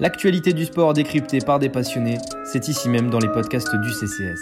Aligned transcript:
L'actualité 0.00 0.52
du 0.52 0.64
sport 0.64 0.94
décryptée 0.94 1.38
par 1.38 1.58
des 1.58 1.68
passionnés, 1.68 2.18
c'est 2.44 2.68
ici 2.68 2.88
même 2.88 3.10
dans 3.10 3.18
les 3.18 3.28
podcasts 3.28 3.74
du 3.76 3.92
CCS. 3.92 4.40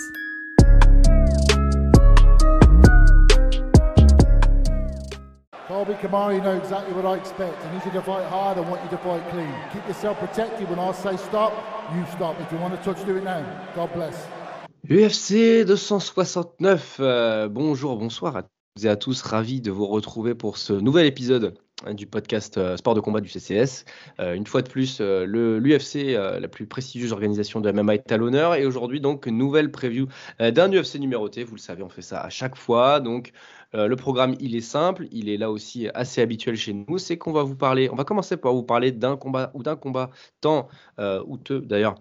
Colby 5.68 5.94
Kamara, 6.00 6.34
you 6.34 6.40
know 6.40 6.56
exactly 6.56 6.92
what 6.94 7.06
I 7.06 7.16
expect. 7.16 7.54
I 7.64 7.72
need 7.72 7.84
you 7.84 7.92
to 7.92 8.02
fight 8.02 8.26
hard. 8.30 8.58
I 8.58 8.60
want 8.60 8.80
you 8.82 8.90
to 8.90 8.98
fight 8.98 9.22
clean. 9.30 9.52
Keep 9.72 9.86
yourself 9.88 10.18
protected. 10.18 10.68
When 10.68 10.78
I 10.78 10.92
say 10.92 11.16
stop, 11.16 11.52
you 11.94 12.04
stop. 12.14 12.36
If 12.40 12.52
you 12.52 12.58
want 12.58 12.74
to 12.74 12.82
touch, 12.82 13.04
do 13.06 13.16
it 13.16 13.24
now. 13.24 13.42
God 13.74 13.90
bless. 13.94 14.14
UFC 14.88 15.64
269. 15.64 16.96
Euh, 17.00 17.48
bonjour, 17.48 17.96
bonsoir 17.96 18.36
à 18.36 18.42
tous 18.42 18.84
et 18.84 18.88
à 18.88 18.96
tous. 18.96 19.22
Ravi 19.22 19.60
de 19.60 19.70
vous 19.70 19.86
retrouver 19.86 20.34
pour 20.34 20.58
ce 20.58 20.72
nouvel 20.72 21.06
épisode 21.06 21.54
du 21.94 22.06
podcast 22.06 22.58
euh, 22.58 22.76
Sport 22.76 22.94
de 22.94 23.00
combat 23.00 23.20
du 23.20 23.28
CCS. 23.28 23.84
Euh, 24.20 24.34
une 24.34 24.46
fois 24.46 24.62
de 24.62 24.68
plus, 24.68 24.98
euh, 25.00 25.24
l'UFC, 25.26 26.12
la 26.12 26.48
plus 26.48 26.66
prestigieuse 26.66 27.12
organisation 27.12 27.60
de 27.60 27.70
MMA, 27.70 27.94
est 27.94 28.12
à 28.12 28.16
l'honneur. 28.16 28.54
Et 28.54 28.66
aujourd'hui, 28.66 29.00
donc, 29.00 29.26
nouvelle 29.26 29.70
preview 29.70 30.06
d'un 30.38 30.70
UFC 30.70 30.96
numéroté. 30.98 31.44
Vous 31.44 31.54
le 31.54 31.60
savez, 31.60 31.82
on 31.82 31.88
fait 31.88 32.02
ça 32.02 32.20
à 32.20 32.30
chaque 32.30 32.56
fois. 32.56 33.00
Donc, 33.00 33.32
le 33.72 33.94
programme, 33.94 34.34
il 34.40 34.56
est 34.56 34.60
simple. 34.60 35.06
Il 35.12 35.28
est 35.28 35.36
là 35.36 35.50
aussi 35.50 35.88
assez 35.94 36.20
habituel 36.20 36.56
chez 36.56 36.72
nous. 36.72 36.98
C'est 36.98 37.18
qu'on 37.18 37.32
va 37.32 37.42
vous 37.42 37.54
parler, 37.54 37.88
on 37.90 37.94
va 37.94 38.04
commencer 38.04 38.36
par 38.36 38.52
vous 38.52 38.62
parler 38.62 38.90
d'un 38.90 39.16
combat 39.16 39.50
ou 39.54 39.62
d'un 39.62 39.76
combat 39.76 40.10
tant 40.40 40.68
ou 40.98 41.36
deux 41.38 41.60
d'ailleurs, 41.60 41.94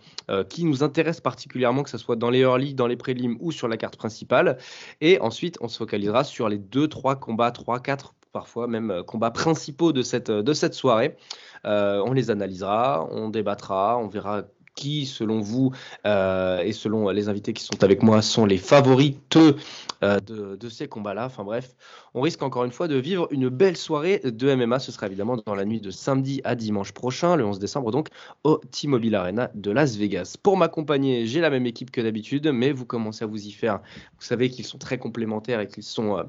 qui 0.50 0.66
nous 0.66 0.84
intéresse 0.84 1.22
particulièrement, 1.22 1.84
que 1.84 1.90
ce 1.90 1.98
soit 1.98 2.16
dans 2.16 2.30
les 2.30 2.40
early, 2.40 2.74
dans 2.74 2.88
les 2.88 2.98
prélims 2.98 3.38
ou 3.40 3.52
sur 3.52 3.68
la 3.68 3.78
carte 3.78 3.98
principale. 3.98 4.58
Et 5.02 5.20
ensuite, 5.22 5.58
on 5.62 5.68
se 5.68 5.78
focalisera 5.78 6.24
sur 6.24 6.50
les 6.50 6.58
deux, 6.58 6.88
trois 6.88 7.16
combats, 7.16 7.52
trois, 7.52 7.80
quatre 7.80 8.14
parfois 8.32 8.68
même 8.68 8.92
euh, 8.92 9.04
combats 9.04 9.32
principaux 9.32 9.92
de 9.92 10.02
cette, 10.02 10.32
de 10.32 10.54
cette 10.54 10.74
soirée. 10.74 11.18
Euh, 11.66 12.02
on 12.06 12.14
les 12.14 12.32
analysera, 12.32 13.08
on 13.12 13.30
débattra, 13.30 13.98
on 13.98 14.08
verra 14.08 14.44
qui, 14.76 15.06
selon 15.06 15.42
vous 15.42 15.74
euh, 16.06 16.62
et 16.62 16.72
selon 16.72 17.10
les 17.10 17.28
invités 17.28 17.52
qui 17.52 17.64
sont 17.64 17.84
avec 17.84 18.02
moi, 18.02 18.22
sont 18.22 18.46
les 18.46 18.58
favorites 18.58 19.38
de, 19.38 20.56
de, 20.56 20.70
ces 20.70 20.88
combats-là. 20.88 21.26
Enfin 21.26 21.44
bref, 21.44 21.76
on 22.14 22.22
risque 22.22 22.42
encore 22.44 22.64
une 22.64 22.72
fois 22.72 22.88
de 22.88 22.96
vivre 22.96 23.28
une 23.32 23.50
belle 23.50 23.76
soirée 23.76 24.22
de 24.24 24.56
MMA. 24.56 24.80
Ce 24.80 24.94
sera 24.94 25.08
évidemment 25.08 25.36
dans 25.46 25.56
la 25.56 25.66
nuit 25.66 25.82
de 25.82 25.92
samedi 25.92 26.40
à 26.46 26.56
dimanche 26.56 26.94
prochain, 26.94 27.36
le 27.36 27.46
11 27.46 27.60
décembre, 27.60 27.92
donc 27.92 28.08
au 28.46 28.62
T-Mobile 28.72 29.16
Arena 29.16 29.52
de 29.54 29.72
Las 29.72 29.98
Vegas. 29.98 30.38
Pour 30.42 30.56
m'accompagner, 30.56 31.26
j'ai 31.26 31.42
la 31.42 31.50
même 31.50 31.66
équipe 31.66 31.92
que 31.92 32.00
d'habitude, 32.00 32.48
mais 32.48 32.72
vous 32.72 32.86
commencez 32.86 33.26
à 33.26 33.28
vous 33.28 33.48
y 33.48 33.52
faire. 33.52 33.82
Vous 34.18 34.26
savez 34.26 34.50
qu'ils 34.50 34.66
sont 34.66 34.78
très 34.78 34.98
complémentaires 34.98 35.60
et 35.60 35.68
qu'ils 35.68 35.84
sont 35.84 36.18
euh, 36.18 36.24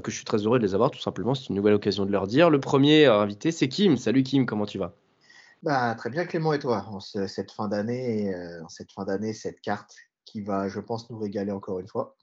que 0.00 0.10
je 0.10 0.16
suis 0.16 0.24
très 0.24 0.38
heureux 0.38 0.58
de 0.58 0.64
les 0.64 0.74
avoir, 0.74 0.90
tout 0.90 1.00
simplement. 1.00 1.34
C'est 1.34 1.48
une 1.48 1.56
nouvelle 1.56 1.74
occasion 1.74 2.06
de 2.06 2.10
leur 2.10 2.26
dire. 2.26 2.50
Le 2.50 2.60
premier 2.60 3.06
invité, 3.06 3.52
c'est 3.52 3.68
Kim. 3.68 3.96
Salut 3.96 4.22
Kim, 4.22 4.46
comment 4.46 4.66
tu 4.66 4.78
vas? 4.78 4.94
Bah, 5.62 5.94
Très 5.96 6.10
bien 6.10 6.24
Clément 6.24 6.52
et 6.52 6.58
toi, 6.58 6.84
en 6.88 7.00
cette 7.00 7.52
fin 7.52 7.68
d'année, 7.68 8.34
euh, 8.34 8.60
cette 8.68 8.92
fin 8.92 9.04
d'année, 9.04 9.32
cette 9.32 9.60
carte 9.60 9.94
qui 10.24 10.40
va, 10.40 10.68
je 10.68 10.80
pense, 10.80 11.10
nous 11.10 11.18
régaler 11.18 11.52
encore 11.52 11.78
une 11.78 11.88
fois. 11.88 12.16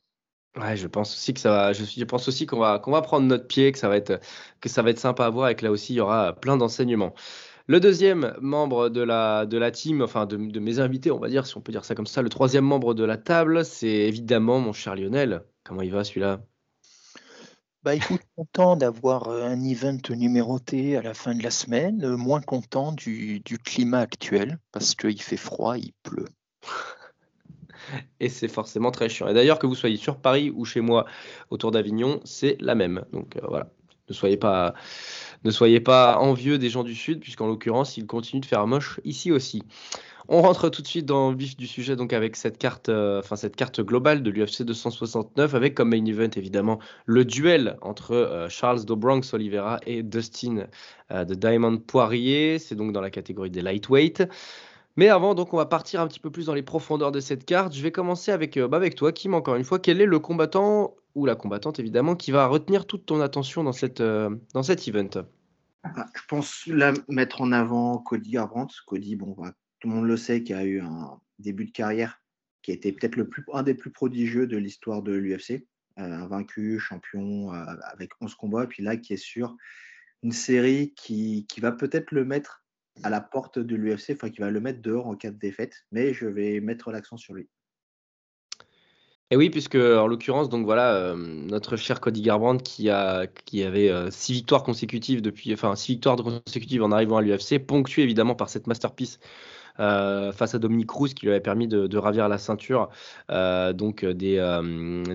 Ouais, 0.57 0.75
je 0.75 0.87
pense 0.87 1.13
aussi 1.13 1.33
que 1.33 1.39
ça 1.39 1.51
va. 1.51 1.73
Je, 1.73 1.85
je 1.85 2.03
pense 2.05 2.27
aussi 2.27 2.47
qu'on 2.47 2.57
va 2.57 2.79
qu'on 2.79 2.91
va 2.91 3.01
prendre 3.03 3.27
notre 3.27 3.47
pied, 3.47 3.71
que 3.71 3.77
ça 3.77 3.87
va 3.87 3.97
être 3.97 4.19
que 4.61 4.67
ça 4.67 4.81
va 4.81 4.89
être 4.89 4.99
sympa 4.99 5.25
à 5.25 5.29
voir 5.29 5.49
et 5.49 5.55
que 5.55 5.63
là 5.63 5.71
aussi 5.71 5.93
il 5.93 5.97
y 5.97 5.99
aura 6.01 6.33
plein 6.33 6.57
d'enseignements. 6.57 7.13
Le 7.67 7.79
deuxième 7.79 8.35
membre 8.41 8.89
de 8.89 9.01
la, 9.01 9.45
de 9.45 9.57
la 9.59 9.69
team, 9.69 10.01
enfin 10.01 10.25
de, 10.25 10.37
de, 10.37 10.59
mes 10.59 10.79
invités, 10.79 11.11
on 11.11 11.19
va 11.19 11.29
dire, 11.29 11.45
si 11.45 11.55
on 11.55 11.61
peut 11.61 11.71
dire 11.71 11.85
ça 11.85 11.93
comme 11.93 12.07
ça, 12.07 12.23
le 12.23 12.29
troisième 12.29 12.65
membre 12.65 12.95
de 12.95 13.03
la 13.03 13.15
table, 13.17 13.63
c'est 13.63 13.87
évidemment 13.87 14.59
mon 14.59 14.73
cher 14.73 14.95
Lionel. 14.95 15.43
Comment 15.63 15.83
il 15.83 15.91
va 15.91 16.03
celui-là? 16.03 16.41
Bah 17.83 17.95
écoute, 17.95 18.21
content 18.35 18.75
d'avoir 18.75 19.29
euh, 19.29 19.45
un 19.45 19.63
event 19.63 19.97
numéroté 20.09 20.97
à 20.97 21.01
la 21.01 21.13
fin 21.13 21.33
de 21.33 21.41
la 21.41 21.51
semaine, 21.51 22.03
euh, 22.03 22.17
moins 22.17 22.41
content 22.41 22.91
du, 22.91 23.41
climat 23.63 23.99
actuel 23.99 24.59
parce 24.73 24.95
qu'il 24.95 25.21
fait 25.21 25.37
froid, 25.37 25.77
il 25.77 25.93
pleut. 26.03 26.27
Et 28.19 28.27
c'est 28.27 28.49
forcément 28.49 28.91
très 28.91 29.07
chiant. 29.07 29.29
Et 29.29 29.33
d'ailleurs, 29.33 29.59
que 29.59 29.65
vous 29.65 29.75
soyez 29.75 29.95
sur 29.95 30.17
Paris 30.17 30.51
ou 30.53 30.65
chez 30.65 30.81
moi 30.81 31.05
autour 31.51 31.71
d'Avignon, 31.71 32.19
c'est 32.25 32.57
la 32.59 32.75
même. 32.75 33.05
Donc 33.13 33.37
euh, 33.37 33.47
voilà, 33.47 33.71
ne 34.09 34.13
soyez 34.13 34.37
pas, 34.37 34.73
ne 35.45 35.51
soyez 35.51 35.79
pas 35.79 36.17
envieux 36.17 36.57
des 36.57 36.69
gens 36.69 36.83
du 36.83 36.95
Sud, 36.95 37.21
puisqu'en 37.21 37.47
l'occurrence, 37.47 37.95
il 37.95 38.05
continue 38.05 38.41
de 38.41 38.45
faire 38.45 38.67
moche 38.67 38.99
ici 39.05 39.31
aussi. 39.31 39.63
On 40.31 40.43
rentre 40.43 40.69
tout 40.69 40.83
de 40.83 40.87
suite 40.87 41.07
dans 41.07 41.31
le 41.31 41.35
vif 41.35 41.57
du 41.57 41.65
sujet 41.65 41.95
donc 41.95 42.13
avec 42.13 42.35
cette 42.35 42.59
carte, 42.59 42.89
euh, 42.89 43.17
enfin 43.17 43.35
cette 43.35 43.55
carte 43.55 43.81
globale 43.81 44.21
de 44.21 44.29
l'UFC 44.29 44.61
269 44.61 45.55
avec 45.55 45.73
comme 45.73 45.89
main 45.89 46.05
event 46.05 46.29
évidemment 46.35 46.77
le 47.07 47.25
duel 47.25 47.77
entre 47.81 48.13
euh, 48.13 48.47
Charles 48.47 48.85
de 48.85 48.93
Bronx 48.93 49.33
Oliveira 49.33 49.79
et 49.87 50.03
Dustin 50.03 50.67
euh, 51.09 51.25
de 51.25 51.33
Diamond 51.33 51.79
Poirier. 51.79 52.59
C'est 52.59 52.75
donc 52.75 52.91
dans 52.91 53.01
la 53.01 53.09
catégorie 53.09 53.49
des 53.49 53.63
lightweight. 53.63 54.21
Mais 54.97 55.09
avant, 55.09 55.33
donc, 55.33 55.51
on 55.53 55.57
va 55.57 55.65
partir 55.65 55.99
un 55.99 56.07
petit 56.07 56.19
peu 56.19 56.29
plus 56.29 56.45
dans 56.45 56.53
les 56.53 56.61
profondeurs 56.61 57.11
de 57.11 57.21
cette 57.21 57.45
carte. 57.45 57.73
Je 57.73 57.81
vais 57.81 57.91
commencer 57.91 58.31
avec, 58.31 58.59
bah, 58.59 58.77
avec 58.77 58.93
toi, 58.93 59.11
Kim, 59.11 59.33
encore 59.33 59.55
une 59.55 59.63
fois. 59.63 59.79
Quel 59.79 59.99
est 59.99 60.05
le 60.05 60.19
combattant, 60.19 60.93
ou 61.15 61.25
la 61.25 61.35
combattante 61.35 61.79
évidemment, 61.79 62.15
qui 62.15 62.31
va 62.31 62.45
retenir 62.47 62.85
toute 62.85 63.05
ton 63.05 63.21
attention 63.21 63.63
dans, 63.63 63.71
cette, 63.71 64.01
dans 64.01 64.63
cet 64.63 64.87
event? 64.87 65.23
Ah, 65.83 66.05
Je 66.13 66.21
pense 66.27 66.67
la 66.67 66.91
mettre 67.07 67.41
en 67.41 67.51
avant 67.51 67.97
Cody 67.99 68.31
Garbrandt. 68.31 68.75
Cody, 68.85 69.15
bon, 69.15 69.35
tout 69.79 69.87
le 69.87 69.95
monde 69.95 70.07
le 70.07 70.17
sait, 70.17 70.43
qui 70.43 70.53
a 70.53 70.63
eu 70.65 70.81
un 70.81 71.19
début 71.39 71.65
de 71.65 71.71
carrière 71.71 72.21
qui 72.61 72.71
a 72.71 72.73
été 72.73 72.91
peut-être 72.91 73.17
un 73.53 73.63
des 73.63 73.73
plus 73.73 73.91
prodigieux 73.91 74.47
de 74.47 74.57
l'histoire 74.57 75.01
de 75.01 75.13
l'UFC. 75.13 75.65
Euh, 75.97 76.27
vaincu, 76.27 76.79
champion 76.79 77.53
euh, 77.53 77.65
avec 77.83 78.11
11 78.21 78.33
combats, 78.35 78.63
et 78.63 78.67
puis 78.67 78.83
là 78.83 78.95
qui 78.95 79.13
est 79.13 79.17
sur 79.17 79.57
une 80.23 80.31
série 80.31 80.93
qui, 80.95 81.45
va 81.57 81.73
peut-être 81.73 82.11
le 82.11 82.23
mettre 82.23 82.63
à 83.03 83.09
la 83.09 83.19
porte 83.19 83.59
de 83.59 83.75
l'UFC, 83.75 84.11
enfin 84.11 84.29
qui 84.29 84.39
va 84.39 84.49
le 84.49 84.61
mettre 84.61 84.81
dehors 84.81 85.07
en 85.07 85.15
cas 85.15 85.31
de 85.31 85.37
défaite, 85.37 85.85
mais 85.91 86.13
je 86.13 86.25
vais 86.25 86.61
mettre 86.61 86.91
l'accent 86.91 87.17
sur 87.17 87.33
lui. 87.33 87.49
Et 89.31 89.35
oui, 89.35 89.49
puisque 89.49 89.75
en 89.75 90.07
l'occurrence, 90.07 90.49
donc 90.49 90.65
voilà, 90.65 90.95
euh, 90.95 91.15
notre 91.15 91.75
cher 91.75 92.01
Cody 92.01 92.21
Garbrandt 92.21 92.63
qui 92.63 92.89
avait 92.89 93.89
euh, 93.89 94.09
six 94.09 94.33
victoires 94.33 94.63
consécutives 94.63 95.21
depuis, 95.21 95.53
enfin 95.53 95.75
six 95.75 95.93
victoires 95.93 96.15
consécutives 96.15 96.81
en 96.81 96.91
arrivant 96.91 97.17
à 97.17 97.21
l'UFC, 97.21 97.59
ponctué 97.59 98.03
évidemment 98.03 98.35
par 98.35 98.49
cette 98.49 98.65
masterpiece 98.65 99.19
euh, 99.19 99.58
face 99.79 100.55
à 100.55 100.59
Dominique 100.59 100.87
Cruz 100.87 101.13
qui 101.13 101.25
lui 101.25 101.31
avait 101.31 101.39
permis 101.39 101.67
de, 101.67 101.97
ravir 101.97 102.27
la 102.27 102.37
ceinture 102.37 102.89
donc 103.29 104.05
des, 104.05 104.61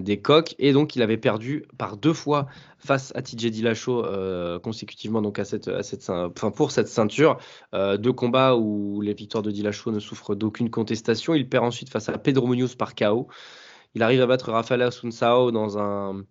des 0.01 0.21
coques 0.21 0.55
et 0.59 0.73
donc 0.73 0.97
il 0.97 1.03
avait 1.03 1.17
perdu 1.17 1.67
par 1.79 1.97
deux 1.97 2.13
fois 2.13 2.47
face 2.79 3.13
à 3.15 3.23
TJ 3.23 3.51
Dillashaw 3.51 4.61
consécutivement 4.61 5.23
donc 5.23 5.39
à 5.39 5.45
cette, 5.45 5.69
à 5.69 5.83
cette 5.83 6.11
pour 6.57 6.71
cette 6.71 6.89
ceinture. 6.89 7.39
Deux 7.73 8.13
combats 8.13 8.57
où 8.57 9.01
les 9.01 9.15
victoires 9.15 9.43
de 9.43 9.51
Dillashaw 9.51 9.93
ne 9.93 10.01
souffrent 10.01 10.35
d'aucune 10.35 10.71
contestation. 10.71 11.35
Il 11.35 11.49
perd 11.49 11.65
ensuite 11.65 11.91
face 11.91 12.09
à 12.09 12.19
Pedro 12.19 12.47
Munoz 12.47 12.75
par 12.75 12.95
KO 12.95 13.29
il 13.95 14.03
arrive 14.03 14.21
à 14.21 14.27
battre 14.27 14.51
Rafael 14.51 14.83
Asunsao 14.83 15.51
dans 15.51 15.79
un 15.79 16.25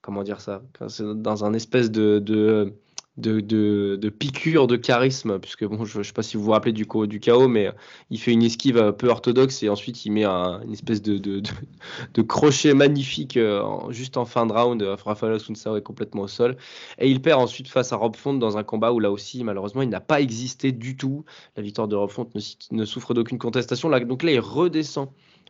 comment 0.00 0.22
dire 0.22 0.40
ça 0.40 0.62
dans 1.00 1.44
un 1.44 1.52
espèce 1.52 1.90
de 1.90 2.74
de, 3.18 3.40
de, 3.40 4.08
piqûre 4.08 4.66
de 4.66 4.76
charisme, 4.76 5.38
puisque 5.38 5.64
bon, 5.64 5.84
je 5.84 5.98
ne 5.98 6.02
sais 6.02 6.12
pas 6.12 6.22
si 6.22 6.36
vous 6.36 6.44
vous 6.44 6.52
rappelez 6.52 6.72
du, 6.72 6.86
du 7.06 7.20
chaos, 7.20 7.48
mais 7.48 7.70
il 8.10 8.18
fait 8.18 8.32
une 8.32 8.42
esquive 8.42 8.92
peu 8.92 9.08
orthodoxe 9.08 9.62
et 9.62 9.68
ensuite 9.68 10.04
il 10.06 10.12
met 10.12 10.24
une 10.24 10.72
espèce 10.72 11.02
de, 11.02 11.18
de, 11.18 12.22
crochet 12.22 12.74
magnifique 12.74 13.36
euh, 13.36 13.62
juste 13.90 14.16
en 14.16 14.24
fin 14.24 14.46
de 14.46 14.52
round. 14.52 14.82
Rafael 15.04 15.32
Asunsao 15.32 15.76
est 15.76 15.82
complètement 15.82 16.22
au 16.22 16.28
sol. 16.28 16.56
Et 16.98 17.10
il 17.10 17.20
perd 17.20 17.40
ensuite 17.40 17.68
face 17.68 17.92
à 17.92 17.96
Rob 17.96 18.16
Font 18.16 18.34
dans 18.34 18.56
un 18.56 18.62
combat 18.62 18.92
où 18.92 19.00
là 19.00 19.10
aussi, 19.10 19.42
malheureusement, 19.44 19.82
il 19.82 19.88
n'a 19.88 20.00
pas 20.00 20.20
existé 20.20 20.72
du 20.72 20.96
tout. 20.96 21.24
La 21.56 21.62
victoire 21.62 21.88
de 21.88 21.96
Rob 21.96 22.10
Font 22.10 22.28
ne, 22.70 22.84
souffre 22.84 23.14
d'aucune 23.14 23.38
contestation. 23.38 23.90
Donc 23.90 24.22
là, 24.22 24.32
il 24.32 24.40
redescend 24.40 25.08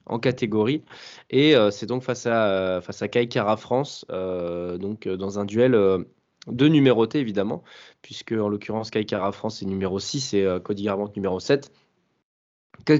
en 0.08 0.18
catégorie. 0.18 0.82
Et 1.30 1.54
euh, 1.54 1.70
c'est 1.70 1.86
donc 1.86 2.02
face 2.02 2.26
à, 2.26 2.46
euh, 2.46 2.80
face 2.80 3.02
à 3.02 3.08
Kai 3.08 3.28
Kara 3.28 3.56
France, 3.56 4.04
euh, 4.10 4.78
donc 4.78 5.06
dans 5.06 5.38
un 5.38 5.44
duel 5.44 5.76
de 6.52 6.68
numéroté 6.68 7.18
évidemment, 7.18 7.62
puisque 8.02 8.32
en 8.32 8.48
l'occurrence 8.48 8.90
Kai 8.90 9.04
Kara 9.04 9.32
France 9.32 9.62
est 9.62 9.66
numéro 9.66 9.98
6 9.98 10.34
et 10.34 10.46
Cody 10.64 10.84
Garbrandt 10.84 11.16
numéro 11.16 11.40
7. 11.40 11.72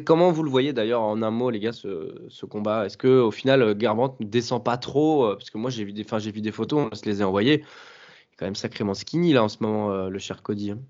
comment 0.04 0.30
vous 0.32 0.42
le 0.42 0.50
voyez 0.50 0.72
d'ailleurs 0.72 1.02
en 1.02 1.22
un 1.22 1.30
mot, 1.30 1.50
les 1.50 1.60
gars, 1.60 1.72
ce, 1.72 2.46
combat? 2.46 2.86
Est-ce 2.86 2.96
que 2.96 3.20
au 3.20 3.30
final 3.30 3.74
Garbrandt 3.76 4.16
ne 4.20 4.26
descend 4.26 4.64
pas 4.64 4.76
trop 4.76 5.34
Parce 5.34 5.50
que 5.50 5.58
moi 5.58 5.70
j'ai 5.70 5.84
vu 5.84 5.92
des, 5.92 6.06
j'ai 6.18 6.30
vu 6.30 6.40
des 6.40 6.52
photos, 6.52 6.88
on 6.90 6.94
se 6.94 7.04
les 7.04 7.22
a 7.22 7.28
envoyées. 7.28 7.60
Il 7.60 8.34
est 8.34 8.36
quand 8.36 8.46
même 8.46 8.54
sacrément 8.54 8.94
skinny 8.94 9.32
là 9.32 9.44
en 9.44 9.48
ce 9.48 9.62
moment, 9.62 10.08
le 10.08 10.18
cher 10.18 10.42
Cody. 10.42 10.72
Hein. 10.72 10.80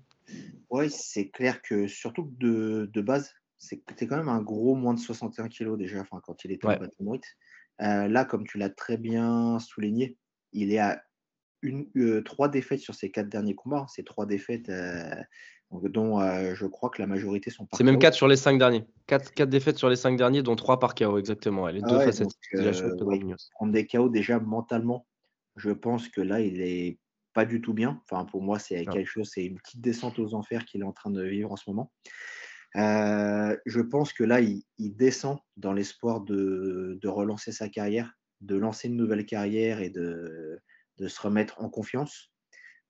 Oui, 0.69 0.89
c'est 0.89 1.29
clair 1.29 1.61
que 1.61 1.87
surtout 1.87 2.31
de, 2.39 2.89
de 2.93 3.01
base, 3.01 3.33
c'était 3.57 4.07
quand 4.07 4.17
même 4.17 4.29
un 4.29 4.41
gros 4.41 4.75
moins 4.75 4.93
de 4.93 4.99
61 4.99 5.49
kg 5.49 5.77
déjà 5.77 6.03
quand 6.23 6.45
il 6.45 6.51
était 6.51 6.67
en 6.67 6.77
bantamweight. 6.77 7.23
Euh, 7.81 8.07
là, 8.07 8.25
comme 8.25 8.45
tu 8.45 8.57
l'as 8.57 8.69
très 8.69 8.97
bien 8.97 9.59
souligné, 9.59 10.17
il 10.53 10.71
est 10.73 10.79
à 10.79 11.01
une, 11.61 11.87
euh, 11.97 12.21
trois 12.21 12.49
défaites 12.49 12.79
sur 12.79 12.95
ses 12.95 13.11
quatre 13.11 13.29
derniers 13.29 13.55
combats. 13.55 13.85
Ces 13.89 14.03
trois 14.03 14.25
défaites, 14.25 14.69
euh, 14.69 15.15
dont 15.71 16.19
je 16.55 16.65
crois 16.65 16.89
que 16.89 17.01
la 17.01 17.07
majorité 17.07 17.51
sont 17.51 17.65
par 17.65 17.77
C'est 17.77 17.83
même 17.83 17.99
quatre 17.99 18.15
sur 18.15 18.27
les 18.27 18.35
cinq 18.35 18.57
derniers. 18.57 18.85
Quatre, 19.07 19.31
quatre, 19.31 19.49
défaites 19.49 19.77
sur 19.77 19.89
les 19.89 19.95
cinq 19.95 20.17
derniers, 20.17 20.41
dont 20.41 20.55
trois 20.55 20.79
par 20.79 20.95
KO, 20.95 21.17
exactement. 21.17 21.67
Les 21.67 21.81
deux 21.81 21.99
facettes. 21.99 22.29
prendre 23.53 23.73
des 23.73 23.85
KO 23.85 24.09
déjà 24.09 24.39
mentalement, 24.39 25.05
je 25.55 25.71
pense 25.71 26.07
que 26.07 26.21
là, 26.21 26.41
il 26.41 26.61
est 26.61 26.97
pas 27.33 27.45
du 27.45 27.61
tout 27.61 27.73
bien. 27.73 28.01
Enfin, 28.09 28.25
pour 28.25 28.41
moi, 28.41 28.59
c'est 28.59 28.85
quelque 28.85 29.07
chose, 29.09 29.29
c'est 29.33 29.45
une 29.45 29.59
petite 29.59 29.81
descente 29.81 30.19
aux 30.19 30.33
enfers 30.33 30.65
qu'il 30.65 30.81
est 30.81 30.85
en 30.85 30.93
train 30.93 31.11
de 31.11 31.23
vivre 31.23 31.51
en 31.51 31.55
ce 31.55 31.69
moment. 31.69 31.91
Euh, 32.75 33.55
je 33.65 33.81
pense 33.81 34.13
que 34.13 34.23
là, 34.23 34.41
il, 34.41 34.63
descend 34.77 35.39
dans 35.57 35.73
l'espoir 35.73 36.21
de, 36.21 36.99
relancer 37.05 37.51
sa 37.51 37.69
carrière, 37.69 38.13
de 38.41 38.55
lancer 38.55 38.87
une 38.87 38.95
nouvelle 38.95 39.25
carrière 39.25 39.81
et 39.81 39.89
de, 39.89 40.59
se 41.07 41.21
remettre 41.21 41.61
en 41.61 41.69
confiance. 41.69 42.31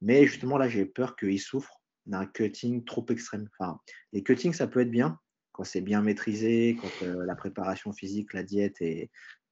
Mais 0.02 0.26
justement, 0.26 0.58
là, 0.58 0.68
j'ai 0.68 0.86
peur 0.86 1.16
qu'il 1.16 1.40
souffre 1.40 1.82
d'un 2.06 2.26
cutting 2.26 2.84
trop 2.86 3.06
extrême. 3.10 3.48
Enfin, 3.58 3.80
les 4.14 4.24
cuttings, 4.24 4.54
ça 4.54 4.68
peut 4.68 4.82
être 4.82 4.92
bien 4.92 5.20
quand 5.52 5.64
c'est 5.64 5.82
bien 5.82 6.02
maîtrisé, 6.02 6.78
quand 6.82 7.06
euh, 7.06 7.26
la 7.26 7.36
préparation 7.36 7.92
physique, 7.92 8.34
la 8.34 8.44
diète 8.44 8.82
et, 8.82 9.12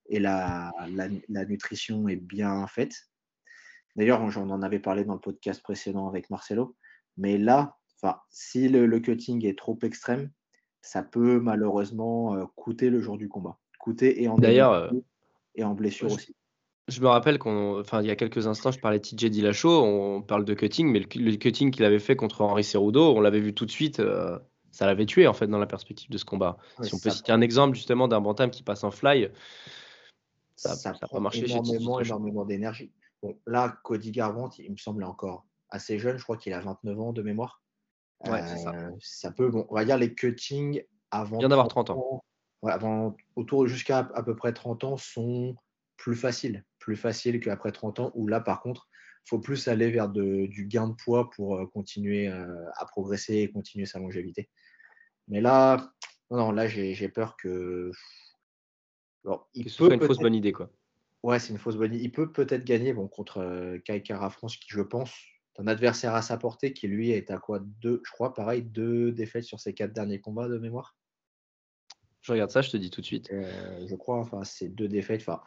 la, 0.10 0.72
nutrition 1.48 2.08
est 2.08 2.16
bien 2.16 2.66
faite. 2.68 2.96
D'ailleurs, 3.98 4.30
j'en 4.32 4.50
en 4.50 4.62
avais 4.62 4.80
parlé 4.80 5.04
dans 5.04 5.16
le 5.16 5.20
podcast 5.20 5.62
précédent 5.62 6.08
avec 6.08 6.30
Marcelo. 6.30 6.78
Mais 7.18 7.38
là, 7.38 7.78
Enfin, 8.02 8.20
si 8.30 8.70
le, 8.70 9.00
cutting 9.00 9.46
est 9.46 9.58
trop 9.58 9.78
extrême, 9.82 10.30
ça 10.82 11.02
peut 11.02 11.40
malheureusement 11.40 12.36
euh, 12.36 12.46
coûter 12.56 12.90
le 12.90 13.02
jour 13.02 13.18
du 13.18 13.28
combat. 13.28 13.58
Coûter 13.80 14.22
et 14.22 14.28
en 14.28 14.38
D'ailleurs, 14.38 14.74
euh, 14.74 14.90
et 15.56 15.64
en 15.64 15.74
blessure 15.74 16.12
aussi. 16.12 16.36
Je 16.88 17.02
me 17.02 17.08
rappelle 17.08 17.38
qu'il 17.38 17.52
enfin, 17.52 18.02
il 18.02 18.08
y 18.08 18.12
a 18.12 18.16
quelques 18.16 18.48
instants, 18.48 18.72
je 18.72 18.80
parlais 18.80 19.00
de 19.00 19.04
TJ 19.04 19.26
Dillashaw, 19.26 19.84
on 19.84 20.22
parle 20.22 20.46
de 20.46 20.54
cutting, 20.54 20.88
mais 20.88 21.00
le, 21.00 21.36
cutting 21.36 21.70
qu'il 21.70 21.84
avait 21.84 22.00
fait 22.00 22.16
contre 22.16 22.42
Henri 22.42 22.64
Cerudo, 22.64 23.14
on 23.14 23.20
l'avait 23.20 23.42
vu 23.42 23.54
tout 23.54 23.66
de 23.66 23.72
suite, 23.72 24.00
euh, 24.00 24.40
ça 24.72 24.86
l'avait 24.86 25.06
tué 25.06 25.28
en 25.28 25.34
fait 25.34 25.48
dans 25.48 25.58
la 25.58 25.66
perspective 25.66 26.10
de 26.10 26.18
ce 26.18 26.24
combat. 26.24 26.58
si 26.82 26.94
on 26.94 27.00
peut 27.00 27.10
citer 27.10 27.34
un 27.34 27.42
exemple 27.42 27.76
justement 27.76 28.08
d'un 28.08 28.22
bantam 28.22 28.50
qui 28.50 28.64
passe 28.64 28.86
en 28.86 28.92
fly, 28.92 29.30
ça 30.56 30.92
n'a 30.92 31.08
pas 31.08 31.20
marché 31.20 31.50
énormément, 31.50 32.00
énormément 32.00 32.46
d'énergie. 32.46 32.92
Bon, 33.22 33.38
là, 33.46 33.78
Cody 33.84 34.12
Garbrandt, 34.12 34.62
il 34.64 34.72
me 34.72 34.78
semble 34.78 35.04
encore 35.04 35.46
assez 35.70 36.00
jeune, 36.00 36.18
je 36.18 36.24
crois 36.24 36.38
qu'il 36.38 36.54
a 36.54 36.60
29 36.60 37.00
ans 37.00 37.14
de 37.14 37.22
mémoire. 37.22 37.62
Ouais, 38.26 38.42
ça. 38.42 38.72
Euh, 38.74 38.92
ça. 39.00 39.32
peut, 39.32 39.50
bon, 39.50 39.68
on 39.70 39.76
va 39.76 39.86
dire 39.86 39.98
les 39.98 40.14
cuttings 40.14 40.84
avant. 41.12 41.38
Vient 41.38 41.50
d'avoir 41.50 41.68
30 41.68 41.92
ans. 41.92 42.24
avant, 42.64 43.16
autour 43.36 43.68
jusqu'à 43.68 44.10
à 44.14 44.24
peu 44.24 44.36
près 44.36 44.54
30 44.54 44.84
ans 44.84 44.98
sont 44.98 45.56
plus 45.98 46.16
faciles, 46.16 46.64
plus 46.88 46.96
faciles 46.96 47.42
qu'après 47.42 47.74
30 47.74 48.00
ans, 48.00 48.12
où 48.16 48.28
là, 48.28 48.40
par 48.40 48.62
contre, 48.62 48.88
il 49.26 49.30
faut 49.32 49.40
plus 49.40 49.68
aller 49.68 49.92
vers 49.92 50.08
de, 50.08 50.46
du 50.46 50.68
gain 50.68 50.88
de 50.88 50.94
poids 50.94 51.30
pour 51.30 51.58
euh, 51.58 51.66
continuer 51.66 52.30
euh, 52.30 52.48
à 52.78 52.86
progresser 52.86 53.40
et 53.40 53.52
continuer 53.52 53.86
sa 53.86 54.00
longévité. 54.00 54.50
Mais 55.28 55.42
là, 55.42 55.92
non, 56.32 56.54
là, 56.54 56.66
j'ai 56.70 57.10
peur 57.10 57.36
que. 57.36 57.92
il 59.54 59.66
que 59.66 59.70
ce 59.70 59.76
soit 59.76 59.94
une 59.94 60.00
fausse 60.00 60.20
bonne 60.20 60.34
idée, 60.34 60.54
quoi. 60.54 60.72
Ouais, 61.24 61.40
c'est 61.40 61.52
une 61.52 61.60
fausse 61.60 61.76
bonne 61.76 61.94
idée. 61.94 62.06
Il 62.06 62.14
peut 62.14 62.32
peut-être 62.32 62.64
gagner 62.64 62.94
bon, 62.94 63.10
contre 63.10 63.78
Kai 63.84 64.02
Kara 64.02 64.30
France, 64.30 64.56
qui, 64.56 64.70
je 64.70 64.82
pense, 64.82 65.12
un 65.58 65.68
adversaire 65.68 66.16
à 66.16 66.22
sa 66.22 66.38
portée 66.38 66.72
qui 66.72 66.88
lui 66.88 67.12
est 67.12 67.30
à 67.32 67.38
quoi 67.38 67.60
deux, 67.60 68.02
je 68.06 68.12
crois, 68.12 68.34
pareil, 68.34 68.62
deux 68.62 69.12
défaites 69.12 69.44
sur 69.44 69.60
ses 69.60 69.74
quatre 69.74 69.92
derniers 69.92 70.22
combats 70.22 70.48
de 70.48 70.58
mémoire. 70.58 70.96
Je 72.22 72.34
regarde 72.34 72.52
ça, 72.52 72.62
je 72.62 72.70
te 72.70 72.78
dis 72.78 72.90
tout 72.90 73.00
de 73.00 73.06
suite. 73.06 73.30
Euh, 73.32 73.88
je 73.88 73.96
crois, 73.96 74.18
enfin, 74.18 74.44
c'est 74.44 74.68
deux 74.68 74.90
défaites. 74.90 75.22
Enfin, 75.22 75.42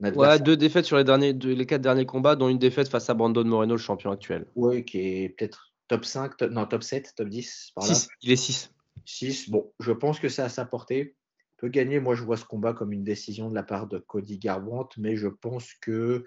ouais, 0.00 0.38
deux 0.40 0.56
défaites 0.56 0.84
sur 0.84 0.96
les, 0.96 1.04
derniers, 1.04 1.32
les 1.32 1.66
quatre 1.66 1.82
derniers 1.82 2.06
combats, 2.06 2.36
dont 2.36 2.48
une 2.48 2.58
défaite 2.58 2.88
face 2.88 3.10
à 3.10 3.14
Brandon 3.14 3.44
Moreno, 3.44 3.74
le 3.74 3.80
champion 3.80 4.10
actuel. 4.10 4.46
Oui, 4.54 4.84
qui 4.84 4.98
est 4.98 5.28
peut-être 5.30 5.72
top 5.88 6.04
5, 6.04 6.40
non, 6.42 6.66
top 6.66 6.82
7, 6.82 7.14
top 7.16 7.28
10. 7.28 7.72
Par 7.74 7.86
là. 7.86 7.94
il 8.22 8.32
est 8.32 8.36
6. 8.36 8.72
6, 9.04 9.50
bon, 9.50 9.72
je 9.80 9.92
pense 9.92 10.20
que 10.20 10.28
c'est 10.28 10.42
à 10.42 10.48
sa 10.48 10.64
portée. 10.64 11.16
Il 11.38 11.56
peut 11.58 11.68
gagner. 11.68 12.00
Moi, 12.00 12.14
je 12.14 12.22
vois 12.22 12.36
ce 12.36 12.44
combat 12.44 12.72
comme 12.72 12.92
une 12.92 13.04
décision 13.04 13.50
de 13.50 13.54
la 13.54 13.62
part 13.62 13.86
de 13.86 13.98
Cody 13.98 14.38
Garbrandt, 14.38 14.94
mais 14.98 15.16
je 15.16 15.28
pense 15.28 15.74
que 15.74 16.24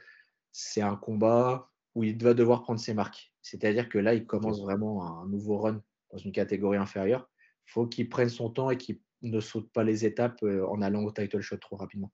c'est 0.52 0.82
un 0.82 0.96
combat 0.96 1.70
où 1.96 2.04
il 2.04 2.22
va 2.22 2.34
devoir 2.34 2.64
prendre 2.64 2.80
ses 2.80 2.94
marques. 2.94 3.34
C'est-à-dire 3.42 3.90
que 3.90 3.98
là, 3.98 4.14
il 4.14 4.26
commence 4.26 4.62
vraiment 4.62 5.22
un 5.22 5.28
nouveau 5.28 5.58
run 5.58 5.82
dans 6.12 6.18
une 6.18 6.32
catégorie 6.32 6.78
inférieure. 6.78 7.30
Il 7.68 7.72
faut 7.72 7.88
qu'il 7.88 8.10
prenne 8.10 8.30
son 8.30 8.50
temps 8.50 8.70
et 8.70 8.78
qu'il 8.78 9.00
ne 9.22 9.40
saute 9.40 9.72
pas 9.72 9.84
les 9.84 10.06
étapes 10.06 10.42
euh, 10.44 10.66
en 10.68 10.82
allant 10.82 11.04
au 11.04 11.12
title 11.12 11.42
shot 11.42 11.58
trop 11.58 11.76
rapidement. 11.76 12.12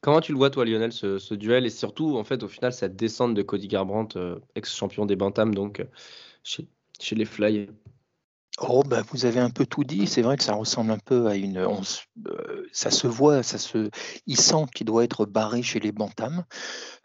Comment 0.00 0.20
tu 0.20 0.32
le 0.32 0.38
vois, 0.38 0.50
toi, 0.50 0.64
Lionel, 0.64 0.92
ce, 0.92 1.34
duel? 1.34 1.66
Et 1.66 1.70
surtout, 1.70 2.16
en 2.16 2.24
fait, 2.24 2.42
au 2.42 2.48
final, 2.48 2.72
cette 2.72 2.96
descente 2.96 3.34
de 3.34 3.42
Cody 3.42 3.68
Garbrandt, 3.68 4.18
euh, 4.18 4.38
ex-champion 4.54 5.04
des 5.04 5.16
Bantams, 5.16 5.54
donc 5.54 5.80
euh, 5.80 5.84
chez, 6.42 6.68
chez 6.98 7.14
les 7.16 7.26
Fly 7.26 7.68
Oh, 8.62 8.82
bah, 8.82 9.02
vous 9.10 9.24
avez 9.24 9.40
un 9.40 9.48
peu 9.48 9.64
tout 9.64 9.84
dit. 9.84 10.06
C'est 10.06 10.20
vrai 10.20 10.36
que 10.36 10.42
ça 10.44 10.52
ressemble 10.52 10.90
un 10.90 10.98
peu 10.98 11.28
à 11.28 11.34
une. 11.34 11.56
Euh, 11.56 12.66
ça 12.72 12.90
se 12.90 13.06
voit, 13.06 13.42
ça 13.42 13.56
se. 13.56 13.88
Il 14.26 14.36
sent 14.36 14.66
qu'il 14.74 14.86
doit 14.86 15.02
être 15.02 15.24
barré 15.24 15.62
chez 15.62 15.80
les 15.80 15.92
Bantams. 15.92 16.44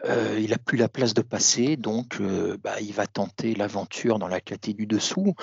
Euh, 0.03 0.37
il 0.37 0.49
n'a 0.49 0.57
plus 0.57 0.77
la 0.77 0.89
place 0.89 1.13
de 1.13 1.21
passer, 1.21 1.77
donc 1.77 2.19
euh, 2.19 2.57
bah, 2.61 2.81
il 2.81 2.91
va 2.91 3.07
tenter 3.07 3.55
l'aventure 3.55 4.19
dans 4.19 4.27
la 4.27 4.41
catégorie 4.41 4.75
du 4.75 4.87
dessous. 4.87 5.35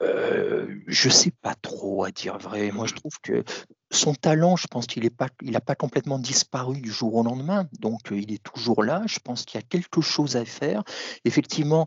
je 0.00 1.08
ne 1.08 1.12
sais 1.12 1.32
pas 1.42 1.54
trop 1.54 2.04
à 2.04 2.12
dire 2.12 2.38
vrai. 2.38 2.70
Moi, 2.70 2.86
je 2.86 2.94
trouve 2.94 3.18
que 3.20 3.42
son 3.90 4.14
talent, 4.14 4.54
je 4.54 4.68
pense 4.68 4.86
qu'il 4.86 5.02
n'a 5.02 5.10
pas, 5.10 5.28
pas 5.60 5.74
complètement 5.74 6.18
disparu 6.18 6.80
du 6.80 6.92
jour 6.92 7.14
au 7.16 7.24
lendemain. 7.24 7.66
Donc, 7.80 8.00
il 8.12 8.32
est 8.32 8.42
toujours 8.42 8.84
là. 8.84 9.02
Je 9.06 9.18
pense 9.18 9.44
qu'il 9.44 9.60
y 9.60 9.64
a 9.64 9.66
quelque 9.66 10.00
chose 10.00 10.36
à 10.36 10.44
faire. 10.44 10.84
Effectivement, 11.24 11.86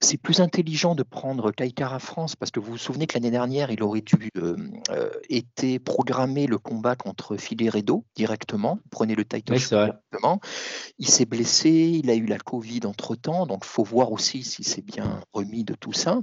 c'est 0.00 0.16
plus 0.16 0.40
intelligent 0.40 0.94
de 0.94 1.02
prendre 1.02 1.50
Kaikara 1.50 1.98
France 1.98 2.34
parce 2.34 2.50
que 2.50 2.58
vous 2.58 2.72
vous 2.72 2.78
souvenez 2.78 3.06
que 3.06 3.14
l'année 3.14 3.30
dernière, 3.30 3.70
il 3.70 3.82
aurait 3.82 4.00
dû 4.00 4.30
euh, 4.38 4.56
euh, 4.90 5.10
été 5.28 5.78
programmé 5.78 6.46
le 6.46 6.58
combat 6.58 6.96
contre 6.96 7.36
Figueredo 7.36 8.04
directement. 8.14 8.78
Prenez 8.90 9.14
le 9.14 9.24
title 9.24 9.54
directement. 9.54 10.40
Il 10.98 11.08
s'est 11.08 11.26
blessé, 11.26 12.00
il 12.02 12.10
a 12.10 12.14
eu 12.14 12.24
la 12.24 12.38
Covid 12.38 12.80
entre 12.86 13.14
temps, 13.14 13.46
donc 13.46 13.64
faut 13.64 13.84
voir 13.84 14.10
aussi 14.12 14.42
si 14.42 14.64
c'est 14.64 14.84
bien 14.84 15.20
remis 15.32 15.64
de 15.64 15.74
tout 15.74 15.92
ça. 15.92 16.20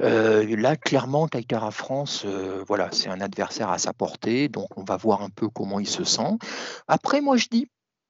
Euh, 0.00 0.56
là, 0.56 0.76
clairement, 0.76 1.26
Kaikara 1.26 1.72
France, 1.72 2.24
voilà, 2.66 2.88
c'est 2.92 3.08
un 3.08 3.20
adversaire 3.20 3.70
à 3.70 3.78
sa 3.78 3.92
portée, 3.92 4.48
donc 4.48 4.68
on 4.76 4.84
va 4.84 4.96
voir 4.96 5.22
un 5.22 5.30
peu 5.30 5.48
comment 5.48 5.80
il 5.80 5.88
se 5.88 6.04
sent. 6.04 6.38
Après, 6.86 7.20
moi, 7.20 7.36
je 7.36 7.48
dis 7.50 7.68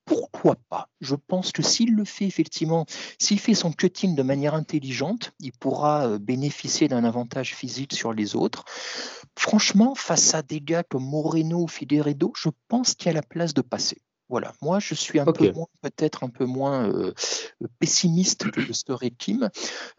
pourquoi 0.08 0.56
pas? 0.70 0.88
Je 1.00 1.14
pense 1.14 1.52
que 1.52 1.62
s'il 1.62 1.94
le 1.94 2.04
fait 2.04 2.24
effectivement, 2.24 2.86
s'il 3.18 3.38
fait 3.38 3.54
son 3.54 3.70
cutting 3.70 4.16
de 4.16 4.22
manière 4.22 4.54
intelligente, 4.54 5.32
il 5.38 5.52
pourra 5.52 6.06
euh, 6.06 6.18
bénéficier 6.18 6.88
d'un 6.88 7.04
avantage 7.04 7.54
physique 7.54 7.92
sur 7.92 8.12
les 8.12 8.34
autres. 8.34 8.64
Franchement, 9.38 9.94
face 9.94 10.34
à 10.34 10.42
des 10.42 10.60
gars 10.60 10.82
comme 10.82 11.04
Moreno 11.04 11.62
ou 11.62 11.68
Figueredo, 11.68 12.32
je 12.36 12.48
pense 12.68 12.94
qu'il 12.94 13.06
y 13.06 13.10
a 13.10 13.12
la 13.12 13.22
place 13.22 13.52
de 13.52 13.60
passer. 13.60 13.98
Voilà, 14.30 14.52
moi 14.60 14.78
je 14.78 14.94
suis 14.94 15.18
un 15.18 15.24
peu 15.24 15.52
moins, 15.52 15.66
peut-être 15.80 16.22
un 16.22 16.28
peu 16.28 16.44
moins 16.44 16.88
euh, 16.90 17.12
pessimiste 17.78 18.50
que 18.50 18.60
le 18.60 18.72
serait 18.74 19.10
Kim. 19.10 19.48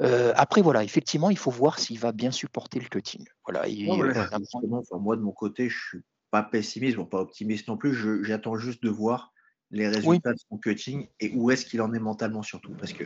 Euh, 0.02 0.34
après, 0.36 0.62
voilà, 0.62 0.84
effectivement, 0.84 1.32
il 1.32 1.38
faut 1.38 1.50
voir 1.50 1.80
s'il 1.80 2.00
va 2.00 2.12
bien 2.12 2.32
supporter 2.32 2.80
le 2.80 2.88
cutting. 2.88 3.26
Voilà, 3.44 3.68
moi 5.00 5.16
de 5.16 5.22
mon 5.22 5.32
côté, 5.32 5.70
je 5.70 5.78
suis 5.78 6.02
pas 6.30 6.44
pessimiste, 6.44 6.98
bon, 6.98 7.06
pas 7.06 7.22
optimiste 7.22 7.68
non 7.68 7.78
plus. 7.78 8.24
J'attends 8.24 8.56
juste 8.56 8.84
de 8.84 8.90
voir 8.90 9.34
les 9.72 9.88
résultats 9.88 10.34
de 10.34 10.40
son 10.40 10.58
coaching 10.58 11.08
et 11.20 11.32
où 11.36 11.52
est-ce 11.52 11.66
qu'il 11.66 11.82
en 11.82 11.94
est 11.94 12.00
mentalement 12.00 12.42
surtout? 12.42 12.74
Parce 12.74 12.94
que 12.94 13.04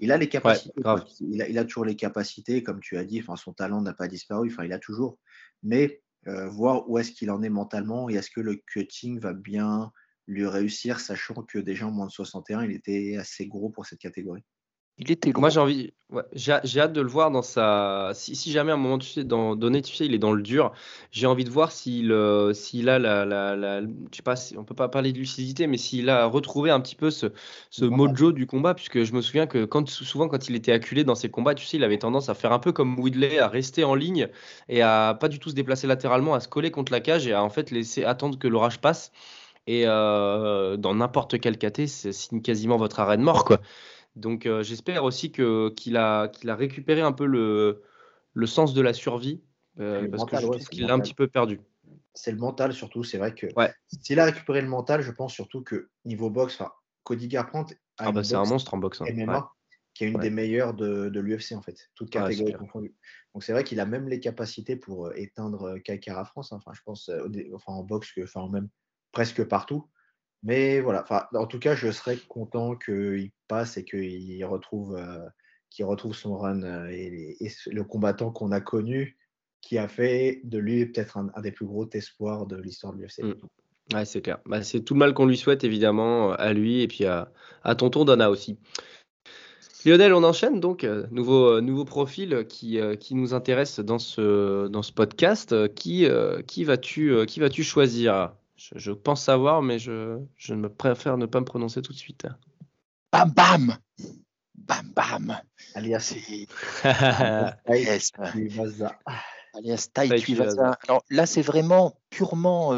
il 0.00 0.12
a 0.12 0.16
les 0.16 0.28
capacités, 0.28 0.80
il, 1.20 1.58
a, 1.58 1.64
toujours 1.64 1.84
les 1.84 1.96
capacités, 1.96 2.62
comme 2.62 2.80
tu 2.80 2.96
as 2.96 3.04
dit, 3.04 3.20
enfin, 3.20 3.36
son 3.36 3.52
talent 3.52 3.82
n'a 3.82 3.92
pas 3.92 4.08
disparu, 4.08 4.48
enfin, 4.50 4.64
il 4.64 4.72
a 4.72 4.78
toujours. 4.78 5.18
Mais 5.62 6.02
euh, 6.26 6.48
voir 6.48 6.88
où 6.88 6.98
est-ce 6.98 7.12
qu'il 7.12 7.30
en 7.30 7.42
est 7.42 7.48
mentalement 7.48 8.08
et 8.08 8.14
est-ce 8.14 8.30
que 8.30 8.40
le 8.40 8.62
coaching 8.72 9.18
va 9.18 9.32
bien 9.32 9.92
lui 10.26 10.46
réussir, 10.46 11.00
sachant 11.00 11.42
que 11.42 11.58
déjà 11.58 11.86
en 11.86 11.90
moins 11.90 12.06
de 12.06 12.12
61, 12.12 12.64
il 12.64 12.72
était 12.72 13.16
assez 13.16 13.46
gros 13.46 13.70
pour 13.70 13.86
cette 13.86 13.98
catégorie. 13.98 14.44
Il 15.00 15.12
était 15.12 15.32
Moi, 15.36 15.48
j'ai 15.48 15.60
envie, 15.60 15.92
j'ai 16.32 16.80
hâte 16.80 16.92
de 16.92 17.00
le 17.00 17.08
voir 17.08 17.30
dans 17.30 17.42
sa. 17.42 18.10
Si, 18.14 18.50
jamais 18.50 18.72
à 18.72 18.74
un 18.74 18.78
moment 18.78 18.98
tu 18.98 19.08
sais, 19.08 19.22
dans, 19.22 19.54
donné, 19.54 19.80
tu 19.80 19.94
sais, 19.94 20.06
il 20.06 20.14
est 20.14 20.18
dans 20.18 20.32
le 20.32 20.42
dur, 20.42 20.72
j'ai 21.12 21.26
envie 21.28 21.44
de 21.44 21.50
voir 21.50 21.70
s'il 21.70 22.10
euh, 22.10 22.52
s'il 22.52 22.88
a 22.88 22.98
la, 22.98 23.24
la, 23.24 23.54
la, 23.54 23.80
je 23.82 23.86
sais 24.12 24.22
pas, 24.22 24.34
si, 24.34 24.56
on 24.58 24.64
peut 24.64 24.74
pas 24.74 24.88
parler 24.88 25.12
de 25.12 25.18
lucidité, 25.18 25.68
mais 25.68 25.76
s'il 25.76 26.10
a 26.10 26.26
retrouvé 26.26 26.70
un 26.70 26.80
petit 26.80 26.96
peu 26.96 27.10
ce, 27.12 27.26
ce 27.70 27.84
mojo 27.84 28.32
du 28.32 28.46
combat, 28.46 28.74
puisque 28.74 29.04
je 29.04 29.12
me 29.12 29.22
souviens 29.22 29.46
que 29.46 29.64
quand 29.64 29.88
souvent 29.88 30.26
quand 30.26 30.48
il 30.48 30.56
était 30.56 30.72
acculé 30.72 31.04
dans 31.04 31.14
ses 31.14 31.30
combats, 31.30 31.54
tu 31.54 31.64
sais, 31.64 31.76
il 31.76 31.84
avait 31.84 31.98
tendance 31.98 32.28
à 32.28 32.34
faire 32.34 32.52
un 32.52 32.58
peu 32.58 32.72
comme 32.72 32.98
Woodley, 32.98 33.38
à 33.38 33.46
rester 33.46 33.84
en 33.84 33.94
ligne 33.94 34.28
et 34.68 34.82
à 34.82 35.16
pas 35.20 35.28
du 35.28 35.38
tout 35.38 35.50
se 35.50 35.54
déplacer 35.54 35.86
latéralement, 35.86 36.34
à 36.34 36.40
se 36.40 36.48
coller 36.48 36.72
contre 36.72 36.90
la 36.90 37.00
cage 37.00 37.26
et 37.28 37.34
à 37.34 37.44
en 37.44 37.50
fait 37.50 37.70
laisser 37.70 38.04
attendre 38.04 38.36
que 38.36 38.48
l'orage 38.48 38.80
passe. 38.80 39.12
Et 39.68 39.82
euh, 39.86 40.78
dans 40.78 40.94
n'importe 40.94 41.38
quel 41.40 41.58
KT, 41.58 41.86
c'est 41.86 42.40
quasiment 42.42 42.78
votre 42.78 43.00
arène 43.00 43.20
mort, 43.20 43.44
quoi. 43.44 43.60
Donc 44.18 44.46
euh, 44.46 44.62
j'espère 44.62 45.04
aussi 45.04 45.30
que, 45.30 45.70
qu'il, 45.70 45.96
a, 45.96 46.28
qu'il 46.28 46.50
a 46.50 46.56
récupéré 46.56 47.00
un 47.00 47.12
peu 47.12 47.24
le, 47.24 47.82
le 48.34 48.46
sens 48.46 48.74
de 48.74 48.82
la 48.82 48.92
survie, 48.92 49.42
euh, 49.78 50.08
parce 50.08 50.24
que 50.24 50.36
je 50.36 50.42
trouve 50.42 50.68
qu'il 50.68 50.86
l'a 50.86 50.94
un 50.94 51.00
petit 51.00 51.14
peu 51.14 51.28
perdu. 51.28 51.60
C'est 52.14 52.32
le 52.32 52.38
mental 52.38 52.72
surtout, 52.72 53.04
c'est 53.04 53.18
vrai 53.18 53.32
que 53.32 53.46
s'il 54.02 54.18
a 54.18 54.24
récupéré 54.24 54.60
le 54.60 54.68
mental, 54.68 55.02
je 55.02 55.12
pense 55.12 55.32
surtout 55.32 55.62
que 55.62 55.88
niveau 56.04 56.30
boxe, 56.30 56.60
Cody 57.04 57.28
Garbrandt 57.28 57.74
ah 57.98 58.12
bah, 58.12 58.24
c'est 58.24 58.34
un 58.34 58.44
monstre 58.44 58.74
en 58.74 58.78
boxe. 58.78 59.00
Hein. 59.00 59.06
MMA, 59.12 59.52
qui 59.94 60.04
est 60.04 60.08
une 60.08 60.18
des 60.18 60.30
meilleures 60.30 60.74
de, 60.74 61.08
de 61.08 61.20
l'UFC 61.20 61.52
en 61.52 61.62
fait, 61.62 61.88
toute 61.94 62.10
catégorie 62.10 62.54
confondue. 62.54 62.94
Donc 63.34 63.44
c'est 63.44 63.52
vrai 63.52 63.62
qu'il 63.62 63.78
a 63.78 63.86
même 63.86 64.08
les 64.08 64.18
capacités 64.18 64.74
pour 64.74 65.06
euh, 65.06 65.12
éteindre 65.14 65.78
Kaikara 65.78 66.24
France, 66.24 66.52
hein. 66.52 66.56
enfin 66.56 66.72
je 66.74 66.82
pense 66.84 67.08
enfin, 67.54 67.72
en 67.72 67.84
boxe, 67.84 68.12
que, 68.12 68.22
enfin 68.22 68.48
même 68.48 68.68
presque 69.12 69.44
partout. 69.44 69.88
Mais 70.42 70.80
voilà, 70.80 71.04
en 71.34 71.46
tout 71.46 71.58
cas, 71.58 71.74
je 71.74 71.90
serais 71.90 72.16
content 72.28 72.76
qu'il 72.76 73.30
passe 73.48 73.76
et 73.76 73.84
qu'il 73.84 74.44
retrouve, 74.44 74.96
euh, 74.96 75.84
retrouve 75.84 76.14
son 76.14 76.36
run 76.36 76.62
euh, 76.62 76.88
et, 76.90 77.36
le 77.66 77.84
combattant 77.84 78.30
qu'on 78.30 78.52
a 78.52 78.60
connu 78.60 79.16
qui 79.60 79.78
a 79.78 79.88
fait 79.88 80.40
de 80.44 80.58
lui 80.58 80.86
peut-être 80.86 81.18
un, 81.18 81.40
des 81.40 81.50
plus 81.50 81.66
gros 81.66 81.88
espoirs 81.92 82.46
de 82.46 82.56
l'histoire 82.56 82.94
de 82.94 83.02
l'UFC. 83.02 83.22
Mm. 83.24 84.04
C'est 84.04 84.20
clair. 84.20 84.38
Bah, 84.46 84.62
c'est 84.62 84.80
tout 84.80 84.94
le 84.94 84.98
mal 84.98 85.14
qu'on 85.14 85.26
lui 85.26 85.36
souhaite, 85.36 85.64
évidemment, 85.64 86.32
à 86.32 86.52
lui 86.52 86.82
et 86.82 86.88
puis 86.88 87.04
à, 87.06 87.30
tonton 87.76 88.04
Donna 88.04 88.30
aussi. 88.30 88.58
Lionel, 89.84 90.12
on 90.12 90.24
enchaîne 90.24 90.60
donc. 90.60 90.84
Euh, 90.84 91.06
nouveau, 91.10 91.52
euh, 91.52 91.60
nouveau 91.60 91.84
profil 91.84 92.44
qui, 92.48 92.78
euh, 92.78 92.96
qui 92.96 93.14
nous 93.14 93.32
intéresse 93.32 93.80
dans 93.80 93.98
ce, 93.98 94.66
dans 94.68 94.82
ce 94.82 94.92
podcast. 94.92 95.74
Qui, 95.74 96.06
qui 96.46 96.64
vas-tu 96.64 97.24
vas 97.38 97.50
choisir? 97.50 98.32
Je, 98.58 98.90
pense 98.90 99.22
savoir, 99.22 99.62
mais 99.62 99.78
je, 99.78 100.18
je 100.36 100.54
me 100.54 100.68
préfère 100.68 101.16
ne 101.16 101.26
pas 101.26 101.40
me 101.40 101.44
prononcer 101.44 101.80
tout 101.82 101.92
de 101.92 101.98
suite. 101.98 102.26
Bam 103.12 103.30
bam. 103.30 103.76
Bam 104.54 104.92
bam. 104.94 105.40
Alias, 105.74 106.14
Alias 107.64 108.12
Alors 110.88 111.04
là, 111.10 111.26
c'est 111.26 111.42
vraiment 111.42 111.98
purement 112.10 112.72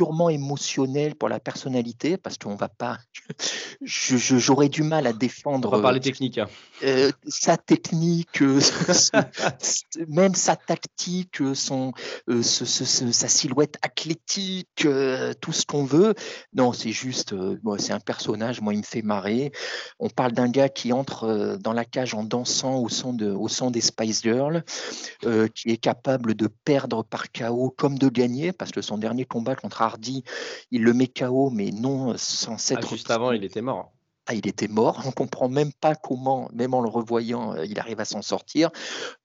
purement 0.00 0.30
émotionnel 0.30 1.14
pour 1.14 1.28
la 1.28 1.40
personnalité, 1.40 2.16
parce 2.16 2.38
qu'on 2.38 2.54
va 2.54 2.70
pas. 2.70 2.96
J'aurais 3.82 4.70
du 4.70 4.82
mal 4.82 5.06
à 5.06 5.12
défendre. 5.12 5.68
On 5.70 5.76
va 5.76 5.82
parler 5.82 6.00
technique. 6.00 6.38
Hein. 6.38 6.46
Euh, 6.82 7.12
sa 7.28 7.58
technique, 7.58 8.40
euh, 8.40 8.60
même 10.08 10.34
sa 10.34 10.56
tactique, 10.56 11.42
son, 11.52 11.92
euh, 12.30 12.42
sa 12.42 13.28
silhouette 13.28 13.76
athlétique, 13.82 14.86
tout 15.42 15.52
ce 15.52 15.66
qu'on 15.66 15.84
veut. 15.84 16.14
Non, 16.54 16.72
c'est 16.72 16.92
juste. 16.92 17.34
c'est 17.78 17.92
un 17.92 18.00
personnage. 18.00 18.62
Moi, 18.62 18.72
il 18.72 18.78
me 18.78 18.84
fait 18.84 19.02
marrer. 19.02 19.52
On 19.98 20.08
parle 20.08 20.32
d'un 20.32 20.48
gars 20.48 20.70
qui 20.70 20.94
entre 20.94 21.58
dans 21.60 21.74
la 21.74 21.84
cage 21.84 22.14
en 22.14 22.24
dansant 22.24 22.78
au 22.78 22.88
son, 22.88 23.12
de, 23.12 23.30
au 23.30 23.48
son 23.48 23.70
des 23.70 23.82
Spice 23.82 24.22
Girls, 24.22 24.64
qui 25.54 25.68
est 25.68 25.76
capable 25.76 26.32
de 26.32 26.48
perdre 26.64 27.04
par 27.04 27.30
chaos 27.32 27.74
comme 27.76 27.98
de 27.98 28.08
gagner, 28.08 28.52
parce 28.52 28.70
que 28.70 28.80
son 28.80 28.96
dernier 28.96 29.26
combat 29.26 29.56
contre 29.56 29.82
Hardy, 29.90 30.24
il 30.70 30.82
le 30.82 30.94
met 30.94 31.08
KO, 31.08 31.50
mais 31.50 31.70
non 31.70 32.14
sans 32.16 32.58
s'être. 32.58 32.86
Ah, 32.90 32.94
juste 32.94 33.10
avant, 33.10 33.32
il 33.32 33.44
était 33.44 33.62
mort. 33.62 33.92
Ah, 34.26 34.34
il 34.34 34.46
était 34.46 34.68
mort. 34.68 35.02
On 35.06 35.10
comprend 35.10 35.48
même 35.48 35.72
pas 35.72 35.96
comment, 35.96 36.48
même 36.52 36.72
en 36.72 36.80
le 36.80 36.88
revoyant, 36.88 37.54
euh, 37.54 37.66
il 37.66 37.80
arrive 37.80 37.98
à 37.98 38.04
s'en 38.04 38.22
sortir. 38.22 38.70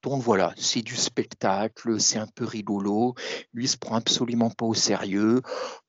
Donc 0.02 0.22
voilà, 0.24 0.54
c'est 0.58 0.82
du 0.82 0.96
spectacle, 0.96 2.00
c'est 2.00 2.18
un 2.18 2.28
peu 2.28 2.46
rigolo. 2.46 3.14
Lui 3.54 3.66
il 3.66 3.68
se 3.68 3.78
prend 3.78 3.96
absolument 3.96 4.50
pas 4.50 4.66
au 4.66 4.74
sérieux. 4.74 5.42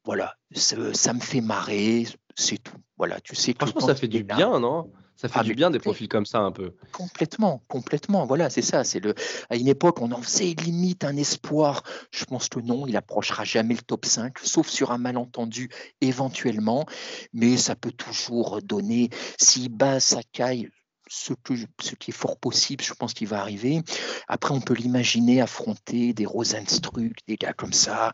Voilà, 0.04 0.34
ça, 0.54 1.12
me 1.14 1.20
fait 1.20 1.40
marrer, 1.40 2.06
c'est 2.34 2.62
tout. 2.62 2.76
Voilà, 2.98 3.18
tu 3.20 3.34
sais. 3.34 3.54
Franchement, 3.58 3.80
ça 3.80 3.94
fait 3.94 4.08
du 4.08 4.22
bien, 4.22 4.60
non? 4.60 4.92
Ça 5.16 5.28
fait 5.28 5.38
ah, 5.40 5.44
du 5.44 5.54
bien 5.54 5.70
des 5.70 5.78
profils 5.78 6.08
comme 6.08 6.26
ça 6.26 6.40
un 6.40 6.52
peu. 6.52 6.74
Complètement, 6.92 7.62
complètement. 7.68 8.26
Voilà, 8.26 8.50
c'est 8.50 8.62
ça. 8.62 8.84
C'est 8.84 9.00
le. 9.00 9.14
À 9.48 9.56
une 9.56 9.68
époque, 9.68 10.02
on 10.02 10.12
en 10.12 10.20
faisait 10.20 10.54
limite 10.62 11.04
un 11.04 11.16
espoir. 11.16 11.82
Je 12.10 12.24
pense 12.26 12.48
que 12.48 12.60
non, 12.60 12.86
il 12.86 12.96
approchera 12.96 13.44
jamais 13.44 13.74
le 13.74 13.80
top 13.80 14.04
5, 14.04 14.38
sauf 14.40 14.68
sur 14.68 14.90
un 14.90 14.98
malentendu 14.98 15.70
éventuellement. 16.02 16.84
Mais 17.32 17.56
ça 17.56 17.74
peut 17.74 17.92
toujours 17.92 18.60
donner. 18.62 19.08
S'il 19.38 19.70
bat 19.70 20.00
Sakai, 20.00 20.70
ce, 21.08 21.32
que, 21.32 21.54
ce 21.80 21.94
qui 21.94 22.10
est 22.10 22.14
fort 22.14 22.36
possible, 22.36 22.84
je 22.84 22.92
pense 22.92 23.14
qu'il 23.14 23.28
va 23.28 23.40
arriver. 23.40 23.80
Après, 24.28 24.52
on 24.52 24.60
peut 24.60 24.74
l'imaginer 24.74 25.40
affronter 25.40 26.12
des 26.12 26.26
Rosenstruck, 26.26 27.12
des 27.26 27.36
gars 27.36 27.54
comme 27.54 27.72
ça 27.72 28.12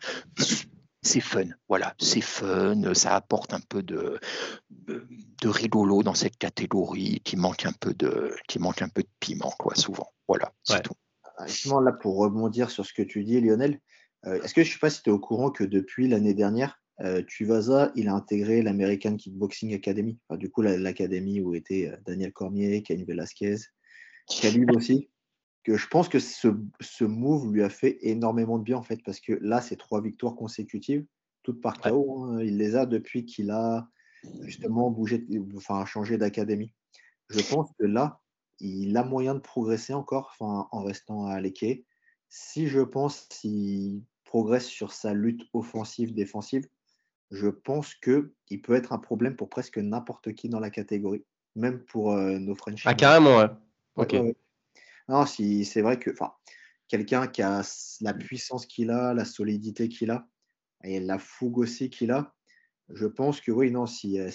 c'est 1.02 1.20
fun. 1.20 1.46
Voilà, 1.68 1.94
c'est 1.98 2.20
fun, 2.20 2.94
ça 2.94 3.14
apporte 3.16 3.52
un 3.52 3.60
peu 3.60 3.82
de, 3.82 4.18
de, 4.70 5.48
rigolo 5.48 6.02
dans 6.02 6.14
cette 6.14 6.36
catégorie 6.36 7.20
qui 7.24 7.36
manque 7.36 7.66
un 7.66 7.72
peu 7.72 7.92
de, 7.92 8.34
qui 8.48 8.58
manque 8.58 8.82
un 8.82 8.88
peu 8.88 9.02
de 9.02 9.08
piment, 9.20 9.52
quoi, 9.58 9.74
souvent. 9.74 10.12
Voilà, 10.28 10.52
c'est 10.62 10.82
tout. 10.82 10.94
Ah, 11.36 11.46
justement, 11.46 11.80
là, 11.80 11.92
pour 11.92 12.16
rebondir 12.16 12.70
sur 12.70 12.86
ce 12.86 12.92
que 12.92 13.02
tu 13.02 13.24
dis, 13.24 13.40
Lionel, 13.40 13.80
euh, 14.26 14.40
est-ce 14.42 14.54
que 14.54 14.62
je 14.62 14.68
ne 14.68 14.72
sais 14.72 14.78
pas 14.78 14.90
si 14.90 15.02
tu 15.02 15.10
es 15.10 15.12
au 15.12 15.18
courant 15.18 15.50
que 15.50 15.64
depuis 15.64 16.08
l'année 16.08 16.34
dernière, 16.34 16.80
euh, 17.00 17.22
Tuvasa, 17.22 17.90
il 17.96 18.08
a 18.08 18.14
intégré 18.14 18.62
l'American 18.62 19.16
Kickboxing 19.16 19.74
Academy, 19.74 20.18
du 20.32 20.50
coup, 20.50 20.62
l'académie 20.62 21.40
où 21.40 21.54
étaient 21.54 21.88
euh, 21.88 21.96
Daniel 22.06 22.32
Cormier, 22.32 22.82
Cain 22.82 23.02
Velasquez, 23.06 23.56
Khalid 24.28 24.70
aussi? 24.76 25.10
Que 25.64 25.76
je 25.76 25.86
pense 25.88 26.08
que 26.08 26.18
ce, 26.18 26.48
ce, 26.80 27.04
move 27.04 27.52
lui 27.52 27.62
a 27.62 27.68
fait 27.68 27.98
énormément 28.02 28.58
de 28.58 28.64
bien 28.64 28.76
en 28.76 28.82
fait, 28.82 29.00
parce 29.04 29.20
que 29.20 29.32
là, 29.40 29.60
c'est 29.60 29.76
trois 29.76 30.00
victoires 30.00 30.34
consécutives, 30.34 31.06
toutes 31.42 31.60
par 31.60 31.80
KO. 31.80 32.24
Hein. 32.24 32.42
Il 32.42 32.56
les 32.56 32.74
a 32.74 32.86
depuis 32.86 33.24
qu'il 33.24 33.50
a 33.50 33.88
justement 34.42 34.90
bougé, 34.90 35.24
enfin 35.56 35.84
changé 35.84 36.18
d'académie. 36.18 36.72
Je 37.28 37.40
pense 37.48 37.70
que 37.78 37.84
là, 37.84 38.20
il 38.60 38.96
a 38.96 39.04
moyen 39.04 39.34
de 39.34 39.40
progresser 39.40 39.94
encore, 39.94 40.36
en 40.40 40.82
restant 40.82 41.26
à 41.26 41.40
l'équé. 41.40 41.84
Si 42.28 42.68
je 42.68 42.80
pense 42.80 43.26
qu'il 43.28 44.02
progresse 44.24 44.66
sur 44.66 44.92
sa 44.92 45.12
lutte 45.12 45.42
offensive-défensive, 45.52 46.66
je 47.30 47.48
pense 47.48 47.94
qu'il 47.94 48.62
peut 48.62 48.74
être 48.74 48.92
un 48.92 48.98
problème 48.98 49.36
pour 49.36 49.48
presque 49.48 49.78
n'importe 49.78 50.32
qui 50.34 50.48
dans 50.48 50.60
la 50.60 50.70
catégorie, 50.70 51.24
même 51.56 51.80
pour 51.80 52.12
euh, 52.12 52.38
nos 52.38 52.54
French. 52.54 52.82
Ah, 52.86 52.94
carrément, 52.94 53.38
ouais. 53.38 53.48
Ok. 53.96 54.16
Non, 55.08 55.26
si, 55.26 55.64
c'est 55.64 55.82
vrai 55.82 55.98
que 55.98 56.10
quelqu'un 56.88 57.26
qui 57.26 57.42
a 57.42 57.62
la 58.00 58.14
puissance 58.14 58.66
qu'il 58.66 58.90
a, 58.90 59.14
la 59.14 59.24
solidité 59.24 59.88
qu'il 59.88 60.10
a, 60.10 60.26
et 60.84 61.00
la 61.00 61.18
fougue 61.18 61.58
aussi 61.58 61.90
qu'il 61.90 62.10
a, 62.10 62.34
je 62.88 63.06
pense 63.06 63.40
que 63.40 63.50
oui, 63.50 63.70
non, 63.70 63.86
si, 63.86 64.18
euh, 64.18 64.30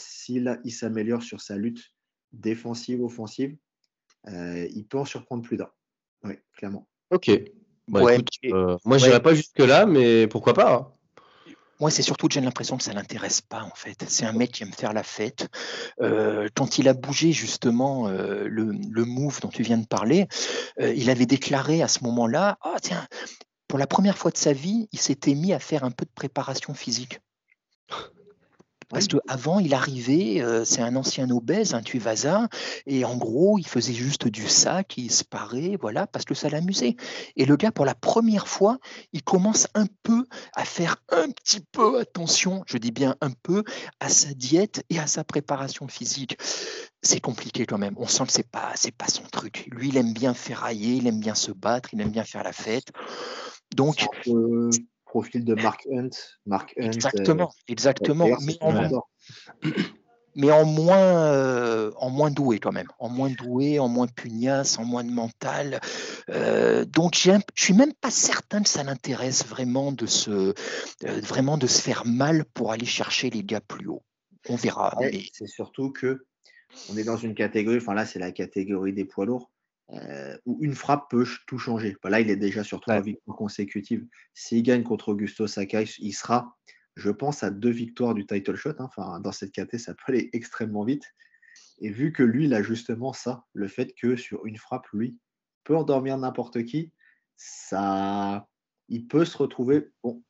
il 0.64 0.72
s'améliore 0.72 1.22
sur 1.22 1.42
sa 1.42 1.58
lutte 1.58 1.84
défensive, 2.32 3.04
offensive, 3.04 3.56
euh, 4.28 4.68
il 4.72 4.86
peut 4.88 4.98
en 4.98 5.06
surprendre 5.06 5.44
plus 5.44 5.58
d'un. 5.58 5.70
Oui, 6.24 6.34
clairement. 6.54 6.88
Ok. 7.12 7.32
Bah, 7.88 8.02
euh, 8.04 8.78
moi, 8.84 8.98
je 8.98 9.06
n'irai 9.06 9.22
pas 9.22 9.34
jusque-là, 9.34 9.86
mais 9.86 10.28
pourquoi 10.28 10.54
pas 10.54 10.74
hein. 10.74 10.92
Moi, 11.80 11.92
c'est 11.92 12.02
surtout 12.02 12.28
que 12.28 12.34
j'ai 12.34 12.42
l'impression 12.42 12.78
que 12.78 12.84
ça 12.84 12.94
l'intéresse 12.94 13.42
pas, 13.42 13.62
en 13.62 13.76
fait. 13.76 14.04
C'est 14.08 14.26
un 14.26 14.32
mec 14.32 14.52
qui 14.52 14.64
aime 14.64 14.74
faire 14.74 14.94
la 14.94 15.04
fête. 15.04 15.48
Euh, 16.02 16.50
quand 16.56 16.80
il 16.80 16.88
a 16.88 16.94
bougé, 16.94 17.32
justement, 17.32 18.08
euh, 18.08 18.48
le, 18.48 18.72
le, 18.72 19.06
move 19.06 19.40
dont 19.42 19.50
tu 19.50 19.62
viens 19.64 19.78
de 19.78 19.86
parler, 19.86 20.28
euh, 20.80 20.94
il 20.96 21.10
avait 21.10 21.28
déclaré 21.28 21.84
à 21.84 21.88
ce 21.88 22.04
moment-là 22.04 22.58
Ah, 22.62 22.78
tiens, 22.82 23.06
pour 23.68 23.78
la 23.78 23.88
première 23.88 24.18
fois 24.18 24.32
de 24.32 24.38
sa 24.38 24.54
vie, 24.54 24.88
il 24.92 25.00
s'était 25.00 25.36
mis 25.36 25.54
à 25.54 25.60
faire 25.60 25.84
un 25.84 25.92
peu 25.92 26.06
de 26.06 26.12
préparation 26.14 26.74
physique. 26.74 27.20
Parce 28.90 29.08
qu'avant, 29.08 29.60
il 29.60 29.74
arrivait, 29.74 30.42
euh, 30.42 30.64
c'est 30.64 30.82
un 30.82 30.96
ancien 30.96 31.30
obèse, 31.30 31.74
un 31.74 31.82
Tuvasa, 31.82 32.48
et 32.86 33.04
en 33.04 33.18
gros, 33.18 33.58
il 33.58 33.68
faisait 33.68 33.94
juste 33.94 34.28
du 34.28 34.48
sac, 34.48 34.98
il 34.98 35.12
se 35.12 35.26
parait, 35.26 35.78
voilà, 35.80 36.08
parce 36.08 36.24
que 36.24 36.34
ça 36.34 36.50
l'amusait. 36.50 36.96
Et 37.36 37.46
le 37.46 37.58
gars, 37.58 37.72
pour 37.72 37.86
la 37.86 37.96
première 37.96 38.48
fois, 38.48 38.78
il 39.12 39.24
commence 39.24 39.68
un 39.74 39.88
peu 40.04 40.26
à 40.56 40.64
faire 40.64 40.98
un 41.10 41.30
petit 41.32 41.60
peu 41.60 42.00
attention, 42.00 42.64
je 42.66 42.78
dis 42.78 42.92
bien 42.92 43.16
un 43.20 43.32
peu, 43.44 43.64
à 44.00 44.08
sa 44.10 44.34
diète 44.34 44.84
et 44.90 45.00
à 45.00 45.08
sa 45.08 45.24
préparation 45.26 45.88
physique. 45.88 46.38
C'est 47.02 47.20
compliqué 47.20 47.66
quand 47.66 47.78
même. 47.78 47.96
On 47.98 48.08
sent 48.08 48.26
que 48.26 48.32
c'est 48.32 48.50
pas, 48.50 48.72
c'est 48.76 48.96
pas 48.96 49.08
son 49.08 49.24
truc. 49.24 49.68
Lui, 49.72 49.90
il 49.90 49.98
aime 49.98 50.14
bien 50.14 50.34
ferrailler, 50.34 50.96
il 50.96 51.08
aime 51.08 51.20
bien 51.20 51.36
se 51.36 51.52
battre, 51.52 51.90
il 51.94 52.02
aime 52.02 52.12
bien 52.12 52.24
faire 52.24 52.44
la 52.44 52.54
fête. 52.54 52.88
Donc, 53.76 54.06
profil 55.08 55.44
de 55.44 55.56
Mark 55.56 55.88
Hunt. 55.92 56.10
Mark 56.46 56.74
Hunt 56.78 56.92
exactement, 56.92 57.50
euh, 57.50 57.72
exactement. 57.72 58.30
Mais 60.40 60.52
en, 60.52 60.66
moins, 60.66 61.32
euh, 61.34 61.92
en 61.96 62.12
moins 62.12 62.30
doué 62.30 62.60
quand 62.60 62.72
même, 62.72 62.90
en 63.00 63.10
moins 63.10 63.32
doué, 63.32 63.80
en 63.80 63.88
moins 63.88 64.06
pugnace, 64.06 64.78
en 64.78 64.86
moins 64.86 65.04
de 65.04 65.10
mental. 65.10 65.80
Euh, 66.30 66.86
donc 66.86 67.16
je 67.16 67.40
suis 67.56 67.74
même 67.74 67.94
pas 68.00 68.12
certain 68.12 68.62
que 68.62 68.70
ça 68.70 68.84
l'intéresse 68.84 69.44
vraiment 69.48 69.92
de 69.92 70.06
se, 70.06 70.54
vraiment 71.02 71.58
de 71.58 71.66
se 71.66 71.82
faire 71.82 72.06
mal 72.06 72.46
pour 72.54 72.72
aller 72.72 72.86
chercher 72.86 73.32
les 73.32 73.44
gars 73.44 73.62
plus 73.62 73.88
haut. 73.88 74.04
On 74.48 74.56
verra. 74.56 74.96
C'est 75.34 75.48
surtout 75.48 75.92
que 75.92 76.24
on 76.92 76.98
est 76.98 77.04
dans 77.04 77.18
une 77.18 77.34
catégorie, 77.34 77.78
enfin 77.78 77.96
là 77.96 78.06
c'est 78.06 78.20
la 78.20 78.32
catégorie 78.32 78.94
des 78.94 79.06
poids 79.06 79.26
lourds. 79.26 79.50
Euh, 79.94 80.38
où 80.46 80.58
une 80.62 80.76
frappe 80.76 81.10
peut 81.10 81.26
tout 81.46 81.58
changer. 81.58 81.96
Bah, 82.04 82.10
là, 82.10 82.20
il 82.20 82.30
est 82.30 82.36
déjà 82.36 82.64
sur 82.64 82.82
trois 82.82 83.00
victoires 83.00 83.38
consécutives. 83.38 84.06
S'il 84.34 84.62
gagne 84.64 84.84
contre 84.84 85.10
Augusto 85.10 85.48
Sakai, 85.48 85.86
il 86.00 86.12
sera, 86.12 86.58
je 86.96 87.10
pense, 87.10 87.42
à 87.44 87.52
deux 87.52 87.70
victoires 87.70 88.14
du 88.14 88.26
title 88.26 88.56
shot. 88.56 88.72
Hein. 88.80 88.90
Enfin, 88.90 89.22
dans 89.22 89.32
cette 89.32 89.54
catégorie, 89.54 89.80
ça 89.80 89.94
peut 89.94 90.12
aller 90.12 90.30
extrêmement 90.34 90.84
vite. 90.84 91.06
Et 91.80 91.90
vu 91.90 92.12
que 92.12 92.24
lui, 92.24 92.46
il 92.46 92.54
a 92.54 92.62
justement 92.62 93.14
ça, 93.14 93.46
le 93.54 93.68
fait 93.70 93.94
que 93.94 94.18
sur 94.18 94.46
une 94.46 94.58
frappe, 94.58 94.88
lui, 94.92 95.18
peut 95.64 95.76
endormir 95.76 96.18
n'importe 96.18 96.64
qui, 96.66 96.92
ça, 97.38 98.48
il 98.90 99.08
peut 99.08 99.26
se 99.26 99.38
retrouver. 99.38 99.90
Bon, 100.04 100.22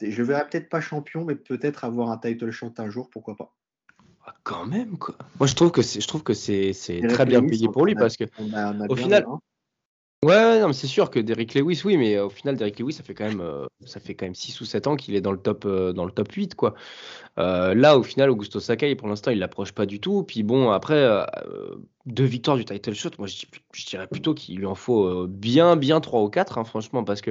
je 0.00 0.22
verrai 0.22 0.48
peut-être 0.48 0.68
pas 0.68 0.80
champion, 0.80 1.24
mais 1.24 1.36
peut-être 1.36 1.84
avoir 1.84 2.10
un 2.10 2.18
title 2.18 2.50
shot 2.50 2.74
un 2.78 2.90
jour, 2.90 3.10
pourquoi 3.10 3.36
pas. 3.36 3.54
Ah, 4.24 4.34
quand 4.44 4.66
même, 4.66 4.98
quoi. 4.98 5.16
Moi, 5.40 5.46
je 5.46 5.54
trouve 5.54 5.72
que 5.72 5.82
c'est, 5.82 6.00
je 6.00 6.06
trouve 6.06 6.22
que 6.22 6.34
c'est, 6.34 6.72
très 7.08 7.24
bien 7.24 7.44
payé 7.44 7.68
pour 7.68 7.86
lui 7.86 7.94
parce 7.94 8.16
que, 8.16 8.24
au 8.88 8.96
final, 8.96 9.26
ouais, 10.24 10.60
non, 10.60 10.68
mais 10.68 10.72
c'est 10.72 10.86
sûr 10.86 11.10
que 11.10 11.18
Derrick 11.18 11.54
Lewis, 11.54 11.82
oui, 11.84 11.96
mais 11.96 12.18
au 12.18 12.30
final, 12.30 12.56
Derrick 12.56 12.78
Lewis, 12.78 12.92
ça 12.92 13.02
fait 13.02 13.14
quand 13.14 13.26
même, 13.26 13.40
euh, 13.40 13.66
ça 13.84 13.98
fait 13.98 14.14
quand 14.14 14.26
même 14.26 14.34
6 14.34 14.60
ou 14.60 14.64
7 14.64 14.86
ans 14.86 14.96
qu'il 14.96 15.16
est 15.16 15.20
dans 15.20 15.32
le 15.32 15.38
top, 15.38 15.64
euh, 15.64 15.92
dans 15.92 16.04
le 16.04 16.12
top 16.12 16.30
8, 16.30 16.54
quoi. 16.54 16.74
Euh, 17.38 17.74
là, 17.74 17.96
au 17.96 18.02
final, 18.02 18.30
Augusto 18.30 18.60
Sakai, 18.60 18.94
pour 18.94 19.08
l'instant, 19.08 19.30
il 19.30 19.38
l'approche 19.38 19.72
pas 19.72 19.86
du 19.86 20.00
tout. 20.00 20.22
Puis 20.22 20.42
bon, 20.42 20.70
après, 20.70 20.94
euh, 20.96 21.24
deux 22.04 22.24
victoires 22.24 22.58
du 22.58 22.64
title 22.64 22.94
shot, 22.94 23.10
moi, 23.18 23.26
je, 23.26 23.86
dirais 23.86 24.06
plutôt 24.06 24.34
qu'il 24.34 24.58
lui 24.58 24.66
en 24.66 24.74
faut 24.74 25.06
euh, 25.06 25.26
bien, 25.28 25.76
bien 25.76 26.00
trois 26.00 26.22
ou 26.22 26.28
quatre, 26.28 26.58
hein, 26.58 26.64
franchement, 26.64 27.04
parce 27.04 27.22
que, 27.22 27.30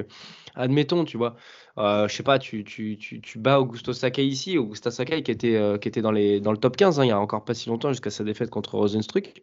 admettons, 0.56 1.04
tu 1.04 1.16
vois, 1.18 1.36
je 1.76 2.08
sais 2.08 2.24
pas, 2.24 2.38
tu, 2.40 2.64
tu, 2.64 2.98
tu, 2.98 3.20
tu, 3.20 3.38
bats 3.38 3.60
Augusto 3.60 3.92
Sakai 3.92 4.26
ici, 4.26 4.58
Augusto 4.58 4.90
Sakai 4.90 5.22
qui 5.22 5.30
était, 5.30 5.78
qui 5.80 5.88
était 5.88 6.02
dans, 6.02 6.12
les, 6.12 6.40
dans 6.40 6.52
le 6.52 6.58
top 6.58 6.76
15, 6.76 6.98
hein, 6.98 7.04
il 7.04 7.08
y 7.08 7.12
a 7.12 7.20
encore 7.20 7.44
pas 7.44 7.54
si 7.54 7.68
longtemps, 7.68 7.90
jusqu'à 7.90 8.10
sa 8.10 8.24
défaite 8.24 8.50
contre 8.50 8.74
Rosenstruck. 8.74 9.42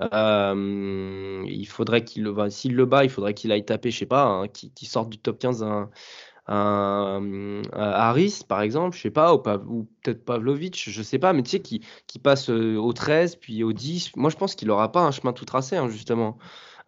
il 0.00 1.66
faudrait 1.68 2.04
qu'il, 2.04 2.28
s'il 2.50 2.74
le 2.74 2.84
bat, 2.84 3.04
il 3.04 3.10
faudrait 3.10 3.34
qu'il 3.34 3.52
aille 3.52 3.64
taper, 3.64 3.90
je 3.92 3.98
sais 3.98 4.06
pas, 4.06 4.24
hein, 4.24 4.48
qu'il 4.48 4.88
sorte 4.88 5.08
du 5.10 5.18
top 5.18 5.38
15 5.38 5.62
un 5.62 5.88
un, 6.50 7.62
Harris, 7.72 8.42
par 8.46 8.60
exemple, 8.60 8.96
je 8.96 9.02
sais 9.02 9.10
pas, 9.10 9.34
ou, 9.34 9.42
ou 9.68 9.88
peut-être 10.02 10.24
Pavlovic, 10.24 10.90
je 10.90 11.02
sais 11.02 11.18
pas, 11.18 11.32
mais 11.32 11.42
tu 11.42 11.50
sais, 11.50 11.60
qui, 11.60 11.80
qui 12.08 12.18
passe 12.18 12.50
euh, 12.50 12.76
au 12.76 12.92
13, 12.92 13.36
puis 13.36 13.62
au 13.62 13.72
10. 13.72 14.16
Moi, 14.16 14.30
je 14.30 14.36
pense 14.36 14.56
qu'il 14.56 14.68
aura 14.70 14.90
pas 14.90 15.00
un 15.00 15.12
chemin 15.12 15.32
tout 15.32 15.44
tracé, 15.44 15.76
hein, 15.76 15.88
justement. 15.88 16.38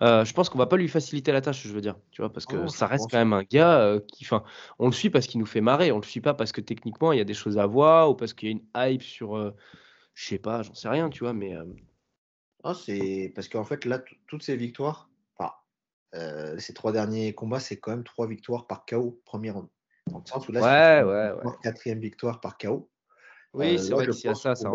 Euh, 0.02 0.24
je 0.24 0.34
pense 0.34 0.48
qu'on 0.48 0.58
va 0.58 0.66
pas 0.66 0.76
lui 0.76 0.88
faciliter 0.88 1.30
la 1.30 1.40
tâche, 1.40 1.64
je 1.64 1.72
veux 1.72 1.80
dire, 1.80 1.96
tu 2.10 2.22
vois, 2.22 2.32
parce 2.32 2.44
que 2.44 2.66
ça 2.66 2.88
reste 2.88 3.08
quand 3.08 3.18
même 3.18 3.32
un 3.32 3.44
gars 3.44 3.78
euh, 3.78 4.00
qui, 4.00 4.24
enfin, 4.24 4.42
on 4.80 4.86
le 4.86 4.92
suit 4.92 5.10
parce 5.10 5.28
qu'il 5.28 5.38
nous 5.38 5.46
fait 5.46 5.60
marrer, 5.60 5.92
on 5.92 5.98
le 5.98 6.04
suit 6.04 6.20
pas 6.20 6.34
parce 6.34 6.50
que 6.50 6.60
techniquement 6.60 7.12
il 7.12 7.18
y 7.18 7.20
a 7.20 7.24
des 7.24 7.34
choses 7.34 7.56
à 7.56 7.66
voir 7.66 8.10
ou 8.10 8.16
parce 8.16 8.34
qu'il 8.34 8.48
y 8.48 8.52
a 8.52 8.56
une 8.56 8.92
hype 8.92 9.02
sur, 9.02 9.52
je 10.14 10.24
sais 10.24 10.38
pas, 10.38 10.62
j'en 10.62 10.74
sais 10.74 10.88
rien, 10.88 11.08
tu 11.08 11.20
vois, 11.20 11.34
mais. 11.34 11.56
Oh, 12.64 12.74
c'est 12.74 13.30
parce 13.32 13.46
qu'en 13.46 13.62
fait 13.62 13.84
là, 13.84 14.02
toutes 14.26 14.42
ces 14.42 14.56
victoires, 14.56 15.08
euh, 16.14 16.58
ces 16.58 16.74
trois 16.74 16.92
derniers 16.92 17.34
combats, 17.34 17.60
c'est 17.60 17.78
quand 17.78 17.92
même 17.92 18.04
trois 18.04 18.26
victoires 18.26 18.66
par 18.66 18.84
KO, 18.84 19.20
premier 19.24 19.50
round. 19.50 19.68
Dans 20.10 20.18
le 20.18 20.26
sens 20.26 20.48
où 20.48 20.52
là, 20.52 21.06
ouais, 21.06 21.32
ouais, 21.32 21.52
quatrième 21.62 22.00
victoire 22.00 22.40
par 22.40 22.58
KO. 22.58 22.90
Oui, 23.54 23.74
euh, 23.74 23.78
c'est 23.78 23.92
vrai 23.92 24.06
qu'il 24.08 24.24
y 24.24 24.28
a 24.28 24.34
ça, 24.34 24.54
ça 24.54 24.70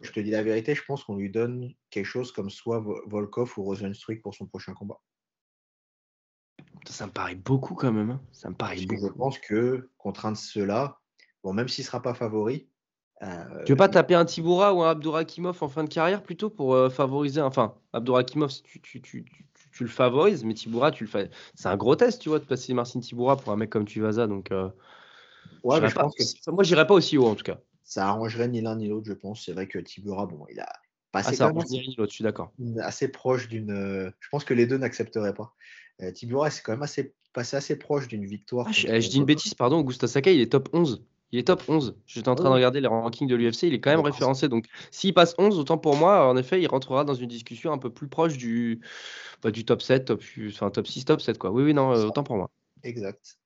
Je 0.00 0.10
te 0.10 0.20
dis 0.20 0.30
la 0.30 0.42
vérité, 0.42 0.74
je 0.74 0.84
pense 0.84 1.04
qu'on 1.04 1.16
lui 1.16 1.30
donne 1.30 1.72
quelque 1.90 2.04
chose 2.04 2.32
comme 2.32 2.50
soit 2.50 2.84
Volkov 3.06 3.52
ou 3.56 3.62
Rosenstruik 3.62 4.22
pour 4.22 4.34
son 4.34 4.46
prochain 4.46 4.74
combat. 4.74 5.00
Ça 6.88 7.06
me 7.06 7.12
paraît 7.12 7.36
beaucoup 7.36 7.74
quand 7.74 7.92
même. 7.92 8.10
Hein. 8.10 8.20
Ça 8.32 8.50
me 8.50 8.54
paraît 8.54 8.84
beaucoup. 8.86 9.06
je 9.06 9.12
pense 9.12 9.38
que 9.38 9.90
contre 9.98 10.26
un 10.26 10.32
de 10.32 10.36
ceux-là, 10.36 10.98
bon, 11.42 11.52
même 11.52 11.68
s'il 11.68 11.82
ne 11.82 11.86
sera 11.86 12.02
pas 12.02 12.14
favori. 12.14 12.68
Euh, 13.22 13.64
tu 13.64 13.72
veux 13.72 13.76
pas 13.76 13.88
taper 13.88 14.14
un 14.14 14.24
Tiboura 14.24 14.74
ou 14.74 14.82
un 14.82 14.90
Abdourakimov 14.90 15.60
en 15.60 15.68
fin 15.68 15.82
de 15.82 15.88
carrière 15.88 16.22
plutôt 16.22 16.50
pour 16.50 16.92
favoriser. 16.92 17.40
Enfin, 17.40 17.74
Abdourakimov, 17.92 18.52
tu, 18.62 18.80
tu, 18.80 19.00
tu, 19.00 19.24
tu 19.78 19.84
le 19.84 19.90
favorises, 19.90 20.42
mais 20.42 20.54
Tiboura, 20.54 20.90
tu 20.90 21.04
le 21.04 21.08
fais. 21.08 21.30
C'est 21.54 21.68
un 21.68 21.76
gros 21.76 21.94
test, 21.94 22.20
tu 22.20 22.30
vois, 22.30 22.40
de 22.40 22.44
passer 22.44 22.74
Marcin 22.74 22.98
Tiboura 22.98 23.36
pour 23.36 23.52
un 23.52 23.56
mec 23.56 23.70
comme 23.70 23.84
Tuivasa. 23.84 24.26
Donc, 24.26 24.50
euh, 24.50 24.68
ouais, 25.62 25.80
mais 25.80 25.88
je 25.88 25.94
pense 25.94 26.12
que... 26.16 26.50
moi, 26.50 26.64
j'irais 26.64 26.86
pas 26.86 26.94
aussi 26.94 27.16
haut 27.16 27.26
en 27.28 27.36
tout 27.36 27.44
cas. 27.44 27.60
Ça 27.84 28.08
arrangerait 28.08 28.48
ni 28.48 28.60
l'un 28.60 28.74
ni 28.74 28.88
l'autre, 28.88 29.06
je 29.06 29.12
pense. 29.12 29.44
C'est 29.44 29.52
vrai 29.52 29.68
que 29.68 29.78
Tiboura, 29.78 30.26
bon, 30.26 30.44
il 30.50 30.58
a 30.58 30.68
passé. 31.12 31.30
Ah, 31.30 31.36
ça 31.36 31.44
arrange 31.46 31.66
ni 31.70 31.78
l'un 31.78 31.88
ni 31.90 31.94
l'autre, 31.96 32.10
je 32.10 32.16
suis 32.16 32.24
d'accord. 32.24 32.50
Assez 32.80 33.06
proche 33.06 33.48
d'une. 33.48 34.12
Je 34.18 34.28
pense 34.30 34.44
que 34.44 34.52
les 34.52 34.66
deux 34.66 34.78
n'accepteraient 34.78 35.34
pas. 35.34 35.54
Euh, 36.02 36.10
Tiboura, 36.10 36.50
c'est 36.50 36.62
quand 36.62 36.72
même 36.72 36.82
assez 36.82 37.14
passé 37.32 37.56
assez 37.56 37.76
proche 37.76 38.08
d'une 38.08 38.24
victoire. 38.24 38.66
Ah, 38.68 38.72
je, 38.72 39.00
je, 39.00 39.08
dis 39.08 39.18
une 39.18 39.26
bêtise, 39.26 39.54
pardon. 39.54 39.78
Augusta 39.78 40.08
Sakai, 40.08 40.34
il 40.34 40.40
est 40.40 40.50
top 40.50 40.70
11. 40.72 41.04
Il 41.30 41.38
est 41.38 41.44
top 41.44 41.62
11. 41.68 41.94
J'étais 42.06 42.28
en 42.28 42.34
train 42.34 42.48
de 42.48 42.54
regarder 42.54 42.80
les 42.80 42.88
rankings 42.88 43.28
de 43.28 43.36
l'UFC. 43.36 43.64
Il 43.64 43.74
est 43.74 43.80
quand 43.80 43.90
même 43.90 44.00
référencé. 44.00 44.48
Donc, 44.48 44.64
s'il 44.90 45.12
passe 45.12 45.34
11, 45.36 45.58
autant 45.58 45.76
pour 45.76 45.94
moi, 45.94 46.26
en 46.26 46.36
effet, 46.36 46.60
il 46.60 46.66
rentrera 46.66 47.04
dans 47.04 47.14
une 47.14 47.28
discussion 47.28 47.72
un 47.72 47.78
peu 47.78 47.90
plus 47.90 48.08
proche 48.08 48.38
du, 48.38 48.80
bah, 49.42 49.50
du 49.50 49.64
top 49.64 49.82
7, 49.82 50.06
top, 50.06 50.22
enfin, 50.48 50.70
top 50.70 50.86
6, 50.86 51.04
top 51.04 51.20
7. 51.20 51.38
Quoi. 51.38 51.50
Oui, 51.50 51.64
oui, 51.64 51.74
non, 51.74 51.92
euh, 51.92 52.06
autant 52.06 52.22
pour 52.22 52.36
moi. 52.36 52.50
Exact. 52.82 53.38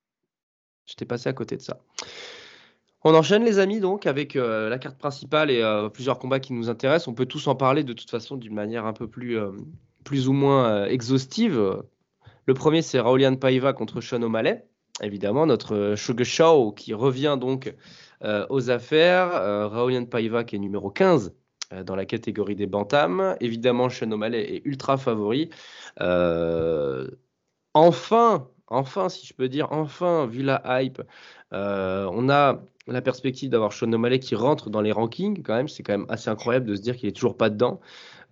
J'étais 0.86 1.06
passé 1.06 1.28
à 1.28 1.32
côté 1.32 1.56
de 1.56 1.62
ça. 1.62 1.80
On 3.02 3.16
enchaîne, 3.16 3.44
les 3.44 3.58
amis, 3.58 3.80
donc, 3.80 4.06
avec 4.06 4.36
euh, 4.36 4.68
la 4.68 4.78
carte 4.78 4.96
principale 4.96 5.50
et 5.50 5.60
euh, 5.60 5.88
plusieurs 5.88 6.20
combats 6.20 6.38
qui 6.38 6.52
nous 6.52 6.70
intéressent. 6.70 7.08
On 7.08 7.14
peut 7.14 7.26
tous 7.26 7.48
en 7.48 7.56
parler 7.56 7.82
de 7.82 7.92
toute 7.92 8.10
façon 8.10 8.36
d'une 8.36 8.54
manière 8.54 8.86
un 8.86 8.92
peu 8.92 9.08
plus, 9.08 9.36
plus 10.04 10.28
ou 10.28 10.32
moins 10.32 10.84
exhaustive. 10.86 11.82
Le 12.46 12.54
premier, 12.54 12.80
c'est 12.80 13.00
Raulian 13.00 13.34
Paiva 13.34 13.72
contre 13.72 14.00
Sean 14.00 14.22
O'Malley 14.22 14.64
évidemment, 15.02 15.46
notre 15.46 15.94
Sugar 15.96 16.26
Show 16.26 16.72
qui 16.72 16.94
revient 16.94 17.36
donc 17.40 17.74
euh, 18.24 18.46
aux 18.50 18.70
affaires. 18.70 19.34
Euh, 19.34 19.66
Raoyan 19.68 20.04
Paiva 20.04 20.44
qui 20.44 20.56
est 20.56 20.58
numéro 20.58 20.90
15 20.90 21.34
euh, 21.72 21.82
dans 21.82 21.96
la 21.96 22.04
catégorie 22.04 22.54
des 22.54 22.66
bantams. 22.66 23.36
Évidemment, 23.40 23.88
Sean 23.88 24.10
O'Malley 24.12 24.56
est 24.56 24.62
ultra 24.64 24.96
favori. 24.96 25.50
enfin, 27.74 28.48
enfin, 28.68 29.08
si 29.08 29.26
je 29.26 29.34
peux 29.34 29.48
dire, 29.48 29.68
enfin, 29.72 30.26
vu 30.26 30.42
la 30.42 30.62
hype, 30.82 31.02
on 31.50 32.28
a 32.28 32.62
la 32.86 33.02
perspective 33.02 33.50
d'avoir 33.50 33.72
Sean 33.72 33.92
O'Malley 33.92 34.18
qui 34.18 34.34
rentre 34.34 34.70
dans 34.70 34.80
les 34.80 34.92
rankings 34.92 35.42
quand 35.42 35.54
même. 35.54 35.68
C'est 35.68 35.82
quand 35.82 35.98
même 35.98 36.06
assez 36.08 36.30
incroyable 36.30 36.66
de 36.66 36.76
se 36.76 36.80
dire 36.82 36.96
qu'il 36.96 37.08
est 37.08 37.12
toujours 37.12 37.36
pas 37.36 37.50
dedans. 37.50 37.80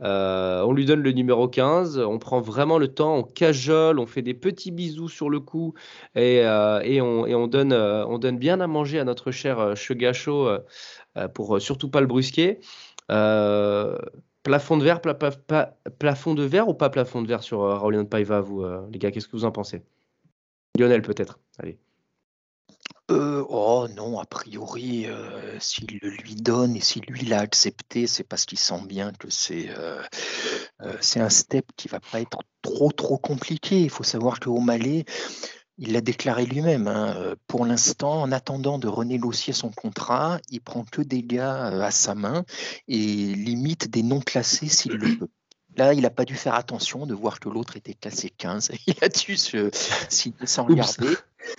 Euh, 0.02 0.62
on 0.62 0.72
lui 0.72 0.86
donne 0.86 1.02
le 1.02 1.12
numéro 1.12 1.48
15, 1.48 1.98
on 1.98 2.18
prend 2.18 2.40
vraiment 2.40 2.78
le 2.78 2.88
temps, 2.88 3.16
on 3.16 3.22
cajole, 3.22 3.98
on 3.98 4.06
fait 4.06 4.22
des 4.22 4.34
petits 4.34 4.70
bisous 4.70 5.08
sur 5.08 5.28
le 5.28 5.40
cou 5.40 5.74
et, 6.14 6.40
euh, 6.44 7.02
on, 7.02 7.46
donne, 7.46 7.72
euh, 7.72 8.06
on 8.06 8.18
donne 8.18 8.38
bien 8.38 8.60
à 8.60 8.66
manger 8.66 8.98
à 8.98 9.04
notre 9.04 9.30
cher 9.30 9.76
Chegacho 9.76 10.48
pour 11.34 11.60
surtout 11.60 11.90
pas 11.90 12.00
le 12.00 12.06
brusquer. 12.06 12.60
plafond 13.08 14.76
de 14.78 14.84
verre, 14.84 15.00
plafond 15.00 16.34
de 16.34 16.42
verre 16.44 16.68
ou 16.68 16.74
pas 16.74 16.90
plafond 16.90 17.22
de 17.22 17.28
verre 17.28 17.42
sur 17.42 17.60
Raulian 17.60 18.04
Paiva, 18.04 18.40
vous, 18.40 18.64
les 18.90 18.98
gars, 18.98 19.10
qu'est-ce 19.10 19.28
que 19.28 19.36
vous 19.36 19.44
en 19.44 19.52
pensez? 19.52 19.82
Lionel 20.78 21.02
peut-être, 21.02 21.38
allez. 21.58 21.78
Euh, 23.40 23.44
oh 23.48 23.88
non, 23.96 24.18
a 24.18 24.24
priori, 24.24 25.07
euh, 25.07 25.59
s'il 25.59 25.98
le 26.03 26.11
lui 26.11 26.35
donne 26.35 26.76
et 26.76 26.81
si 26.81 27.00
lui 27.00 27.24
l'a 27.24 27.40
accepté, 27.40 28.07
c'est 28.07 28.24
parce 28.24 28.44
qu'il 28.44 28.59
sent 28.59 28.83
bien 28.87 29.12
que 29.12 29.31
c'est 29.31 29.70
euh, 29.70 30.03
c'est 31.00 31.20
un 31.20 31.29
step 31.29 31.66
qui 31.76 31.88
va 31.88 32.00
pas 32.00 32.20
être 32.20 32.38
trop 32.62 32.92
trop 32.92 33.18
compliqué. 33.18 33.81
Il 33.81 33.90
faut 33.90 34.05
savoir 34.05 34.40
que 34.40 34.48
O'Malley, 34.48 35.05
il 35.79 35.92
l'a 35.92 36.00
déclaré 36.00 36.46
lui-même. 36.46 36.88
Hein, 36.88 37.35
pour 37.46 37.66
l'instant, 37.66 38.22
en 38.22 38.33
attendant 38.33 38.79
de 38.79 38.88
renégocier 38.88 39.53
son 39.53 39.70
contrat, 39.70 40.40
il 40.50 40.61
prend 40.61 40.85
que 40.85 41.03
des 41.03 41.22
gars 41.22 41.66
à 41.66 41.90
sa 41.90 42.14
main 42.14 42.44
et 42.88 42.96
limite 42.96 43.90
des 43.90 44.03
non 44.03 44.20
classés 44.20 44.68
s'il 44.68 44.92
le 44.92 45.16
peut. 45.16 45.29
Là, 45.76 45.94
il 45.94 46.03
n'a 46.03 46.11
pas 46.11 46.24
dû 46.24 46.35
faire 46.35 46.55
attention 46.55 47.07
de 47.07 47.14
voir 47.14 47.38
que 47.38 47.48
l'autre 47.48 47.76
était 47.76 47.94
classé 47.94 48.29
15. 48.29 48.72
Il 48.87 48.94
a 49.03 49.09
dû 49.09 49.37
se, 49.37 49.70
s'en 50.44 50.66
regarder. 50.66 51.14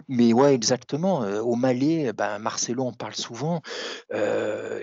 Mais 0.08 0.34
ouais, 0.34 0.54
exactement. 0.54 1.24
Euh, 1.24 1.41
au 1.41 1.56
Malais, 1.56 2.13
ben, 2.13 2.39
Marcelo 2.39 2.84
en 2.84 2.94
parle 2.94 3.15
souvent. 3.15 3.62
Euh, 4.13 4.82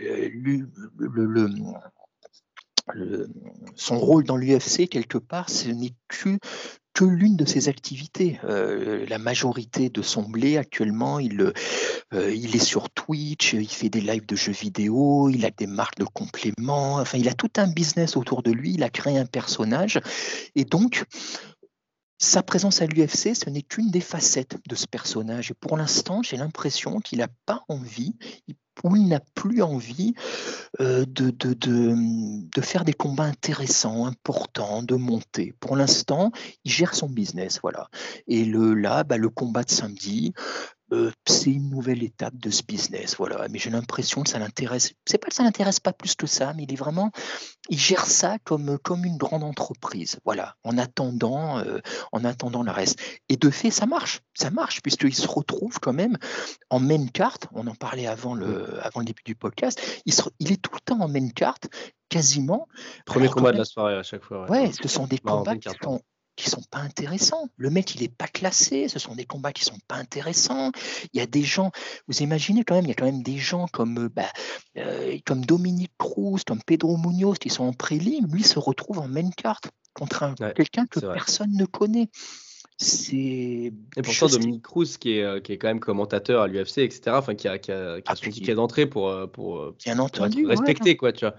son 3.76 3.98
rôle 3.98 4.24
dans 4.24 4.38
l'UFC, 4.38 4.88
quelque 4.88 5.18
part, 5.18 5.50
ce 5.50 5.68
n'est 5.68 5.92
que, 6.08 6.38
que 6.94 7.04
l'une 7.04 7.37
de 7.37 7.44
ses 7.44 7.68
activités. 7.68 8.40
Euh, 8.44 9.04
la 9.06 9.18
majorité 9.18 9.90
de 9.90 10.00
son 10.00 10.22
blé, 10.22 10.56
actuellement, 10.56 11.18
il, 11.18 11.52
il 12.12 12.56
est 12.56 12.64
sur 12.64 12.88
Twitch, 12.88 13.52
il 13.52 13.68
fait 13.68 13.90
des 13.90 14.00
lives 14.00 14.24
de 14.24 14.37
jeux 14.37 14.52
vidéo, 14.52 15.28
il 15.28 15.44
a 15.44 15.50
des 15.50 15.66
marques 15.66 15.98
de 15.98 16.06
compléments, 16.06 16.94
enfin, 16.94 17.18
il 17.18 17.28
a 17.28 17.34
tout 17.34 17.50
un 17.58 17.68
business 17.68 18.16
autour 18.16 18.42
de 18.42 18.52
lui, 18.52 18.72
il 18.72 18.82
a 18.82 18.88
créé 18.88 19.18
un 19.18 19.26
personnage. 19.26 20.00
Et 20.54 20.64
donc, 20.64 21.04
sa 22.18 22.42
présence 22.42 22.83
à 22.83 22.87
l'UFC, 22.87 23.35
ce 23.35 23.48
n'est 23.48 23.62
qu'une 23.62 23.90
des 23.90 24.00
facettes 24.00 24.59
de 24.68 24.74
ce 24.74 24.87
personnage. 24.87 25.52
Et 25.52 25.54
pour 25.54 25.76
l'instant, 25.76 26.22
j'ai 26.22 26.37
l'impression 26.37 26.98
qu'il 27.00 27.20
n'a 27.20 27.28
pas 27.46 27.64
envie, 27.68 28.16
ou 28.85 28.96
il 28.96 29.09
n'a 29.09 29.20
plus 29.35 29.62
envie 29.62 30.14
euh, 30.81 31.04
de, 31.07 31.31
de, 31.31 31.54
de, 31.54 32.61
faire 32.61 32.85
des 32.85 32.92
combats 32.92 33.24
intéressants, 33.24 34.07
importants, 34.07 34.83
de 34.83 34.94
monter. 34.96 35.54
Pour 35.61 35.76
l'instant, 35.76 36.33
il 36.64 36.72
gère 36.72 36.94
son 36.94 37.09
business, 37.09 37.61
voilà. 37.62 37.88
Et 38.26 38.44
le, 38.44 38.74
là, 38.74 39.04
bah, 39.04 39.16
le 39.16 39.28
combat 39.28 39.62
de 39.62 39.70
samedi, 39.70 40.33
euh, 40.92 41.11
c'est 41.27 41.51
une 41.51 41.68
nouvelle 41.68 42.03
étape 42.03 42.37
de 42.37 42.51
ce 42.51 42.62
business, 42.62 43.16
voilà. 43.16 43.46
Mais 43.51 43.59
j'ai 43.59 43.70
l'impression 43.70 44.22
que 44.22 44.31
ça 44.31 44.38
l'intéresse. 44.38 44.92
C'est 45.07 45.18
pas 45.18 45.29
que 45.29 45.35
ça 45.35 45.42
l'intéresse 45.42 45.81
pas 45.81 45.92
plus 45.92 46.14
que 46.14 46.27
ça, 46.27 46.55
mais 46.55 46.62
il 46.62 46.72
est 46.72 46.77
vraiment, 46.77 47.11
il 47.68 47.79
gère 47.79 48.07
ça 48.07 48.38
comme 48.44 48.79
comme 48.79 49.05
une 49.05 49.18
grande 49.18 49.44
entreprise, 49.44 50.18
voilà. 50.24 50.55
En 50.64 50.79
attendant, 50.79 51.59
euh, 51.59 51.81
en 52.12 52.24
attendant 52.24 52.62
le 52.62 52.70
reste. 52.70 52.98
Et 53.29 53.37
de 53.37 53.51
fait, 53.51 53.70
ça 53.70 53.87
marche, 53.87 54.20
ça 54.35 54.51
marche 54.51 54.81
puisqu'il 54.81 55.14
se 55.14 55.29
retrouve 55.29 55.79
quand 55.81 55.92
même 55.92 56.16
en 56.70 56.81
main 56.81 57.07
carte. 57.07 57.48
On 57.53 57.66
en 57.66 57.74
parlait 57.74 58.07
avant 58.07 58.35
le 58.35 58.85
avant 58.85 59.01
le 59.01 59.07
début 59.07 59.22
du 59.24 59.35
podcast. 59.35 59.81
Il, 60.07 60.14
il 60.38 60.53
est 60.53 60.62
tout 60.62 60.72
le 60.74 60.81
temps 60.81 61.01
en 61.01 61.09
main 61.09 61.29
carte, 61.29 61.68
quasiment. 62.09 62.66
Premier 63.05 63.29
combat 63.29 63.53
de 63.53 63.59
la 63.59 63.64
soirée 63.64 63.94
à 63.94 64.03
chaque 64.03 64.24
fois. 64.24 64.51
Ouais, 64.51 64.70
ce 64.72 64.88
sont 64.88 65.07
des 65.07 65.18
combats 65.18 65.57
qui 65.57 65.68
sont 65.83 66.01
qui 66.38 66.48
sont 66.48 66.62
pas 66.70 66.79
intéressants. 66.79 67.48
Le 67.57 67.68
mec, 67.68 67.94
il 67.96 68.03
est 68.03 68.14
pas 68.14 68.29
classé. 68.29 68.88
Ce 68.88 68.98
sont 69.01 69.16
des 69.16 69.24
combats 69.24 69.53
qui 69.53 69.64
sont 69.64 69.79
pas 69.88 69.96
intéressants. 69.96 70.70
Il 71.12 71.18
y 71.18 71.20
a 71.20 71.27
des 71.27 71.42
gens, 71.42 71.72
vous 72.07 72.22
imaginez 72.22 72.62
quand 72.64 72.77
même, 72.77 72.85
il 72.85 72.88
y 72.88 72.92
a 72.92 72.94
quand 72.94 73.05
même 73.07 73.24
des 73.24 73.38
gens 73.38 73.66
comme, 73.66 74.05
euh, 74.05 74.09
bah, 74.09 74.31
euh, 74.77 75.18
comme 75.27 75.44
Dominique 75.44 75.92
Cruz, 75.98 76.42
comme 76.46 76.62
Pedro 76.64 76.96
Munoz 76.96 77.38
qui 77.38 77.51
sont 77.51 77.64
en 77.64 77.72
prélim. 77.72 78.27
Lui 78.33 78.44
se 78.44 78.61
retrouve 78.61 79.01
en 79.01 79.09
main 79.09 79.31
carte 79.31 79.68
contre 79.94 80.33
quelqu'un 80.55 80.87
que 80.87 81.01
personne 81.01 81.53
ne 81.53 81.64
connaît. 81.64 82.09
C'est. 82.77 83.16
Et 83.16 84.03
pourtant, 84.05 84.29
Dominique 84.29 84.62
Cruz, 84.62 84.96
qui 85.01 85.18
est, 85.18 85.24
euh, 85.24 85.40
qui 85.40 85.53
est 85.53 85.59
quand 85.59 85.66
même 85.66 85.81
commentateur 85.81 86.42
à 86.42 86.46
l'UFC, 86.46 86.79
etc., 86.79 87.01
enfin, 87.09 87.35
qui 87.35 87.48
a, 87.48 87.59
qui 87.59 87.72
a, 87.72 88.01
qui 88.01 88.09
a 88.09 88.12
Ah, 88.12 88.14
son 88.14 88.31
ticket 88.31 88.55
d'entrée 88.55 88.87
pour, 88.87 89.12
pour, 89.33 89.72
Bien 89.85 89.96
pour 89.96 90.07
être 90.07 90.20
entendu. 90.20 90.46
ouais. 90.46 90.55
respecté, 90.55 90.96
quoi, 90.96 91.12
tu 91.12 91.24
vois. 91.24 91.35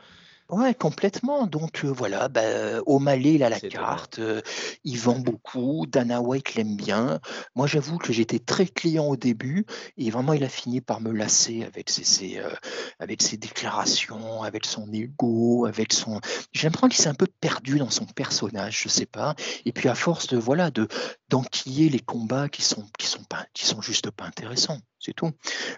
Ouais, 0.50 0.74
complètement. 0.74 1.46
Donc 1.46 1.86
euh, 1.86 1.92
voilà, 1.92 2.28
bah, 2.28 2.42
O'Malley, 2.88 3.36
il 3.36 3.44
a 3.44 3.50
la 3.50 3.60
carte, 3.60 4.18
euh, 4.18 4.42
il 4.84 4.98
vend 4.98 5.20
beaucoup, 5.20 5.86
Dana 5.88 6.22
White 6.22 6.56
l'aime 6.56 6.76
bien. 6.76 7.20
Moi, 7.54 7.68
j'avoue 7.68 8.00
que 8.00 8.12
j'étais 8.12 8.40
très 8.40 8.66
client 8.66 9.06
au 9.06 9.16
début 9.16 9.68
et 9.98 10.10
vraiment, 10.10 10.34
il 10.34 10.44
a 10.44 10.50
fini 10.50 10.82
par 10.82 11.02
me 11.02 11.12
lasser 11.12 11.64
avec 11.64 11.92
ses, 11.92 12.04
ses, 12.04 12.40
euh, 12.40 12.50
avec 12.98 13.22
ses 13.22 13.38
déclarations, 13.38 14.42
avec 14.42 14.66
son 14.66 14.92
ego, 14.92 15.68
avec 15.68 15.94
son. 15.94 16.20
J'ai 16.52 16.68
l'impression 16.68 16.88
qu'il 16.90 17.00
s'est 17.04 17.10
un 17.10 17.14
peu 17.14 17.28
perdu 17.40 17.78
dans 17.78 17.92
son 17.92 18.06
personnage, 18.06 18.82
je 18.82 18.90
sais 18.90 19.06
pas. 19.06 19.36
Et 19.66 19.72
puis 19.72 19.88
à 19.88 19.94
force 19.94 20.26
de 20.28 20.38
voilà 20.38 20.72
de 20.72 20.88
d'enquiller 21.30 21.90
les 21.90 22.00
combats 22.00 22.50
qui 22.50 22.62
sont 22.62 22.86
qui 22.98 23.08
sont 23.08 23.24
pas 23.24 23.46
qui 23.54 23.66
sont 23.66 23.82
juste 23.82 24.12
pas 24.12 24.26
intéressants, 24.26 24.80
c'est 25.00 25.14
tout. 25.14 25.32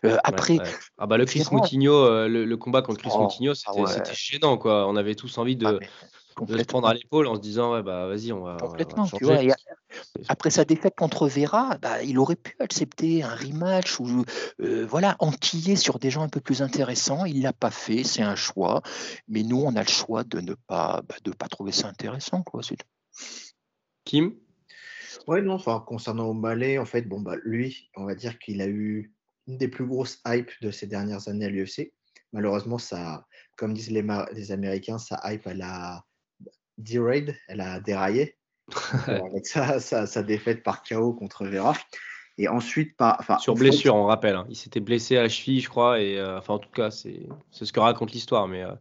Euh, 0.06 0.18
après, 0.24 0.54
Ouais, 0.54 0.64
ouais. 0.64 0.70
Ah 0.98 1.08
bah 1.08 1.18
le 1.18 1.26
Chris 1.26 1.44
Moutinho, 1.52 1.94
euh, 1.94 2.28
le, 2.28 2.46
le 2.46 2.58
combat 2.58 2.82
contre 2.82 3.00
Chris 3.00 3.12
Oh, 3.14 3.24
Moutinho, 3.24 3.52
ah 3.52 3.56
c'était 3.56 3.82
ouais. 3.82 3.92
c'était 3.92 4.14
gênant, 4.14 4.58
quoi. 4.58 4.88
On 4.88 4.96
avait 4.96 5.16
tous 5.16 5.38
envie 5.38 5.56
de, 5.58 5.66
ah, 5.68 6.46
de 6.46 6.58
se 6.58 6.64
prendre 6.64 6.88
à 6.88 6.94
l'épaule 6.94 7.28
en 7.28 7.36
se 7.36 7.42
disant, 7.42 7.74
ouais, 7.74 7.84
bah 7.84 8.08
vas-y, 8.08 8.32
on 8.32 8.42
va, 8.42 8.58
on 8.62 8.68
Complètement, 8.68 9.04
tu 9.06 9.12
changer. 9.12 9.26
vois. 9.26 9.44
Et 9.44 9.52
après 10.30 10.50
sa 10.50 10.64
défaite 10.64 10.96
contre 10.96 11.28
Vera, 11.28 11.78
bah, 11.82 12.02
il 12.02 12.18
aurait 12.18 12.38
pu 12.38 12.56
accepter 12.60 13.24
un 13.24 13.36
rematch 13.36 14.00
ou 14.00 14.24
euh, 14.62 14.86
voilà, 14.90 15.18
enquiller 15.20 15.76
sur 15.76 16.00
des 16.00 16.10
gens 16.10 16.22
un 16.24 16.30
peu 16.30 16.40
plus 16.40 16.62
intéressants. 16.62 17.26
Il 17.26 17.42
l'a 17.42 17.52
pas 17.52 17.72
fait, 17.72 18.06
c'est 18.06 18.22
un 18.22 18.38
choix. 18.38 18.82
Mais 19.28 19.44
nous, 19.44 19.62
on 19.62 19.76
a 19.76 19.84
le 19.84 19.90
choix 19.90 20.24
de 20.24 20.40
ne 20.40 20.54
pas, 20.68 21.02
bah, 21.08 21.16
de 21.26 21.32
pas 21.32 21.50
trouver 21.50 21.74
ça 21.74 21.90
intéressant, 21.90 22.42
quoi. 22.42 22.64
c'est. 22.64 22.78
Kim? 24.06 24.34
Ouais, 25.28 25.42
non, 25.42 25.54
enfin, 25.54 25.84
concernant 25.86 26.28
O'Malley, 26.30 26.78
en 26.78 26.86
fait, 26.86 27.04
bon, 27.04 27.22
bah, 27.22 27.36
lui, 27.44 27.90
on 27.96 28.06
va 28.06 28.16
dire 28.16 28.40
qu'il 28.40 28.62
a 28.62 28.68
eu 28.68 29.14
une 29.48 29.58
des 29.58 29.68
plus 29.68 29.86
grosses 29.86 30.22
hypes 30.26 30.52
de 30.62 30.72
ces 30.72 30.88
dernières 30.88 31.28
années 31.28 31.46
à 31.46 31.50
l'UFC. 31.50 31.94
Malheureusement, 32.34 32.78
ça, 32.78 33.26
comme 33.58 33.74
disent 33.74 33.92
les, 33.92 34.06
les 34.34 34.52
Américains, 34.52 34.98
sa 34.98 35.20
hype, 35.26 35.46
elle 35.48 35.62
a 35.62 36.06
derailed, 36.78 37.36
elle 37.48 37.62
a 37.62 37.80
déraillé. 37.80 38.38
Avec 39.08 39.46
sa, 39.46 40.24
défaite 40.24 40.64
par 40.64 40.82
KO 40.84 41.14
contre 41.14 41.46
Vera. 41.46 41.74
Et 42.38 42.48
ensuite, 42.48 42.96
par, 42.96 43.18
enfin, 43.20 43.38
Sur 43.38 43.56
blessure, 43.56 43.96
on 43.96 44.06
rappelle. 44.06 44.36
hein. 44.36 44.46
Il 44.50 44.56
s'était 44.56 44.80
blessé 44.80 45.18
à 45.18 45.24
la 45.24 45.30
cheville, 45.30 45.60
je 45.60 45.70
crois, 45.70 46.00
et 46.00 46.18
euh, 46.18 46.38
enfin 46.38 46.54
en 46.54 46.60
tout 46.60 46.70
cas, 46.70 46.90
c'est 46.90 47.28
ce 47.52 47.72
que 47.74 47.80
raconte 47.80 48.14
l'histoire. 48.14 48.48
Mais 48.48 48.64
euh, 48.64 48.72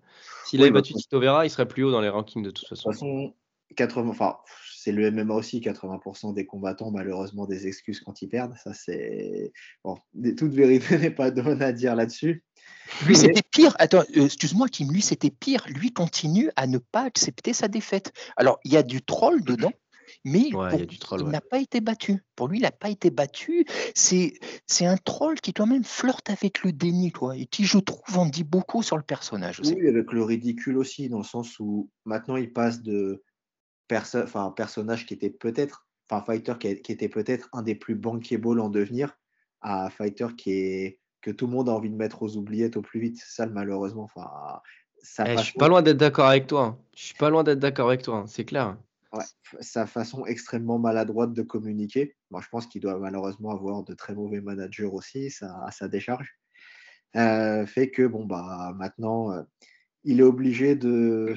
s'il 0.44 0.60
Oui, 0.60 0.64
avait 0.66 0.70
bah, 0.70 0.78
battu 0.80 0.94
Tito 0.94 1.18
Vera, 1.20 1.44
il 1.44 1.50
serait 1.50 1.66
plus 1.66 1.82
haut 1.84 1.90
dans 1.90 2.00
les 2.00 2.08
rankings 2.08 2.42
de 2.42 2.50
toute 2.50 2.64
De 2.64 2.68
façon. 2.68 2.90
toute 2.90 2.92
façon, 3.00 3.34
80, 3.76 4.08
enfin, 4.10 4.36
c'est 4.82 4.92
le 4.92 5.10
MMA 5.10 5.34
aussi, 5.34 5.60
80% 5.60 6.32
des 6.32 6.46
combattants, 6.46 6.90
malheureusement, 6.90 7.44
des 7.46 7.66
excuses 7.66 8.00
quand 8.00 8.22
ils 8.22 8.28
perdent. 8.28 8.54
Ça, 8.56 8.72
c'est. 8.72 9.52
Bon, 9.84 9.98
toute 10.38 10.54
vérité 10.54 10.96
n'est 10.98 11.10
pas 11.10 11.30
bonne 11.30 11.60
à 11.60 11.72
dire 11.72 11.94
là-dessus. 11.94 12.42
Lui, 13.04 13.08
Mais- 13.08 13.14
c'était 13.14 13.42
pire. 13.42 13.76
Attends, 13.78 14.04
euh, 14.16 14.24
excuse-moi, 14.24 14.68
Kim, 14.68 14.90
lui, 14.90 15.02
c'était 15.02 15.28
pire. 15.28 15.66
Lui 15.68 15.92
continue 15.92 16.50
à 16.56 16.66
ne 16.66 16.78
pas 16.78 17.02
accepter 17.02 17.52
sa 17.52 17.68
défaite. 17.68 18.12
Alors, 18.38 18.58
il 18.64 18.72
y 18.72 18.78
a 18.78 18.82
du 18.82 19.02
troll 19.02 19.42
dedans, 19.44 19.72
mais 20.24 20.44
Ouais, 20.54 20.70
pour 20.70 20.72
il 20.72 20.80
y 20.80 20.82
a 20.82 20.86
du 20.86 20.98
troll, 20.98 21.20
il 21.20 21.26
ouais. 21.26 21.32
n'a 21.32 21.42
pas 21.42 21.58
été 21.58 21.82
battu. 21.82 22.24
Pour 22.34 22.48
lui, 22.48 22.56
il 22.58 22.62
n'a 22.62 22.70
pas 22.70 22.88
été 22.88 23.10
battu. 23.10 23.66
C'est 23.94 24.32
c'est 24.66 24.86
un 24.86 24.96
troll 24.96 25.40
qui, 25.42 25.52
toi-même, 25.52 25.84
flirte 25.84 26.30
avec 26.30 26.64
le 26.64 26.72
déni, 26.72 27.12
quoi, 27.12 27.36
et 27.36 27.44
qui, 27.44 27.64
je 27.64 27.76
trouve, 27.78 28.16
en 28.18 28.24
dit 28.24 28.44
beaucoup 28.44 28.82
sur 28.82 28.96
le 28.96 29.02
personnage 29.02 29.60
aussi. 29.60 29.74
Oui, 29.74 29.86
avec 29.88 30.10
le 30.10 30.24
ridicule 30.24 30.78
aussi, 30.78 31.10
dans 31.10 31.18
le 31.18 31.24
sens 31.24 31.58
où 31.60 31.90
maintenant 32.06 32.36
il 32.36 32.50
passe 32.50 32.80
de 32.82 33.22
perso 33.90 34.18
enfin, 34.22 34.52
personnage 34.56 35.04
qui 35.04 35.14
était 35.14 35.30
peut-être, 35.30 35.88
enfin, 36.08 36.22
fighter 36.24 36.54
qui, 36.60 36.68
a- 36.68 36.74
qui 36.76 36.92
était 36.92 37.08
peut-être 37.08 37.48
un 37.52 37.62
des 37.62 37.74
plus 37.74 37.96
bankable 37.96 38.60
en 38.60 38.70
devenir, 38.70 39.18
à 39.60 39.90
fighter 39.90 40.28
qui 40.38 40.52
est 40.52 41.00
que 41.20 41.32
tout 41.32 41.46
le 41.48 41.52
monde 41.52 41.68
a 41.68 41.72
envie 41.72 41.90
de 41.90 41.96
mettre 41.96 42.22
aux 42.22 42.36
oubliettes 42.36 42.76
au 42.76 42.82
plus 42.82 43.00
vite. 43.00 43.18
Ça, 43.18 43.46
malheureusement, 43.46 44.04
enfin, 44.04 44.30
Eh, 45.26 45.36
je 45.36 45.42
suis 45.42 45.58
pas 45.58 45.68
loin 45.68 45.82
d'être 45.82 45.96
d'accord 45.98 46.26
avec 46.26 46.46
toi. 46.46 46.64
hein. 46.64 46.78
Je 46.96 47.02
suis 47.04 47.14
pas 47.14 47.30
loin 47.30 47.42
d'être 47.42 47.58
d'accord 47.58 47.88
avec 47.88 48.02
toi, 48.02 48.18
hein, 48.18 48.26
c'est 48.26 48.44
clair. 48.44 48.76
ouais, 49.12 49.24
sa 49.60 49.86
façon 49.86 50.24
extrêmement 50.24 50.78
maladroite 50.78 51.34
de 51.34 51.42
communiquer. 51.42 52.14
Moi, 52.30 52.40
je 52.42 52.48
pense 52.48 52.66
qu'il 52.66 52.80
doit 52.80 52.98
malheureusement 52.98 53.50
avoir 53.50 53.82
de 53.82 53.94
très 53.94 54.14
mauvais 54.14 54.40
managers 54.40 54.84
aussi 54.84 55.30
ça, 55.30 55.62
à 55.66 55.70
sa 55.72 55.88
décharge. 55.88 56.28
Euh, 57.16 57.66
fait 57.66 57.90
que 57.90 58.06
bon 58.06 58.24
bah 58.24 58.72
maintenant 58.76 59.32
euh, 59.32 59.42
il 60.04 60.20
est 60.20 60.24
obligé 60.24 60.76
de 60.76 61.34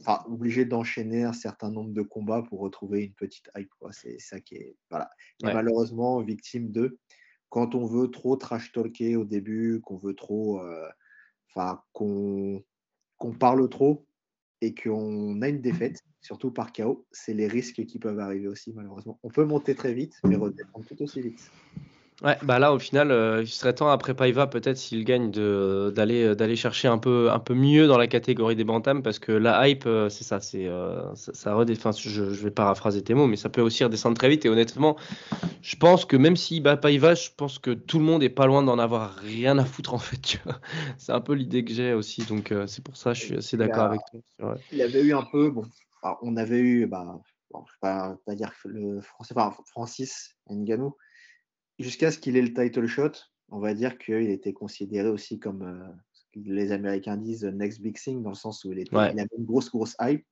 enfin 0.00 0.22
obligé 0.26 0.64
d'enchaîner 0.64 1.24
un 1.24 1.32
certain 1.32 1.70
nombre 1.70 1.92
de 1.92 2.02
combats 2.02 2.42
pour 2.42 2.60
retrouver 2.60 3.04
une 3.04 3.14
petite 3.14 3.48
hype. 3.56 3.72
C'est 3.92 4.18
ça 4.18 4.40
qui 4.40 4.56
est 4.56 4.76
voilà. 4.90 5.10
Et 5.42 5.46
Ouais. 5.46 5.54
malheureusement 5.54 6.20
victime 6.22 6.70
de 6.70 6.98
quand 7.48 7.74
on 7.74 7.86
veut 7.86 8.10
trop 8.10 8.36
trash 8.36 8.72
talker 8.72 9.16
au 9.16 9.24
début, 9.24 9.80
qu'on 9.82 9.96
veut 9.96 10.14
trop 10.14 10.60
euh, 10.60 10.88
enfin 11.48 11.82
qu'on 11.92 12.64
parle 13.38 13.68
trop 13.68 14.06
et 14.60 14.74
qu'on 14.74 15.40
a 15.42 15.48
une 15.48 15.60
défaite, 15.60 16.00
surtout 16.20 16.50
par 16.50 16.72
KO, 16.72 17.06
c'est 17.12 17.34
les 17.34 17.46
risques 17.46 17.84
qui 17.84 17.98
peuvent 17.98 18.18
arriver 18.18 18.48
aussi, 18.48 18.72
malheureusement. 18.72 19.18
On 19.22 19.28
peut 19.28 19.44
monter 19.44 19.74
très 19.74 19.92
vite, 19.92 20.14
mais 20.24 20.36
redescendre 20.36 20.86
tout 20.86 21.02
aussi 21.02 21.20
vite. 21.20 21.50
Ouais, 22.22 22.36
bah 22.42 22.60
là 22.60 22.72
au 22.72 22.78
final, 22.78 23.10
euh, 23.10 23.42
il 23.42 23.48
serait 23.48 23.74
temps 23.74 23.88
après 23.88 24.14
Paiva 24.14 24.46
peut-être 24.46 24.76
s'il 24.76 25.04
gagne 25.04 25.32
de 25.32 25.92
d'aller 25.94 26.22
euh, 26.22 26.34
d'aller 26.36 26.54
chercher 26.54 26.86
un 26.86 26.98
peu 26.98 27.28
un 27.32 27.40
peu 27.40 27.54
mieux 27.54 27.88
dans 27.88 27.98
la 27.98 28.06
catégorie 28.06 28.54
des 28.54 28.62
bantams 28.62 29.02
parce 29.02 29.18
que 29.18 29.32
la 29.32 29.66
hype 29.66 29.84
euh, 29.86 30.08
c'est 30.08 30.22
ça, 30.22 30.40
c'est 30.40 30.70
ça, 31.16 31.34
ça 31.34 31.90
je, 31.98 32.30
je 32.30 32.42
vais 32.44 32.52
paraphraser 32.52 33.02
tes 33.02 33.14
mots 33.14 33.26
mais 33.26 33.34
ça 33.34 33.48
peut 33.48 33.60
aussi 33.60 33.82
redescendre 33.82 34.16
très 34.16 34.28
vite 34.28 34.44
et 34.46 34.48
honnêtement, 34.48 34.94
je 35.62 35.74
pense 35.74 36.04
que 36.04 36.16
même 36.16 36.36
s'il 36.36 36.62
bat 36.62 36.76
Paiva, 36.76 37.14
je 37.16 37.30
pense 37.36 37.58
que 37.58 37.72
tout 37.72 37.98
le 37.98 38.04
monde 38.04 38.22
est 38.22 38.28
pas 38.28 38.46
loin 38.46 38.62
d'en 38.62 38.78
avoir 38.78 39.16
rien 39.16 39.58
à 39.58 39.64
foutre 39.64 39.92
en 39.94 39.98
fait. 39.98 40.38
C'est 40.98 41.12
un 41.12 41.20
peu 41.20 41.34
l'idée 41.34 41.64
que 41.64 41.72
j'ai 41.72 41.94
aussi 41.94 42.24
donc 42.26 42.54
c'est 42.68 42.84
pour 42.84 42.96
ça 42.96 43.12
je 43.12 43.22
suis 43.22 43.36
assez 43.36 43.56
d'accord 43.56 43.86
avec 43.86 44.00
toi. 44.10 44.20
vrai. 44.50 44.60
Il 44.70 44.80
avait 44.82 45.02
eu 45.02 45.14
un 45.14 45.24
peu, 45.24 45.50
bon, 45.50 45.64
on 46.22 46.36
avait 46.36 46.60
eu, 46.60 46.86
bah, 46.86 47.18
bon, 47.50 47.64
je 47.66 47.86
ne 47.86 48.10
vais 48.10 48.16
pas, 48.24 48.34
dire 48.34 48.52
que 48.62 48.68
le 48.68 49.00
français, 49.00 49.34
Francis 49.66 50.36
Ngannou, 50.48 50.96
jusqu'à 51.78 52.10
ce 52.10 52.18
qu'il 52.18 52.36
ait 52.36 52.42
le 52.42 52.52
title 52.52 52.86
shot, 52.86 53.12
on 53.50 53.58
va 53.58 53.74
dire 53.74 53.98
qu'il 53.98 54.30
était 54.30 54.52
considéré 54.52 55.08
aussi 55.08 55.38
comme, 55.38 55.62
euh, 55.62 55.88
ce 56.12 56.24
que 56.32 56.40
les 56.50 56.72
Américains 56.72 57.16
disent, 57.16 57.40
the 57.42 57.52
next 57.54 57.80
big 57.80 57.96
thing, 57.98 58.22
dans 58.22 58.30
le 58.30 58.34
sens 58.36 58.64
où 58.64 58.72
il, 58.72 58.78
était, 58.78 58.94
Ouais. 58.96 59.12
il 59.12 59.20
avait 59.20 59.28
une 59.38 59.44
grosse, 59.44 59.70
grosse 59.70 59.96
hype. 60.00 60.24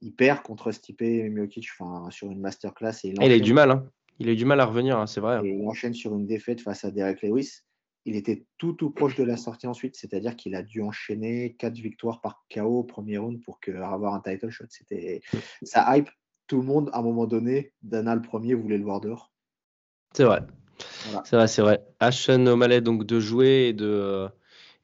Il 0.00 0.14
perd 0.14 0.42
contre 0.42 0.70
Stipe 0.70 1.00
Miocic 1.02 1.68
enfin, 1.78 2.08
sur 2.10 2.30
une 2.30 2.40
masterclass 2.40 2.92
et 3.04 3.08
il, 3.08 3.22
Et 3.22 3.26
il 3.26 3.32
a 3.32 3.36
eu 3.36 3.40
du 3.40 3.52
mal 3.52 3.70
hein. 3.72 3.88
Il 4.20 4.28
a 4.28 4.32
eu 4.32 4.36
du 4.36 4.44
mal 4.44 4.60
à 4.60 4.64
revenir, 4.64 4.98
hein, 4.98 5.06
c'est 5.06 5.20
vrai. 5.20 5.36
hein. 5.36 5.44
et 5.44 5.50
il 5.50 5.66
enchaîne 5.68 5.94
sur 5.94 6.14
une 6.14 6.26
défaite 6.26 6.60
face 6.60 6.84
à 6.84 6.90
Derek 6.90 7.22
Lewis. 7.22 7.60
Il 8.04 8.16
était 8.16 8.46
tout 8.58 8.72
tout 8.72 8.90
proche 8.90 9.16
de 9.16 9.22
la 9.24 9.36
sortie 9.36 9.66
ensuite, 9.66 9.96
c'est-à-dire 9.96 10.34
qu'il 10.34 10.54
a 10.54 10.62
dû 10.62 10.80
enchaîner 10.82 11.54
quatre 11.58 11.76
victoires 11.78 12.20
par 12.20 12.44
KO 12.52 12.78
au 12.78 12.84
premier 12.84 13.18
round 13.18 13.40
pour 13.42 13.60
que, 13.60 13.70
avoir 13.72 14.14
un 14.14 14.20
title 14.20 14.50
shot. 14.50 14.64
C'était 14.70 15.20
sa 15.62 15.96
hype. 15.96 16.08
Tout 16.46 16.56
le 16.60 16.66
monde, 16.66 16.90
à 16.94 17.00
un 17.00 17.02
moment 17.02 17.26
donné, 17.26 17.72
Dana 17.82 18.14
le 18.14 18.22
premier 18.22 18.54
voulait 18.54 18.78
le 18.78 18.84
voir 18.84 19.00
dehors. 19.00 19.32
C'est 20.14 20.24
vrai. 20.24 20.40
Voilà. 21.04 21.22
C'est 21.24 21.36
vrai, 21.36 21.48
c'est 21.48 21.62
vrai. 21.62 21.84
Ashen 22.00 22.48
O'Malley, 22.48 22.80
donc 22.80 23.04
de 23.04 23.20
jouer 23.20 23.68
et 23.68 23.72
de, 23.72 23.86
euh, 23.86 24.28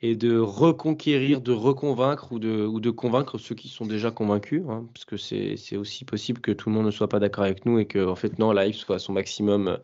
et 0.04 0.16
de 0.16 0.38
reconquérir, 0.38 1.40
de 1.40 1.52
reconvaincre 1.52 2.30
ou 2.30 2.38
de, 2.38 2.90
convaincre 2.90 3.38
ceux 3.38 3.54
qui 3.54 3.68
sont 3.68 3.86
déjà 3.86 4.10
convaincus, 4.10 4.62
hein, 4.68 4.84
parce 4.92 5.06
que 5.06 5.16
c'est 5.16 5.78
aussi 5.78 6.04
possible 6.04 6.42
que 6.42 6.52
tout 6.52 6.68
le 6.68 6.74
monde 6.74 6.84
ne 6.84 6.90
soit 6.90 7.08
pas 7.08 7.18
d'accord 7.18 7.44
avec 7.44 7.64
nous 7.64 7.78
et 7.78 7.86
que, 7.86 8.06
en 8.06 8.14
fait, 8.14 8.38
non, 8.38 8.52
hype 8.54 8.74
soit 8.74 8.96
à 8.96 8.98
son 8.98 9.14
maximum 9.14 9.66
euh, 9.66 9.76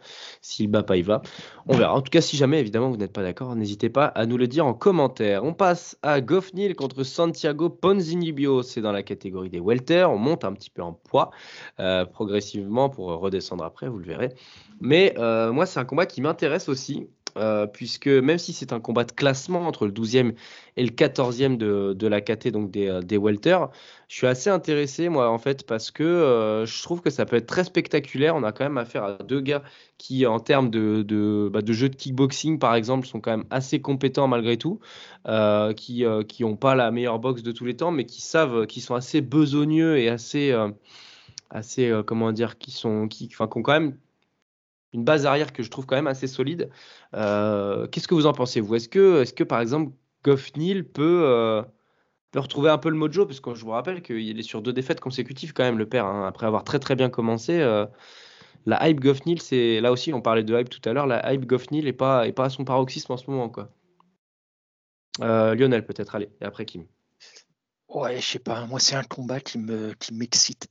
s'il 0.42 0.68
bat 0.68 0.82
pas, 0.82 0.98
il 0.98 1.04
va. 1.04 1.22
On 1.68 1.74
verra. 1.74 1.94
En 1.94 2.02
tout 2.02 2.10
cas, 2.10 2.20
si 2.20 2.36
jamais, 2.36 2.60
évidemment, 2.60 2.90
vous 2.90 2.98
n'êtes 2.98 3.14
pas 3.14 3.22
d'accord, 3.22 3.56
n'hésitez 3.56 3.88
pas 3.88 4.04
à 4.04 4.26
nous 4.26 4.36
le 4.36 4.46
dire 4.46 4.66
en 4.66 4.74
commentaire. 4.74 5.42
On 5.42 5.54
passe 5.54 5.96
à 6.02 6.20
Goffnil 6.20 6.76
contre 6.76 7.02
Santiago 7.02 7.70
Ponzinibbio. 7.70 8.62
C'est 8.62 8.82
dans 8.82 8.92
la 8.92 9.02
catégorie 9.02 9.48
des 9.48 9.60
welter. 9.60 10.04
On 10.04 10.18
monte 10.18 10.44
un 10.44 10.52
petit 10.52 10.68
peu 10.68 10.82
en 10.82 10.92
poids 10.92 11.30
euh, 11.78 12.04
progressivement 12.04 12.90
pour 12.90 13.06
redescendre 13.06 13.64
après, 13.64 13.88
vous 13.88 13.98
le 13.98 14.04
verrez. 14.04 14.34
Mais 14.80 15.14
euh, 15.16 15.50
moi, 15.50 15.64
c'est 15.64 15.80
un 15.80 15.86
combat 15.86 16.04
qui 16.04 16.20
m'intéresse 16.20 16.68
aussi, 16.68 17.08
euh, 17.36 17.66
puisque 17.66 18.08
même 18.08 18.38
si 18.38 18.52
c'est 18.52 18.72
un 18.72 18.80
combat 18.80 19.04
de 19.04 19.12
classement 19.12 19.66
entre 19.66 19.86
le 19.86 19.92
12e 19.92 20.34
et 20.76 20.84
le 20.84 20.90
14e 20.90 21.56
de, 21.56 22.06
la 22.06 22.20
KT, 22.20 22.48
donc 22.48 22.70
des, 22.70 22.88
euh, 22.88 23.00
des 23.00 23.16
welter, 23.18 23.58
je 24.08 24.16
suis 24.16 24.26
assez 24.26 24.50
intéressé, 24.50 25.08
moi, 25.08 25.30
en 25.30 25.38
fait, 25.38 25.66
parce 25.66 25.90
que 25.90 26.02
euh, 26.02 26.66
je 26.66 26.82
trouve 26.82 27.00
que 27.00 27.10
ça 27.10 27.26
peut 27.26 27.36
être 27.36 27.46
très 27.46 27.64
spectaculaire. 27.64 28.34
On 28.34 28.42
a 28.42 28.52
quand 28.52 28.64
même 28.64 28.78
affaire 28.78 29.04
à 29.04 29.12
deux 29.18 29.40
gars 29.40 29.62
qui, 29.98 30.26
en 30.26 30.40
termes 30.40 30.70
de, 30.70 31.48
bah, 31.52 31.60
jeu 31.66 31.88
de 31.88 31.96
kickboxing, 31.96 32.58
par 32.58 32.74
exemple, 32.74 33.06
sont 33.06 33.20
quand 33.20 33.32
même 33.32 33.46
assez 33.50 33.80
compétents 33.80 34.28
malgré 34.28 34.56
tout, 34.56 34.80
qui 35.76 36.04
n'ont 36.40 36.56
pas 36.56 36.74
la 36.74 36.90
meilleure 36.90 37.18
boxe 37.18 37.42
de 37.42 37.52
tous 37.52 37.64
les 37.64 37.76
temps, 37.76 37.90
mais 37.90 38.06
qui 38.06 38.20
savent, 38.20 38.66
qui 38.66 38.80
sont 38.80 38.94
assez 38.94 39.20
besogneux 39.20 39.98
et 39.98 40.08
assez, 40.08 40.54
assez 41.50 41.92
comment 42.06 42.32
dire, 42.32 42.58
qui 42.58 42.70
sont, 42.70 43.08
qui, 43.08 43.28
enfin, 43.32 43.46
qui 43.46 43.58
ont 43.58 43.62
quand 43.62 43.72
même 43.72 43.96
une 44.92 45.04
base 45.04 45.26
arrière 45.26 45.52
que 45.52 45.62
je 45.62 45.70
trouve 45.70 45.86
quand 45.86 45.96
même 45.96 46.06
assez 46.06 46.26
solide. 46.26 46.70
Euh, 47.14 47.86
Qu'est-ce 47.86 48.08
que 48.08 48.14
vous 48.14 48.26
en 48.26 48.32
pensez, 48.32 48.60
vous? 48.60 48.74
Est-ce 48.74 48.88
que, 48.88 49.44
par 49.44 49.60
exemple, 49.60 49.92
Goff 50.24 50.56
Neal 50.56 50.84
peut, 50.84 51.22
euh, 51.24 51.62
peut 52.32 52.40
retrouver 52.40 52.70
un 52.70 52.78
peu 52.78 52.90
le 52.90 52.96
mojo? 52.96 53.26
Parce 53.26 53.40
que 53.40 53.54
je 53.54 53.64
vous 53.64 53.70
rappelle 53.70 54.02
qu'il 54.02 54.38
est 54.38 54.42
sur 54.42 54.62
deux 54.62 54.72
défaites 54.72 55.00
consécutives, 55.00 55.52
quand 55.52 55.62
même, 55.62 55.78
le 55.78 55.88
père, 55.88 56.06
hein, 56.06 56.26
après 56.26 56.46
avoir 56.46 56.64
très 56.64 56.78
très 56.78 56.96
bien 56.96 57.08
commencé. 57.10 57.60
euh, 57.60 57.86
la 58.66 58.88
hype 58.88 59.00
Goff 59.00 59.20
c'est 59.38 59.80
là 59.80 59.90
aussi, 59.90 60.12
on 60.12 60.20
parlait 60.20 60.44
de 60.44 60.58
hype 60.58 60.68
tout 60.68 60.86
à 60.88 60.92
l'heure, 60.92 61.06
la 61.06 61.32
hype 61.32 61.46
Goff 61.46 61.70
n'est 61.70 61.92
pas, 61.92 62.26
est 62.28 62.32
pas 62.32 62.44
à 62.44 62.50
son 62.50 62.64
paroxysme 62.64 63.12
en 63.12 63.16
ce 63.16 63.30
moment. 63.30 63.50
Lionel, 65.18 65.86
peut-être, 65.86 66.14
allez, 66.14 66.30
et 66.40 66.44
après 66.44 66.66
Kim. 66.66 66.84
Ouais, 67.88 68.20
je 68.20 68.26
sais 68.26 68.38
pas, 68.38 68.66
moi, 68.66 68.78
c'est 68.78 68.96
un 68.96 69.02
combat 69.02 69.40
qui 69.40 69.58
me 69.58 69.94
qui 69.94 70.14
m'excite 70.14 70.68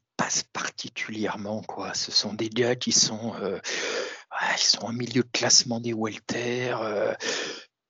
particulièrement, 0.53 1.61
quoi. 1.61 1.93
Ce 1.93 2.11
sont 2.11 2.33
des 2.33 2.49
gars 2.49 2.75
qui 2.75 2.91
sont, 2.91 3.33
euh, 3.41 3.59
ils 4.53 4.61
sont 4.61 4.85
en 4.85 4.93
milieu 4.93 5.23
de 5.23 5.29
classement 5.31 5.79
des 5.79 5.93
welter. 5.93 6.75
Euh, 6.81 7.13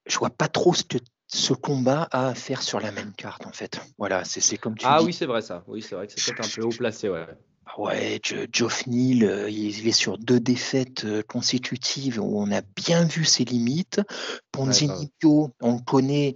je 0.06 0.18
vois 0.18 0.30
pas 0.30 0.48
trop 0.48 0.74
ce 0.74 0.84
que 0.84 0.98
ce 1.28 1.54
combat 1.54 2.08
a 2.12 2.30
à 2.30 2.36
faire 2.36 2.62
sur 2.62 2.80
la 2.80 2.92
même 2.92 3.14
carte, 3.14 3.46
en 3.46 3.52
fait. 3.52 3.80
Voilà, 3.98 4.24
c'est 4.26 4.58
comme 4.58 4.76
tu 4.76 4.86
Ah 4.88 5.04
oui, 5.04 5.14
c'est 5.14 5.26
vrai 5.26 5.42
ça. 5.42 5.64
Oui, 5.68 5.82
c'est 5.82 5.96
vrai 5.96 6.08
que 6.08 6.14
c'est 6.16 6.34
peut-être 6.34 6.48
un 6.48 6.62
peu 6.62 6.68
haut 6.68 6.78
placé, 6.78 7.10
ouais. 7.10 7.26
Ouais, 7.78 8.20
Geoff 8.52 8.88
Neal, 8.88 9.24
euh, 9.24 9.50
il 9.50 9.88
est 9.88 9.92
sur 9.92 10.18
deux 10.18 10.40
défaites 10.40 11.06
consécutives 11.28 12.20
où 12.20 12.42
on 12.42 12.52
a 12.52 12.62
bien 12.62 13.06
vu 13.06 13.26
ses 13.26 13.46
limites. 13.46 14.02
Ponzinibio, 14.52 15.52
on 15.62 15.76
le 15.76 15.82
connaît, 15.82 16.34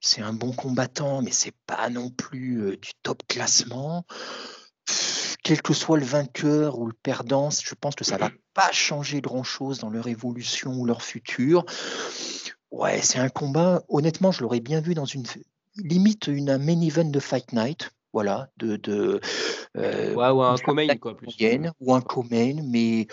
c'est 0.00 0.22
un 0.22 0.32
bon 0.32 0.52
combattant, 0.52 1.20
mais 1.20 1.30
c'est 1.30 1.54
pas 1.66 1.90
non 1.90 2.08
plus 2.08 2.78
du 2.80 2.90
top 3.02 3.22
classement. 3.28 4.06
Quel 5.42 5.62
que 5.62 5.74
soit 5.74 5.98
le 5.98 6.04
vainqueur 6.04 6.78
ou 6.78 6.86
le 6.86 6.92
perdant, 6.92 7.50
je 7.50 7.74
pense 7.74 7.94
que 7.94 8.04
ça 8.04 8.16
va 8.16 8.30
pas 8.54 8.70
changer 8.72 9.20
grand-chose 9.20 9.78
dans 9.78 9.90
leur 9.90 10.06
évolution 10.06 10.72
ou 10.74 10.86
leur 10.86 11.02
futur. 11.02 11.64
Ouais, 12.70 13.00
c'est 13.02 13.18
un 13.18 13.28
combat, 13.28 13.82
honnêtement, 13.88 14.32
je 14.32 14.42
l'aurais 14.42 14.60
bien 14.60 14.80
vu 14.80 14.94
dans 14.94 15.04
une 15.04 15.24
limite 15.76 16.26
une 16.26 16.50
un 16.50 16.58
main 16.58 16.80
event 16.80 17.04
de 17.04 17.20
Fight 17.20 17.52
Night 17.52 17.90
voilà, 18.12 18.50
de, 18.58 18.76
de 18.76 19.20
euh, 19.76 20.14
ou 20.14 20.20
un 20.20 20.56
co 20.58 20.74
quoi, 21.00 21.16
plus. 21.16 21.34
ou 21.80 21.94
un 21.94 22.00
co-main, 22.02 22.62
mais 22.62 23.06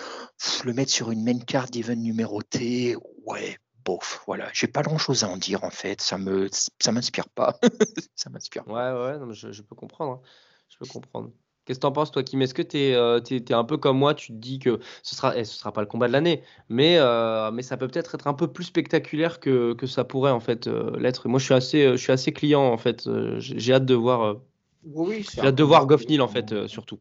le 0.66 0.74
mettre 0.74 0.92
sur 0.92 1.12
une 1.12 1.24
main 1.24 1.40
card 1.40 1.70
d'event 1.70 1.96
numérotée, 1.96 2.98
ouais, 3.26 3.58
bof, 3.86 4.22
voilà. 4.28 4.50
J'ai 4.54 4.68
pas 4.68 4.82
grand 4.82 4.98
chose 4.98 5.24
à 5.24 5.30
en 5.30 5.38
dire 5.38 5.64
en 5.64 5.70
fait, 5.70 6.02
ça 6.02 6.18
me, 6.18 6.50
ça 6.80 6.92
m'inspire 6.92 7.30
pas, 7.30 7.58
ça 8.16 8.30
m'inspire. 8.30 8.68
Ouais, 8.68 8.74
ouais, 8.74 9.18
non, 9.20 9.32
je, 9.32 9.52
je, 9.52 9.62
peux 9.62 9.76
comprendre, 9.76 10.14
hein. 10.14 10.22
je 10.68 10.78
peux 10.78 10.86
comprendre. 10.86 11.32
Qu'est-ce 11.70 11.78
que 11.80 11.82
tu 11.82 11.88
en 11.88 11.92
penses, 11.92 12.12
toi, 12.12 12.24
Kim? 12.24 12.42
Est-ce 12.42 12.56
que 12.56 12.64
tu 12.64 12.78
es, 12.78 12.96
euh, 12.96 13.20
un 13.52 13.64
peu 13.64 13.78
comme 13.78 13.98
moi 13.98 14.16
Tu 14.16 14.34
te 14.34 14.38
dis 14.38 14.58
que 14.58 14.80
ce 15.04 15.16
sera, 15.16 15.38
eh, 15.38 15.46
ce 15.46 15.58
sera 15.58 15.72
pas 15.72 15.82
le 15.82 15.88
combat 15.88 16.08
de 16.08 16.14
l'année, 16.14 16.42
mais, 16.68 16.98
euh, 16.98 17.52
mais 17.52 17.62
ça 17.62 17.78
peut 17.78 17.88
peut-être 17.88 18.16
être 18.16 18.28
un 18.28 18.34
peu 18.34 18.48
plus 18.48 18.66
spectaculaire 18.66 19.40
que, 19.40 19.74
que 19.74 19.88
ça 19.88 20.04
pourrait 20.04 20.32
en 20.32 20.40
fait 20.40 20.68
l'être. 20.98 21.28
Moi, 21.28 21.40
je 21.40 21.46
suis 21.46 21.54
assez, 21.54 21.92
je 21.92 21.98
suis 21.98 22.12
assez 22.12 22.34
client 22.34 22.64
en 22.64 22.78
fait. 22.78 23.08
J'ai 23.38 23.74
hâte 23.74 23.86
de 23.86 23.94
voir 23.94 24.38
oui, 24.84 25.24
c'est 25.24 25.42
a 25.42 25.52
de 25.52 25.64
voir 25.64 25.86
Goffnil 25.86 26.22
en 26.22 26.28
fait, 26.28 26.52
euh, 26.52 26.68
surtout. 26.68 27.00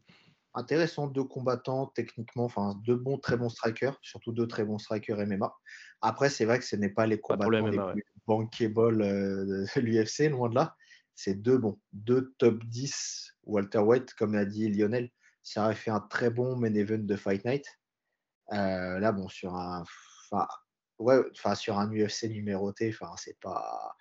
Intéressant, 0.53 1.07
deux 1.07 1.23
combattants 1.23 1.91
techniquement, 1.95 2.45
enfin 2.45 2.75
deux 2.85 2.95
bons, 2.95 3.17
très 3.17 3.37
bons 3.37 3.49
strikers, 3.49 3.97
surtout 4.01 4.31
deux 4.31 4.47
très 4.47 4.65
bons 4.65 4.79
strikers 4.79 5.19
MMA. 5.19 5.55
Après, 6.01 6.29
c'est 6.29 6.45
vrai 6.45 6.59
que 6.59 6.65
ce 6.65 6.75
n'est 6.75 6.89
pas 6.89 7.05
les 7.05 7.19
combattants 7.19 7.67
les 7.67 7.77
plus 7.77 8.03
bankable 8.27 9.01
euh, 9.01 9.65
de 9.75 9.79
l'UFC, 9.79 10.29
loin 10.29 10.49
de 10.49 10.55
là. 10.55 10.75
C'est 11.21 11.33
deux 11.33 11.57
bons, 11.57 11.77
deux 11.91 12.33
top 12.37 12.63
10 12.63 13.35
Walter 13.43 13.79
White, 13.79 14.13
comme 14.13 14.35
a 14.35 14.45
dit 14.45 14.69
Lionel. 14.69 15.09
Ça 15.43 15.65
aurait 15.65 15.75
fait 15.75 15.91
un 15.91 15.99
très 15.99 16.29
bon 16.29 16.55
main 16.55 16.73
event 16.73 16.99
de 16.99 17.15
Fight 17.17 17.43
Night. 17.43 17.65
Euh, 18.53 18.99
là, 18.99 19.11
bon, 19.11 19.27
sur 19.27 19.53
un, 19.53 19.83
ouais, 20.97 21.19
sur 21.55 21.77
un 21.77 21.91
UFC 21.91 22.29
numéroté, 22.29 22.95
c'est 23.17 23.37
pas. 23.41 23.97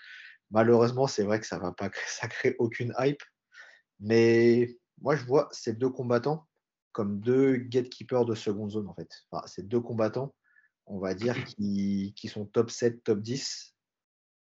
Malheureusement, 0.53 1.09
c'est 1.09 1.25
vrai 1.25 1.41
que 1.41 1.47
ça 1.47 1.59
va 1.59 1.73
pas, 1.73 1.91
ça 2.07 2.29
crée 2.29 2.55
aucune 2.61 2.95
hype. 3.01 3.23
Mais 3.99 4.79
moi, 5.01 5.17
je 5.17 5.25
vois 5.25 5.49
ces 5.51 5.73
deux 5.73 5.91
combattants 5.91 6.47
comme 6.93 7.19
deux 7.19 7.57
gatekeepers 7.57 8.27
de 8.27 8.37
seconde 8.37 8.71
zone, 8.71 8.87
en 8.87 8.95
fait. 8.95 9.11
Ces 9.47 9.65
deux 9.65 9.81
combattants, 9.81 10.37
on 10.87 11.01
va 11.01 11.15
dire, 11.15 11.35
qui 11.57 12.29
sont 12.29 12.47
top 12.47 12.71
7, 12.71 13.03
top 13.03 13.19
10. 13.19 13.75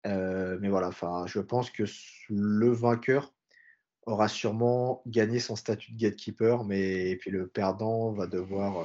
Euh, 0.07 0.59
mais 0.61 0.69
voilà, 0.69 0.91
je 1.27 1.41
pense 1.41 1.71
que 1.71 1.85
le 2.29 2.71
vainqueur 2.71 3.33
aura 4.07 4.29
sûrement 4.29 5.03
gagné 5.07 5.41
son 5.41 5.57
statut 5.57 5.93
de 5.93 5.99
gatekeeper, 5.99 6.65
mais 6.65 7.17
puis 7.17 7.31
le 7.31 7.49
perdant 7.49 8.13
va 8.13 8.27
devoir 8.27 8.83
euh, 8.83 8.85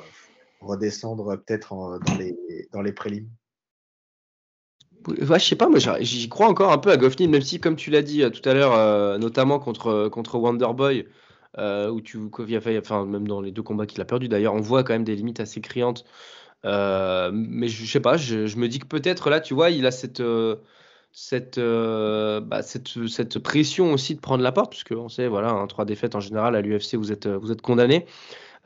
redescendre 0.62 1.38
peut-être 1.38 2.00
dans 2.06 2.16
les, 2.18 2.36
dans 2.72 2.82
les 2.82 2.92
prélims. 2.92 3.30
Je 5.20 5.38
sais 5.40 5.56
pas, 5.56 5.68
moi 5.68 5.80
j'y 6.00 6.30
crois 6.30 6.48
encore 6.48 6.72
un 6.72 6.78
peu 6.78 6.92
à 6.92 6.98
Goffney, 6.98 7.28
même 7.28 7.42
si, 7.42 7.60
comme 7.60 7.76
tu 7.76 7.90
l'as 7.90 8.04
dit 8.04 8.24
euh, 8.24 8.30
tout 8.30 8.48
à 8.48 8.54
l'heure, 8.54 9.20
notamment 9.20 9.60
contre, 9.60 10.10
contre 10.10 10.38
Wonderboy, 10.38 11.08
où 11.58 12.02
tu, 12.02 12.20
enfin, 12.38 13.06
même 13.06 13.28
dans 13.28 13.42
les 13.42 13.52
deux 13.52 13.64
combats 13.64 13.86
qu'il 13.86 14.02
a 14.02 14.06
perdu 14.06 14.28
d'ailleurs, 14.28 14.56
on 14.56 14.62
voit 14.62 14.84
quand 14.84 14.94
même 14.94 15.04
des 15.04 15.16
limites 15.16 15.40
assez 15.40 15.62
criantes. 15.62 16.04
mais 16.64 17.68
je, 17.68 17.86
sais 17.86 18.00
pas, 18.00 18.18
je, 18.18 18.58
me 18.58 18.68
dis 18.68 18.80
que 18.80 18.88
peut-être 18.88 19.30
là, 19.30 19.40
tu 19.40 19.54
vois, 19.54 19.70
il 19.70 19.86
a 19.86 19.92
cette, 19.92 20.22
cette, 21.14 21.60
bah, 21.60 22.62
cette, 22.62 23.08
cette, 23.08 23.40
pression 23.40 23.94
aussi 23.94 24.16
de 24.16 24.20
prendre 24.20 24.44
la 24.44 24.52
porte, 24.52 24.72
puisque 24.72 24.92
on 24.92 25.10
sait, 25.10 25.28
voilà, 25.28 25.50
hein, 25.50 25.68
trois 25.68 25.86
défaites 25.86 26.16
en 26.16 26.20
général 26.20 26.56
à 26.56 26.62
l'UFC, 26.62 26.96
vous 26.96 27.12
êtes, 27.12 27.28
vous 27.28 27.52
êtes 27.52 27.62
condamné. 27.62 28.06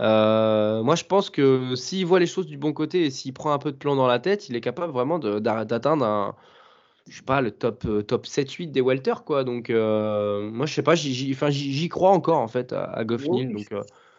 Euh, 0.01 0.83
moi, 0.83 0.95
je 0.95 1.03
pense 1.05 1.29
que 1.29 1.75
s'il 1.75 2.05
voit 2.05 2.19
les 2.19 2.25
choses 2.25 2.47
du 2.47 2.57
bon 2.57 2.73
côté 2.73 3.05
et 3.05 3.11
s'il 3.11 3.33
prend 3.33 3.51
un 3.51 3.59
peu 3.59 3.71
de 3.71 3.77
plan 3.77 3.95
dans 3.95 4.07
la 4.07 4.19
tête, 4.19 4.49
il 4.49 4.55
est 4.55 4.61
capable 4.61 4.91
vraiment 4.91 5.19
d'atteindre 5.19 6.05
un, 6.05 6.35
je 7.07 7.17
sais 7.17 7.23
pas, 7.23 7.41
le 7.41 7.51
top, 7.51 7.85
euh, 7.85 8.01
top 8.01 8.25
7-8 8.25 8.71
des 8.71 8.81
welter, 8.81 9.15
quoi. 9.25 9.43
Donc, 9.43 9.69
euh, 9.69 10.49
moi, 10.49 10.65
je 10.65 10.73
sais 10.73 10.83
pas, 10.83 10.95
j'y 10.95 11.89
crois 11.89 12.11
encore, 12.11 12.39
en 12.39 12.47
fait, 12.47 12.73
à, 12.73 12.83
à 12.83 13.03
Goff 13.05 13.25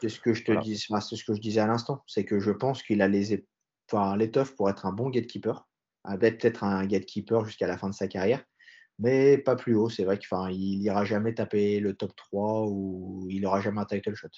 c'est 0.02 0.10
ce 0.10 0.20
que 0.20 0.34
je 0.34 0.44
te 0.44 0.52
dis, 0.60 0.76
c'est 0.78 1.16
ce 1.16 1.24
que 1.24 1.34
je 1.34 1.40
disais 1.40 1.60
à 1.60 1.66
l'instant. 1.66 2.02
C'est 2.06 2.24
que 2.24 2.38
je 2.38 2.50
pense 2.50 2.82
qu'il 2.82 3.00
a 3.00 3.08
les, 3.08 3.42
enfin, 3.90 4.14
l'étoffe 4.16 4.54
pour 4.54 4.68
être 4.68 4.84
un 4.84 4.92
bon 4.92 5.08
gatekeeper, 5.08 5.66
peut-être 6.18 6.64
un 6.64 6.86
gatekeeper 6.86 7.44
jusqu'à 7.44 7.66
la 7.66 7.78
fin 7.78 7.88
de 7.88 7.94
sa 7.94 8.08
carrière, 8.08 8.44
mais 8.98 9.38
pas 9.38 9.56
plus 9.56 9.74
haut. 9.74 9.90
C'est 9.90 10.04
vrai 10.04 10.18
qu'il 10.18 10.78
n'ira 10.78 11.04
jamais 11.04 11.34
taper 11.34 11.80
le 11.80 11.94
top 11.94 12.14
3 12.16 12.66
ou 12.68 13.26
il 13.30 13.42
n'aura 13.42 13.60
jamais 13.60 13.80
un 13.80 13.84
title 13.84 14.14
shot. 14.14 14.28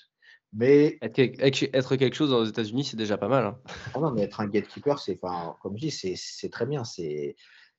Mais 0.55 0.99
être, 1.03 1.97
quelque 1.97 2.15
chose 2.15 2.33
aux 2.33 2.45
États-Unis, 2.45 2.85
c'est 2.85 2.97
déjà 2.97 3.19
pas 3.19 3.29
mal. 3.29 3.45
Hein. 3.45 3.61
Ah 3.95 4.01
non, 4.01 4.13
mais 4.13 4.23
être 4.23 4.41
un 4.41 4.47
gatekeeper, 4.47 4.99
c'est, 4.99 5.19
comme 5.19 5.77
je 5.77 5.89
dis, 5.89 6.17
c'est 6.17 6.51
très 6.51 6.67
bien. 6.67 6.85
C'est 6.85 7.37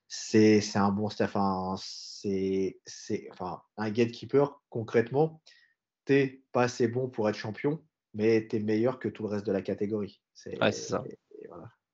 c'est 0.07 0.75
un 0.75 0.91
bon 0.91 1.09
staff. 1.09 1.35
c'est 1.77 3.27
enfin, 3.31 3.61
un 3.77 3.91
gatekeeper, 3.91 4.61
concrètement, 4.69 5.41
t'es 6.05 6.41
pas 6.51 6.63
assez 6.63 6.87
bon 6.87 7.09
pour 7.09 7.29
être 7.29 7.35
champion, 7.35 7.83
mais 8.13 8.47
tu 8.47 8.55
es 8.57 8.59
meilleur 8.59 8.99
que 8.99 9.07
tout 9.07 9.23
le 9.23 9.29
reste 9.29 9.45
de 9.45 9.51
la 9.51 9.61
catégorie. 9.61 10.21
C'est 10.33 10.59
ouais, 10.61 10.71
ça. 10.71 11.03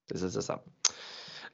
C'est 0.10 0.18
ça, 0.18 0.30
c'est 0.30 0.42
ça. 0.42 0.64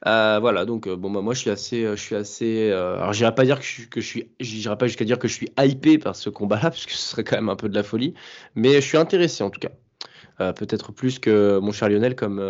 Euh, 0.06 0.38
voilà, 0.40 0.64
donc 0.64 0.88
euh, 0.88 0.96
bon, 0.96 1.10
bah, 1.10 1.20
moi 1.20 1.32
je 1.32 1.40
suis 1.40 1.50
assez, 1.50 1.84
euh, 1.84 1.94
je 1.94 2.02
suis 2.02 2.16
assez. 2.16 2.72
alors, 2.72 3.12
j'irai 3.12 3.34
pas 3.34 3.44
dire 3.44 3.58
que 3.58 3.64
je, 3.64 3.70
suis, 3.70 3.88
que 3.88 4.00
je 4.00 4.06
suis, 4.06 4.30
j'irai 4.40 4.76
pas 4.76 4.86
jusqu'à 4.86 5.04
dire 5.04 5.18
que 5.18 5.28
je 5.28 5.34
suis 5.34 5.52
hypé 5.58 5.98
par 5.98 6.16
ce 6.16 6.28
combat-là, 6.28 6.62
parce 6.70 6.86
que 6.86 6.92
ce 6.92 6.98
serait 6.98 7.24
quand 7.24 7.36
même 7.36 7.48
un 7.48 7.56
peu 7.56 7.68
de 7.68 7.74
la 7.74 7.82
folie. 7.82 8.14
Mais 8.54 8.74
je 8.74 8.80
suis 8.80 8.98
intéressé 8.98 9.44
en 9.44 9.50
tout 9.50 9.60
cas. 9.60 10.52
peut-être 10.54 10.92
plus 10.92 11.18
que 11.18 11.58
mon 11.58 11.72
cher 11.72 11.88
Lionel, 11.88 12.16
comme, 12.16 12.42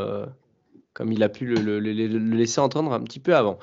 comme 0.95 1.13
il 1.13 1.23
a 1.23 1.29
pu 1.29 1.47
le, 1.47 1.79
laisser 1.79 2.61
entendre 2.61 2.93
un 2.93 3.03
petit 3.03 3.21
peu 3.21 3.37
avant. 3.37 3.59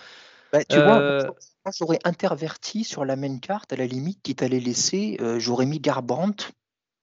Bah, 0.53 0.63
tu 0.63 0.77
vois, 0.77 1.23
moi 1.65 1.73
j'aurais 1.77 1.99
interverti 2.03 2.83
sur 2.83 3.05
la 3.05 3.15
main 3.15 3.39
carte, 3.39 3.73
à 3.73 3.75
la 3.75 3.87
limite, 3.87 4.21
qui 4.21 4.35
t'allait 4.35 4.59
laisser, 4.59 5.17
j'aurais 5.37 5.65
mis 5.65 5.79
Garbrandt 5.79 6.51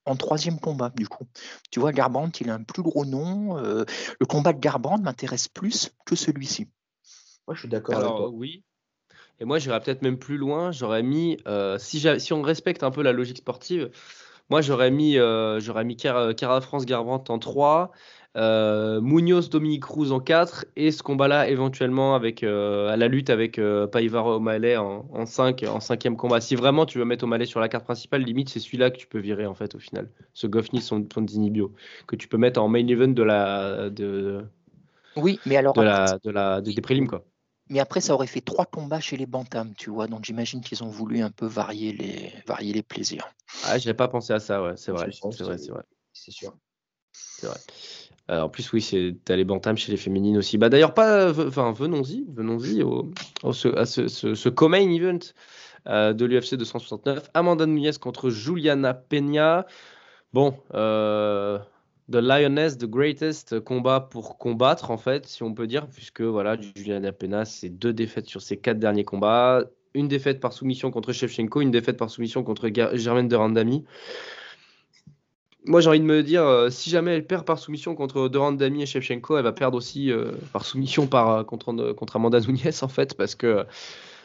en 0.05 0.15
troisième 0.15 0.61
combat, 0.61 0.93
du 0.95 1.09
coup. 1.09 1.27
Tu 1.73 1.81
vois, 1.81 1.91
Garbrandt, 1.91 2.41
il 2.41 2.49
a 2.49 2.55
un 2.55 2.63
plus 2.63 2.83
gros 2.83 3.05
nom. 3.05 3.57
le 3.57 4.27
combat 4.29 4.53
de 4.53 4.61
Garbrandt 4.61 5.03
m'intéresse 5.03 5.49
plus 5.49 5.91
que 6.05 6.15
celui-ci. 6.15 6.69
Moi, 7.47 7.55
je 7.55 7.61
suis 7.61 7.69
d'accord 7.69 7.97
avec 7.97 8.09
toi. 8.09 8.31
Oui. 8.31 8.63
Et 9.41 9.45
moi, 9.45 9.59
j'irais 9.59 9.81
peut-être 9.81 10.03
même 10.03 10.19
plus 10.19 10.39
loin. 10.39 10.73
J'aurais 10.73 11.03
mis, 11.03 11.37
euh, 11.47 11.77
si, 11.79 12.01
si, 12.19 12.33
on 12.33 12.43
respecte 12.43 12.83
un 12.83 12.91
peu 12.91 13.03
la 13.03 13.13
logique 13.13 13.39
sportive, 13.39 13.91
moi, 14.49 14.61
j'aurais 14.61 14.91
mis, 14.91 15.19
euh, 15.19 15.61
j'aurais 15.61 15.85
mis 15.85 15.97
Cara, 15.97 16.61
France 16.61 16.87
Garbrandt 16.87 17.31
en 17.33 17.39
3, 17.39 17.91
euh, 18.37 19.01
Munoz 19.01 19.51
Dominique 19.51 19.83
Cruz 19.83 20.13
en 20.13 20.21
4, 20.21 20.67
et 20.77 20.91
ce 20.91 21.03
combat-là, 21.03 21.49
éventuellement, 21.49 22.15
avec, 22.15 22.45
à 22.45 22.97
la 22.97 23.09
lutte 23.09 23.29
avec 23.29 23.61
Paivar 23.93 24.27
O'Malley 24.27 24.77
en, 24.77 25.07
en 25.13 25.27
5, 25.27 25.65
en 25.69 25.81
cinquième 25.81 26.17
combat. 26.17 26.41
Si 26.41 26.55
vraiment 26.55 26.87
tu 26.87 26.99
veux 26.99 27.05
mettre 27.05 27.25
O'Malley 27.25 27.47
sur 27.47 27.61
la 27.61 27.69
carte 27.69 27.85
principale, 27.85 28.23
limite, 28.23 28.49
c'est 28.49 28.61
celui-là 28.61 28.91
que 28.91 28.97
tu 28.97 29.07
peux 29.07 29.19
virer, 29.19 29.47
en 29.47 29.55
fait, 29.55 29.75
au 29.75 29.81
final. 29.81 30.09
Ce 30.33 30.47
Goffney, 30.47 30.81
son, 30.81 31.07
son 31.13 31.23
Dinibio, 31.23 31.75
que 32.07 32.17
tu 32.17 32.29
peux 32.29 32.39
mettre 32.39 32.63
en 32.63 32.69
main 32.69 32.87
event 32.87 33.09
de 33.09 33.23
la. 33.23 33.91
De, 33.91 34.45
oui, 35.17 35.41
mais 35.45 35.57
alors. 35.57 35.75
De 35.75 35.83
la, 35.83 36.19
de 36.23 36.31
la, 36.31 36.61
des 36.61 36.81
prélims, 36.81 37.09
quoi. 37.09 37.25
Mais 37.69 37.81
après, 37.81 38.01
ça 38.01 38.15
aurait 38.15 38.27
fait 38.27 38.41
trois 38.41 38.67
combats 38.67 39.01
chez 39.01 39.17
les 39.17 39.27
Bantams, 39.27 39.73
tu 39.77 39.91
vois. 39.91 40.07
Donc 40.07 40.25
j'imagine 40.25 40.61
qu'ils 40.61 40.85
ont 40.85 40.89
voulu 40.89 41.21
un 41.21 41.31
peu 41.31 41.47
varier 41.47 41.93
les, 41.93 42.33
varier 42.47 42.73
les 42.73 42.83
plaisirs. 42.83 43.29
Ah, 43.65 43.77
n'avais 43.77 43.95
pas 43.95 44.09
pensé 44.09 44.33
à 44.33 44.39
ça, 44.39 44.63
ouais. 44.63 44.75
C'est 44.77 44.93
vrai, 44.93 45.09
c'est 45.11 45.45
vrai, 45.45 45.59
c'est 45.59 45.71
vrai. 45.71 45.83
C'est 46.13 46.31
sûr. 46.31 46.57
C'est 47.13 47.47
vrai. 47.47 47.59
Euh, 48.31 48.43
en 48.43 48.49
plus, 48.49 48.73
oui, 48.73 48.83
c'est 48.83 49.17
as 49.29 49.37
les 49.37 49.45
Bantams 49.45 49.77
chez 49.77 49.93
les 49.93 49.99
féminines 49.99 50.37
aussi. 50.37 50.59
Bah 50.59 50.69
d'ailleurs, 50.69 50.95
pas. 50.95 51.31
Enfin, 51.31 51.73
venons-y, 51.73 52.27
venons-y 52.33 52.83
au, 52.83 53.13
à 53.45 53.53
ce, 53.53 54.09
ce, 54.09 54.35
ce 54.35 54.49
co-main 54.49 54.91
event 54.91 55.19
euh, 55.89 56.13
de 56.13 56.25
l'UFC 56.25 56.55
269. 56.55 57.31
Amanda 57.35 57.67
Nunes 57.67 57.93
contre 58.01 58.31
Juliana 58.31 58.95
Peña. 58.95 59.67
Bon, 60.33 60.57
euh, 60.75 61.59
The 62.11 62.17
Lioness, 62.17 62.79
The 62.79 62.87
Greatest 62.87 63.61
combat 63.61 64.01
pour 64.01 64.39
combattre, 64.39 64.91
en 64.91 64.97
fait, 64.97 65.27
si 65.27 65.43
on 65.43 65.55
peut 65.55 65.67
dire, 65.67 65.89
puisque 65.89 66.21
voilà, 66.21 66.57
Juliana 66.77 67.13
Pena, 67.13 67.45
c'est 67.45 67.69
deux 67.69 67.93
défaites 67.93 68.27
sur 68.27 68.41
ses 68.41 68.57
quatre 68.57 68.79
derniers 68.79 69.05
combats. 69.05 69.65
Une 69.95 70.09
défaite 70.09 70.41
par 70.41 70.53
soumission 70.53 70.91
contre 70.91 71.13
Shevchenko, 71.13 71.63
une 71.63 71.71
défaite 71.71 71.97
par 71.97 72.11
soumission 72.11 72.45
contre 72.45 72.71
Germaine 72.95 73.29
de 73.29 73.35
Randami. 73.35 73.85
Moi, 75.65 75.81
j'ai 75.81 75.89
envie 75.89 75.99
de 75.99 76.05
me 76.05 76.23
dire, 76.23 76.45
euh, 76.45 76.71
si 76.71 76.91
jamais 76.91 77.13
elle 77.13 77.27
perd 77.27 77.45
par 77.45 77.59
soumission 77.59 77.97
contre 77.97 78.31
Randami 78.33 78.83
et 78.83 78.87
Shevchenko, 78.87 79.37
elle 79.39 79.43
va 79.43 79.53
perdre 79.53 79.77
aussi 79.77 80.13
euh, 80.13 80.31
par 80.53 80.65
soumission 80.65 81.09
par, 81.09 81.31
euh, 81.31 81.43
contre, 81.43 81.93
contre 81.93 82.15
Amanda 82.15 82.39
Nunes, 82.39 82.71
en 82.83 82.89
fait, 82.89 83.17
parce 83.17 83.35
que 83.35 83.67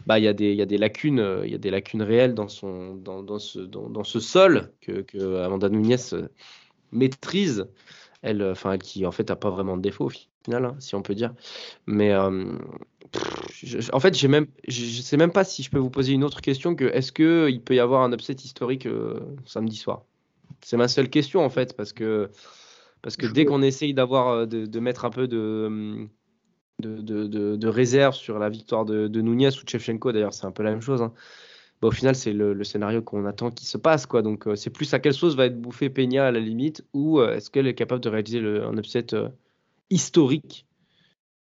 bah, 0.06 0.20
il 0.20 0.26
y, 0.26 0.28
a 0.28 0.34
des, 0.34 0.54
y 0.54 0.62
a 0.62 0.68
des 0.68 0.78
lacunes, 0.78 1.42
il 1.44 1.52
y 1.52 1.56
a 1.56 1.58
des 1.58 1.72
lacunes 1.72 2.04
réelles 2.04 2.36
dans, 2.36 2.48
son, 2.48 2.94
dans, 2.94 3.24
dans 3.24 3.40
ce, 3.40 3.58
dans, 3.58 3.90
dans, 3.90 4.04
ce 4.04 4.20
sol 4.20 4.72
que, 4.82 5.02
que 5.02 5.38
Amanda 5.44 5.70
Nunes 5.70 5.98
maîtrise, 6.92 7.68
elle, 8.22 8.42
euh, 8.42 8.52
enfin, 8.52 8.78
qui 8.78 9.06
en 9.06 9.12
fait 9.12 9.30
n'a 9.30 9.36
pas 9.36 9.50
vraiment 9.50 9.78
de 9.78 9.82
défaut 9.82 10.06
au 10.06 10.10
final, 10.10 10.66
hein, 10.66 10.76
si 10.80 10.96
on 10.96 11.02
peut 11.02 11.16
dire. 11.16 11.34
Mais 11.88 12.12
euh, 12.12 12.58
en 13.94 14.00
fait, 14.00 14.16
j'ai 14.16 14.28
même, 14.28 14.48
je 14.68 15.02
sais 15.02 15.18
même 15.18 15.32
pas 15.32 15.44
si 15.44 15.64
je 15.64 15.70
peux 15.70 15.80
vous 15.80 15.90
poser 15.90 16.14
une 16.14 16.24
autre 16.24 16.42
question 16.42 16.76
que 16.76 16.86
est-ce 16.86 17.12
que 17.12 17.50
il 17.50 17.62
peut 17.62 17.76
y 17.76 17.80
avoir 17.80 18.04
un 18.04 18.12
upset 18.14 18.34
historique 18.34 18.86
euh, 18.86 19.20
samedi 19.46 19.76
soir? 19.76 20.04
C'est 20.62 20.78
ma 20.78 20.88
seule 20.88 21.10
question 21.10 21.44
en 21.44 21.50
fait, 21.50 21.76
parce 21.76 21.94
que 21.94 22.30
parce 23.02 23.18
que 23.18 23.26
dès 23.26 23.46
qu'on 23.46 23.64
essaye 23.64 23.96
d'avoir 23.96 24.46
de, 24.46 24.80
mettre 24.80 25.06
un 25.06 25.10
peu 25.10 25.28
de 25.28 26.08
de, 26.80 27.02
de, 27.02 27.56
de, 27.56 27.68
réserve 27.68 28.16
sur 28.16 28.38
la 28.40 28.50
victoire 28.50 28.86
de, 28.86 29.08
de 29.08 29.22
Nunez 29.22 29.50
ou 29.60 29.64
de 29.64 29.70
Shevchenko, 29.70 30.12
d'ailleurs 30.12 30.34
c'est 30.34 30.46
un 30.46 30.52
peu 30.52 30.62
la 30.64 30.72
même 30.72 30.82
chose. 30.82 31.02
Hein. 31.02 31.14
Bah, 31.82 31.88
au 31.88 31.92
final, 31.92 32.16
c'est 32.16 32.34
le, 32.34 32.64
scénario 32.64 33.02
qu'on 33.02 33.26
attend 33.26 33.50
qui 33.50 33.66
se 33.66 33.78
passe. 33.78 34.06
Quoi. 34.06 34.22
Donc, 34.22 34.48
euh, 34.48 34.56
c'est 34.56 34.70
plus 34.70 34.94
à 34.94 35.00
quelle 35.00 35.14
sauce 35.14 35.36
va 35.36 35.46
être 35.46 35.60
bouffé 35.60 35.90
Peña 35.90 36.28
à 36.28 36.32
la 36.32 36.40
limite, 36.40 36.86
ou 36.94 37.20
euh, 37.20 37.36
est-ce 37.36 37.50
qu'elle 37.50 37.68
est 37.68 37.76
capable 37.76 38.02
de 38.02 38.10
réaliser 38.10 38.40
un 38.40 38.78
upset 38.78 39.14
euh, 39.14 39.30
historique 39.90 40.68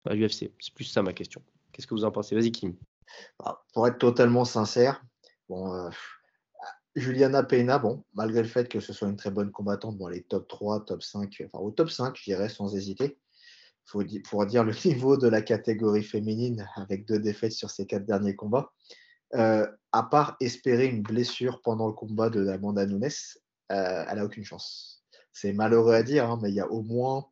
à 0.06 0.14
l'UFC 0.14 0.50
C'est 0.58 0.74
plus 0.74 0.84
ça 0.84 1.02
ma 1.02 1.12
question. 1.12 1.42
Qu'est-ce 1.72 1.86
que 1.86 1.94
vous 1.94 2.04
en 2.04 2.10
pensez? 2.10 2.34
Vas-y, 2.34 2.52
Kim. 2.52 2.74
Bah, 3.38 3.64
pour 3.74 3.86
être 3.86 3.98
totalement 3.98 4.46
sincère, 4.46 5.04
bon, 5.48 5.90
Juliana 6.96 7.42
Peña, 7.42 7.78
bon, 7.78 8.04
malgré 8.14 8.42
le 8.42 8.48
fait 8.48 8.68
que 8.68 8.80
ce 8.80 8.92
soit 8.92 9.08
une 9.08 9.16
très 9.16 9.30
bonne 9.30 9.50
combattante 9.50 9.98
dans 9.98 10.08
les 10.08 10.22
top 10.22 10.48
3, 10.48 10.86
top 10.86 11.02
5, 11.02 11.42
enfin 11.46 11.62
au 11.62 11.70
top 11.70 11.90
5, 11.90 12.16
je 12.16 12.24
dirais 12.24 12.48
sans 12.48 12.74
hésiter, 12.74 13.18
faut 13.84 14.02
pour 14.28 14.46
dire 14.46 14.64
le 14.64 14.72
niveau 14.86 15.16
de 15.16 15.28
la 15.28 15.42
catégorie 15.42 16.02
féminine 16.02 16.66
avec 16.76 17.06
deux 17.06 17.18
défaites 17.18 17.52
sur 17.52 17.68
ses 17.68 17.86
quatre 17.86 18.06
derniers 18.06 18.36
combats. 18.36 18.72
Euh, 19.34 19.66
à 19.92 20.02
part 20.04 20.36
espérer 20.40 20.86
une 20.86 21.02
blessure 21.02 21.60
pendant 21.62 21.86
le 21.86 21.92
combat 21.92 22.30
de 22.30 22.46
Amanda 22.48 22.86
Nunes, 22.86 23.08
euh, 23.72 24.04
elle 24.08 24.16
n'a 24.16 24.24
aucune 24.24 24.44
chance. 24.44 25.04
C'est 25.32 25.52
malheureux 25.52 25.94
à 25.94 26.02
dire, 26.02 26.28
hein, 26.28 26.38
mais 26.42 26.50
il 26.50 26.54
y 26.54 26.60
a 26.60 26.70
au 26.70 26.82
moins, 26.82 27.26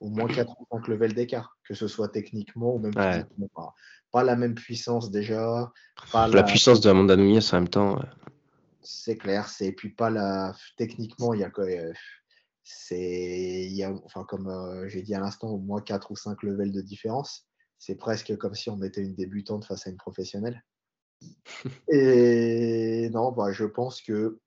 au 0.00 0.08
moins 0.08 0.28
4 0.28 0.50
ou 0.60 0.66
5 0.70 0.88
levels 0.88 1.14
d'écart, 1.14 1.56
que 1.64 1.74
ce 1.74 1.88
soit 1.88 2.08
techniquement 2.08 2.74
ou 2.74 2.78
même 2.78 2.92
physiquement. 2.92 3.74
Pas, 4.10 4.24
la 4.24 4.36
même 4.36 4.54
puissance 4.54 5.10
déjà. 5.10 5.72
la, 6.12 6.42
puissance 6.42 6.80
de 6.80 6.90
Amanda 6.90 7.16
Nunes 7.16 7.40
en 7.52 7.56
même 7.56 7.68
temps. 7.68 7.98
C'est 8.82 9.16
clair, 9.16 9.48
c'est 9.48 9.72
puis 9.72 9.90
pas 9.90 10.10
la 10.10 10.54
techniquement, 10.76 11.34
il 11.34 11.40
y 11.40 11.44
a 11.44 11.50
quoi 11.50 11.64
euh, 11.64 11.92
c'est 12.64 13.64
il 13.64 13.72
y 13.72 13.84
a 13.84 13.92
enfin 14.04 14.24
comme 14.24 14.86
j'ai 14.88 15.02
dit 15.02 15.14
à 15.14 15.20
l'instant 15.20 15.48
au 15.48 15.58
moins 15.58 15.80
4 15.80 16.10
ou 16.10 16.16
5 16.16 16.42
levels 16.42 16.72
de 16.72 16.80
différence. 16.80 17.46
C'est 17.78 17.96
presque 17.96 18.36
comme 18.36 18.54
si 18.54 18.70
on 18.70 18.76
mettait 18.76 19.02
une 19.02 19.14
débutante 19.14 19.64
face 19.64 19.86
à 19.86 19.90
une 19.90 19.96
professionnelle. 19.96 20.62
Et 21.88 23.08
non, 23.10 23.32
bah, 23.32 23.52
je 23.52 23.64
pense 23.64 24.00
que 24.02 24.40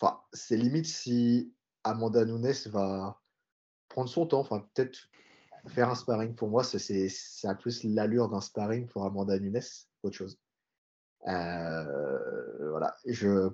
enfin, 0.00 0.20
c'est 0.32 0.56
limite 0.56 0.86
si 0.86 1.54
Amanda 1.84 2.24
Nunes 2.24 2.52
va 2.66 3.20
prendre 3.88 4.08
son 4.08 4.26
temps, 4.26 4.40
enfin, 4.40 4.66
peut-être 4.74 4.98
faire 5.66 5.90
un 5.90 5.94
sparring. 5.94 6.34
Pour 6.34 6.48
moi, 6.48 6.64
c'est 6.64 7.08
un 7.44 7.54
plus 7.54 7.84
l'allure 7.84 8.28
d'un 8.28 8.40
sparring 8.40 8.86
pour 8.86 9.04
Amanda 9.04 9.38
Nunes 9.38 9.60
autre 10.02 10.16
chose. 10.16 10.38
Euh, 11.26 12.70
voilà. 12.70 12.96
Je, 13.06 13.50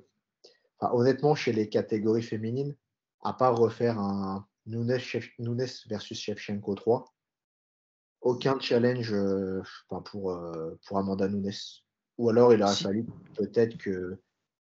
honnêtement, 0.81 1.35
chez 1.35 1.53
les 1.53 1.69
catégories 1.69 2.23
féminines, 2.23 2.77
à 3.23 3.33
part 3.33 3.57
refaire 3.57 3.99
un 3.99 4.47
Nunes, 4.67 4.99
Nunes 5.39 5.67
versus 5.87 6.19
Shevchenko 6.19 6.75
3, 6.75 7.15
aucun 8.21 8.59
challenge 8.59 9.13
euh, 9.13 9.63
pour, 9.89 10.33
euh, 10.33 10.79
pour 10.87 10.99
Amanda 10.99 11.29
Nunes 11.29 11.53
ou 12.19 12.29
alors 12.29 12.53
il 12.53 12.63
aurait 12.63 12.75
fallu 12.75 13.05
peut-être 13.37 13.77
que 13.77 14.19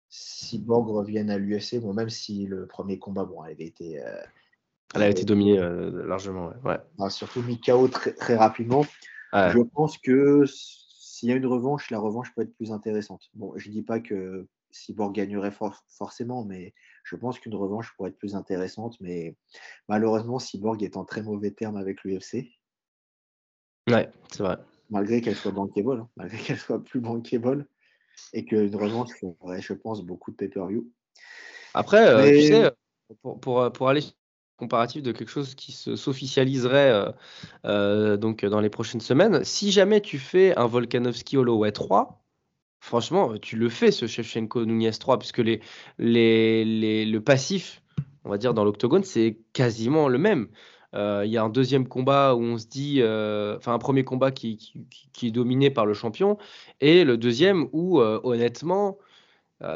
Cyborg 0.08 0.88
revienne 0.88 1.30
à 1.30 1.38
l'UFC, 1.38 1.80
bon, 1.80 1.94
même 1.94 2.10
si 2.10 2.46
le 2.46 2.66
premier 2.66 2.98
combat, 2.98 3.24
bon, 3.24 3.42
elle 3.44 3.52
avait 3.52 3.64
été. 3.64 4.02
Euh, 4.02 4.22
elle 4.94 5.02
a 5.02 5.08
été 5.08 5.24
dominée 5.24 5.58
euh, 5.58 6.06
largement, 6.06 6.52
ouais. 6.64 6.78
Bah, 6.98 7.08
surtout 7.08 7.40
mis 7.42 7.58
KO 7.58 7.88
très, 7.88 8.12
très 8.12 8.36
rapidement. 8.36 8.84
Je 9.32 9.62
pense 9.62 9.96
que 9.96 10.44
s'il 10.46 11.30
y 11.30 11.32
a 11.32 11.36
une 11.36 11.46
revanche, 11.46 11.90
la 11.90 11.98
revanche 11.98 12.34
peut 12.34 12.42
être 12.42 12.54
plus 12.56 12.72
intéressante. 12.72 13.30
Bon, 13.32 13.54
je 13.56 13.70
dis 13.70 13.82
pas 13.82 14.00
que 14.00 14.46
Cyborg 14.70 15.14
gagnerait 15.14 15.54
forcément, 15.88 16.44
mais 16.44 16.74
je 17.04 17.16
pense 17.16 17.38
qu'une 17.38 17.54
revanche 17.54 17.94
pourrait 17.96 18.10
être 18.10 18.18
plus 18.18 18.34
intéressante. 18.34 18.96
Mais 19.00 19.34
malheureusement, 19.88 20.38
Cyborg 20.38 20.82
est 20.82 20.98
en 20.98 21.06
très 21.06 21.22
mauvais 21.22 21.52
terme 21.52 21.78
avec 21.78 22.04
l'UFC. 22.04 22.50
Ouais, 23.88 24.10
c'est 24.30 24.42
vrai 24.42 24.58
malgré 24.92 25.22
qu'elle 25.22 25.34
soit 25.34 25.52
bankable, 25.52 26.00
hein, 26.00 26.08
malgré 26.16 26.38
qu'elle 26.38 26.58
soit 26.58 26.84
plus 26.84 27.00
bankable, 27.00 27.66
et 28.34 28.44
qu'une 28.44 28.76
revanche 28.76 29.08
ferait, 29.18 29.62
je 29.62 29.72
pense, 29.72 30.02
beaucoup 30.02 30.30
de 30.30 30.36
pay-per-view. 30.36 30.86
Après, 31.74 32.06
euh, 32.06 32.30
tu 32.30 32.46
sais, 32.46 32.70
pour, 33.22 33.40
pour, 33.40 33.72
pour, 33.72 33.88
aller 33.88 34.02
comparatif 34.56 35.02
de 35.02 35.10
quelque 35.10 35.30
chose 35.30 35.54
qui 35.54 35.72
s'officialiserait 35.72 37.14
euh, 37.64 38.16
donc 38.16 38.44
dans 38.44 38.60
les 38.60 38.68
prochaines 38.68 39.00
semaines, 39.00 39.42
si 39.44 39.72
jamais 39.72 40.00
tu 40.02 40.18
fais 40.18 40.56
un 40.56 40.66
Volkanovski 40.66 41.38
Holloway 41.38 41.72
3, 41.72 42.22
franchement, 42.78 43.38
tu 43.38 43.56
le 43.56 43.70
fais 43.70 43.90
ce 43.90 44.06
Shevchenko 44.06 44.66
Nunez 44.66 44.92
3, 44.92 45.18
puisque 45.18 45.38
les, 45.38 45.60
les, 45.98 46.64
les, 46.64 47.06
le 47.06 47.20
passif, 47.22 47.82
on 48.24 48.28
va 48.28 48.36
dire, 48.36 48.52
dans 48.52 48.64
l'octogone, 48.64 49.04
c'est 49.04 49.38
quasiment 49.54 50.08
le 50.08 50.18
même. 50.18 50.48
Euh, 50.94 51.22
il 51.24 51.32
y 51.32 51.36
a 51.36 51.42
un 51.42 51.48
deuxième 51.48 51.88
combat 51.88 52.34
où 52.34 52.40
on 52.42 52.58
se 52.58 52.66
dit, 52.66 52.98
euh, 53.00 53.56
enfin 53.56 53.72
un 53.74 53.78
premier 53.78 54.04
combat 54.04 54.30
qui, 54.30 54.74
est 55.22 55.30
dominé 55.30 55.70
par 55.70 55.86
le 55.86 55.94
champion, 55.94 56.38
et 56.80 57.04
le 57.04 57.16
deuxième 57.16 57.68
où 57.72 58.00
euh, 58.00 58.20
honnêtement, 58.24 58.98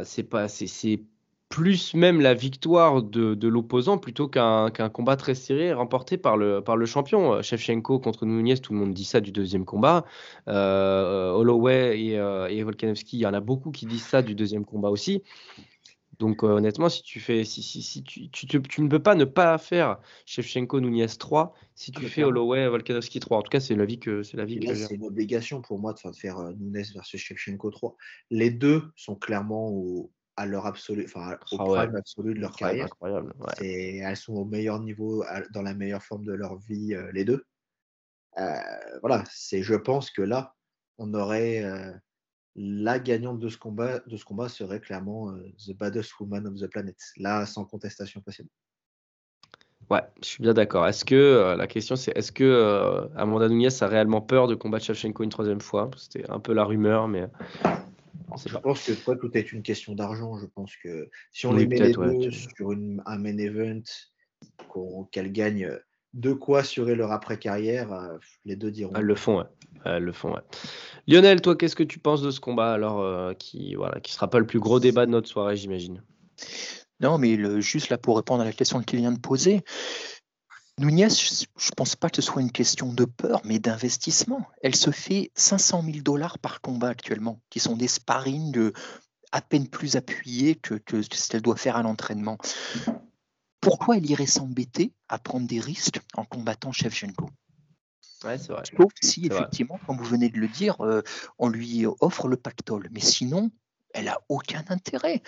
c'est 0.03 0.25
pas, 0.25 0.49
c'est 0.49 1.01
plus 1.49 1.95
même 1.95 2.21
la 2.21 2.35
victoire 2.35 3.03
de, 3.03 3.49
l'opposant 3.49 3.99
plutôt 3.99 4.27
qu'un 4.27 4.71
combat 4.93 5.17
très 5.17 5.37
serré 5.37 5.73
remporté 5.73 6.19
par 6.19 6.37
le, 6.37 6.61
par 6.61 6.77
le 6.77 6.87
champion. 6.87 7.41
Shevchenko 7.41 8.01
contre 8.01 8.27
Nunez, 8.27 8.59
tout 8.59 8.73
le 8.73 8.81
monde 8.81 8.93
dit 8.93 9.05
ça 9.05 9.21
du 9.21 9.31
deuxième 9.31 9.65
combat. 9.65 10.05
Holloway 10.49 12.01
et, 12.01 12.13
et 12.15 12.63
Volkanovski, 12.65 13.19
il 13.19 13.21
y 13.21 13.27
en 13.27 13.35
a 13.35 13.41
beaucoup 13.41 13.71
qui 13.71 13.87
disent 13.87 14.07
ça 14.07 14.23
du 14.23 14.35
deuxième 14.35 14.65
combat 14.65 14.91
aussi. 14.91 15.23
Donc 16.19 16.43
euh, 16.43 16.49
honnêtement, 16.49 16.89
si 16.89 17.03
tu 17.03 17.21
fais, 17.21 17.45
si, 17.45 17.63
si, 17.63 17.83
si 17.83 18.03
tu, 18.03 18.31
tu, 18.31 18.47
tu, 18.47 18.83
ne 18.83 18.89
peux 18.89 19.03
pas 19.03 19.15
ne 19.15 19.25
pas 19.25 19.59
faire 19.59 19.99
Shevchenko 20.25 20.81
Nunez 20.81 21.07
3 21.19 21.55
si 21.75 21.93
tu 21.93 22.07
ah, 22.07 22.09
fais 22.09 22.25
Holloway 22.25 22.69
Volkanovski 22.69 23.21
3. 23.21 23.39
En 23.39 23.43
tout 23.43 23.51
cas, 23.51 23.61
c'est 23.61 23.75
la 23.75 23.85
vie 23.85 23.99
que 23.99 24.23
c'est 24.23 24.37
la 24.37 24.45
vie 24.45 24.59
que 24.61 24.75
C'est 24.75 24.95
une 24.95 25.05
obligation 25.05 25.61
pour 25.61 25.79
moi 25.79 25.93
de 25.93 26.17
faire 26.17 26.39
euh, 26.39 26.53
Nunez 26.59 26.85
versus 26.95 27.21
Shevchenko 27.21 27.71
3. 27.71 27.97
Les 28.31 28.51
deux 28.51 28.85
sont 28.97 29.15
clairement 29.15 29.69
au, 29.69 30.11
à 30.37 30.47
leur 30.47 30.67
absolu, 30.67 31.05
enfin 31.05 31.37
au 31.53 31.57
ah 31.61 31.65
prime 31.65 31.97
absolu 31.97 32.35
de 32.35 32.41
leur 32.41 32.57
carrière. 32.57 32.87
Incroyable. 32.87 33.35
Ouais. 33.39 33.97
elles 33.99 34.17
sont 34.17 34.35
au 34.35 34.45
meilleur 34.45 34.81
niveau, 34.81 35.25
dans 35.53 35.63
la 35.63 35.75
meilleure 35.75 36.03
forme 36.03 36.25
de 36.25 36.33
leur 36.33 36.57
vie, 36.57 36.95
euh, 36.95 37.11
les 37.13 37.25
deux. 37.25 37.45
voilà, 39.01 39.25
c'est, 39.31 39.63
je 39.63 39.75
pense 39.75 40.11
que 40.11 40.23
là, 40.23 40.55
on 40.99 41.13
aurait 41.13 41.63
la 42.57 42.99
gagnante 42.99 43.39
de 43.39 43.49
ce 43.49 43.59
combat, 43.59 44.01
de 44.07 44.17
ce 44.17 44.25
combat 44.25 44.49
serait 44.49 44.81
clairement 44.81 45.31
euh, 45.31 45.53
The 45.67 45.77
Baddest 45.77 46.19
Woman 46.19 46.47
of 46.47 46.55
the 46.55 46.67
Planet. 46.67 46.97
Là, 47.19 47.45
sans 47.47 47.65
contestation 47.65 48.21
possible. 48.21 48.49
Ouais, 49.91 50.03
je 50.23 50.27
suis 50.27 50.43
bien 50.43 50.55
d'accord. 50.55 50.87
Est-ce 50.87 51.05
que 51.05 51.15
euh, 51.15 51.57
la 51.57 51.67
question 51.67 51.95
c'est 51.95 52.17
est-ce 52.17 52.33
que 52.33 52.43
euh, 52.43 53.07
Amanda 53.15 53.49
Nunes 53.49 53.71
a 53.81 53.87
réellement 53.87 54.21
peur 54.21 54.49
de 54.49 54.55
combattre 54.55 54.85
Shevchenko 54.87 55.23
une 55.23 55.31
troisième 55.31 55.61
fois? 55.61 55.91
C'était 55.97 56.29
un 56.31 56.41
peu 56.41 56.55
la 56.55 56.65
rumeur, 56.65 57.07
mais 57.07 57.29
je 58.47 58.59
pense 58.59 58.87
que 58.87 58.93
toi, 58.93 59.17
tout 59.17 59.31
est 59.37 59.53
une 59.53 59.63
question 59.63 59.95
d'argent. 59.95 60.39
Je 60.39 60.47
pense 60.47 60.75
que 60.77 61.09
si 61.33 61.47
on 61.47 61.53
les 61.53 61.67
met 61.67 61.79
les 61.79 61.93
deux 61.93 62.31
sur 62.31 62.71
un 62.71 63.19
main 63.19 63.39
event, 63.39 63.83
qu'elle 65.13 65.33
gagne 65.33 65.71
de 66.15 66.33
quoi 66.33 66.61
assurer 66.61 66.95
leur 66.95 67.13
après-carrière, 67.13 67.93
euh, 67.93 68.17
les 68.45 68.57
deux 68.57 68.71
diront. 68.71 68.93
Elles 68.97 69.05
le 69.05 69.15
font, 69.15 69.39
ouais. 69.39 69.45
Le 69.85 70.13
font, 70.13 70.35
Lionel, 71.09 71.41
toi, 71.41 71.57
qu'est-ce 71.57 71.77
que 71.77 71.85
tu 71.85 71.99
penses 72.01 72.23
de 72.23 72.31
ce 72.31 72.41
combat 72.41 72.73
alors 72.73 73.01
euh, 73.01 73.33
qui 73.35 73.75
voilà, 73.77 74.01
qui 74.01 74.13
sera 74.13 74.29
pas 74.29 74.41
le 74.41 74.47
plus 74.47 74.59
gros 74.59 74.81
débat 74.81 75.07
de 75.07 75.13
notre 75.13 75.29
soirée, 75.29 75.57
j'imagine? 75.57 76.03
Non, 76.99 77.19
mais 77.19 77.37
le, 77.37 77.61
juste 77.61 77.91
là 77.91 77.99
pour 77.99 78.17
répondre 78.17 78.43
à 78.43 78.45
la 78.45 78.53
question 78.53 78.83
qu'il 78.83 78.99
vient 78.99 79.13
de 79.13 79.21
poser, 79.21 79.63
Nunez, 80.79 81.09
je 81.09 81.45
ne 81.45 81.75
pense 81.75 81.97
pas 81.97 82.11
que 82.11 82.17
ce 82.17 82.23
soit 82.23 82.43
une 82.43 82.53
question 82.53 82.93
de 82.93 83.05
peur, 83.05 83.41
mais 83.45 83.59
d'investissement. 83.59 84.47
Elle 84.63 84.75
se 84.75 84.91
fait 84.91 85.31
500 85.35 85.83
000 85.83 85.99
dollars 86.03 86.39
par 86.39 86.61
combat 86.61 86.89
actuellement, 86.89 87.41
qui 87.49 87.61
sont 87.61 87.77
des 87.77 87.89
sparring 87.89 88.73
à 89.33 89.41
peine 89.41 89.69
plus 89.69 89.97
appuyés 89.97 90.55
que, 90.55 90.75
que 90.75 91.01
ce 91.01 91.29
qu'elle 91.31 91.41
doit 91.41 91.57
faire 91.57 91.77
à 91.77 91.83
l'entraînement. 91.83 92.37
Pourquoi 93.61 93.97
elle 93.97 94.11
irait 94.11 94.27
s'embêter 94.27 94.93
à 95.09 95.19
prendre 95.19 95.47
des 95.47 95.61
risques 95.61 96.01
en 96.15 96.25
combattant 96.25 96.73
Shevchenko? 96.73 97.31
Ouais, 98.27 98.39
c'est 98.39 98.53
vrai. 98.53 98.63
Sauf 98.77 98.93
si, 99.01 99.27
effectivement, 99.27 99.79
comme 99.87 99.99
vous 99.99 100.05
venez 100.05 100.29
de 100.29 100.39
le 100.39 100.49
dire, 100.49 100.81
euh, 100.81 101.03
on 101.39 101.49
lui 101.49 101.87
offre 102.01 102.29
le 102.29 102.37
pactole. 102.37 102.89
Mais 102.91 103.01
sinon, 103.01 103.51
elle 103.95 104.09
a 104.09 104.21
aucun 104.29 104.65
intérêt. 104.69 105.23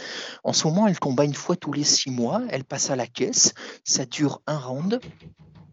En 0.45 0.53
ce 0.53 0.67
moment, 0.67 0.87
elle 0.87 0.99
combat 0.99 1.25
une 1.25 1.35
fois 1.35 1.57
tous 1.57 1.73
les 1.73 1.85
six 1.85 2.11
mois, 2.11 2.43
elle 2.51 2.65
passe 2.65 2.91
à 2.91 2.97
la 2.97 3.07
caisse, 3.07 3.55
ça 3.85 4.05
dure 4.05 4.43
un 4.47 4.59
round. 4.59 5.01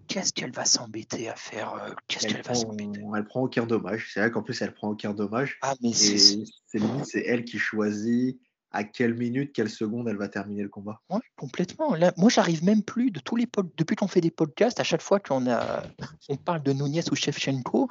Qu'est-ce 0.08 0.34
qu'elle 0.34 0.52
va 0.52 0.66
s'embêter 0.66 1.30
à 1.30 1.36
faire 1.36 1.74
euh, 1.74 1.90
Qu'est-ce 2.08 2.28
qu'elle 2.28 2.44
va 2.44 2.54
s'embêter? 2.54 3.02
Elle 3.16 3.26
prend 3.26 3.42
aucun 3.42 3.66
dommage. 3.66 4.12
C'est 4.14 4.20
vrai 4.20 4.30
qu'en 4.30 4.44
plus, 4.44 4.62
elle 4.62 4.74
prend 4.74 4.90
aucun 4.90 5.14
dommage. 5.14 5.58
Ah, 5.62 5.74
mais 5.82 5.94
c'est. 5.94 6.44
C'est 6.68 7.24
elle 7.26 7.44
qui 7.44 7.58
choisit 7.58 8.40
à 8.76 8.84
quelle 8.84 9.14
minute, 9.14 9.54
quelle 9.54 9.70
seconde 9.70 10.10
elle 10.10 10.18
va 10.18 10.28
terminer 10.28 10.62
le 10.62 10.70
combat. 10.70 11.02
Oui, 11.10 11.22
complètement. 11.38 11.96
Là, 11.96 12.14
moi, 12.18 12.30
j'arrive 12.30 12.64
même 12.64 12.84
plus 12.84 13.10
de 13.10 13.20
tous 13.20 13.38
les 13.38 13.48
depuis 13.78 13.96
qu'on 13.96 14.08
fait 14.08 14.22
des 14.22 14.32
podcasts, 14.32 14.80
à 14.80 14.84
chaque 14.84 15.02
fois 15.02 15.20
qu'on 15.20 15.50
a, 15.50 15.84
on 16.30 16.36
parle 16.36 16.62
de 16.62 16.74
Nunez 16.74 17.02
ou 17.10 17.16
Shevchenko, 17.16 17.88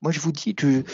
moi 0.00 0.12
je 0.12 0.20
vous 0.20 0.30
dis 0.30 0.54
que 0.54 0.84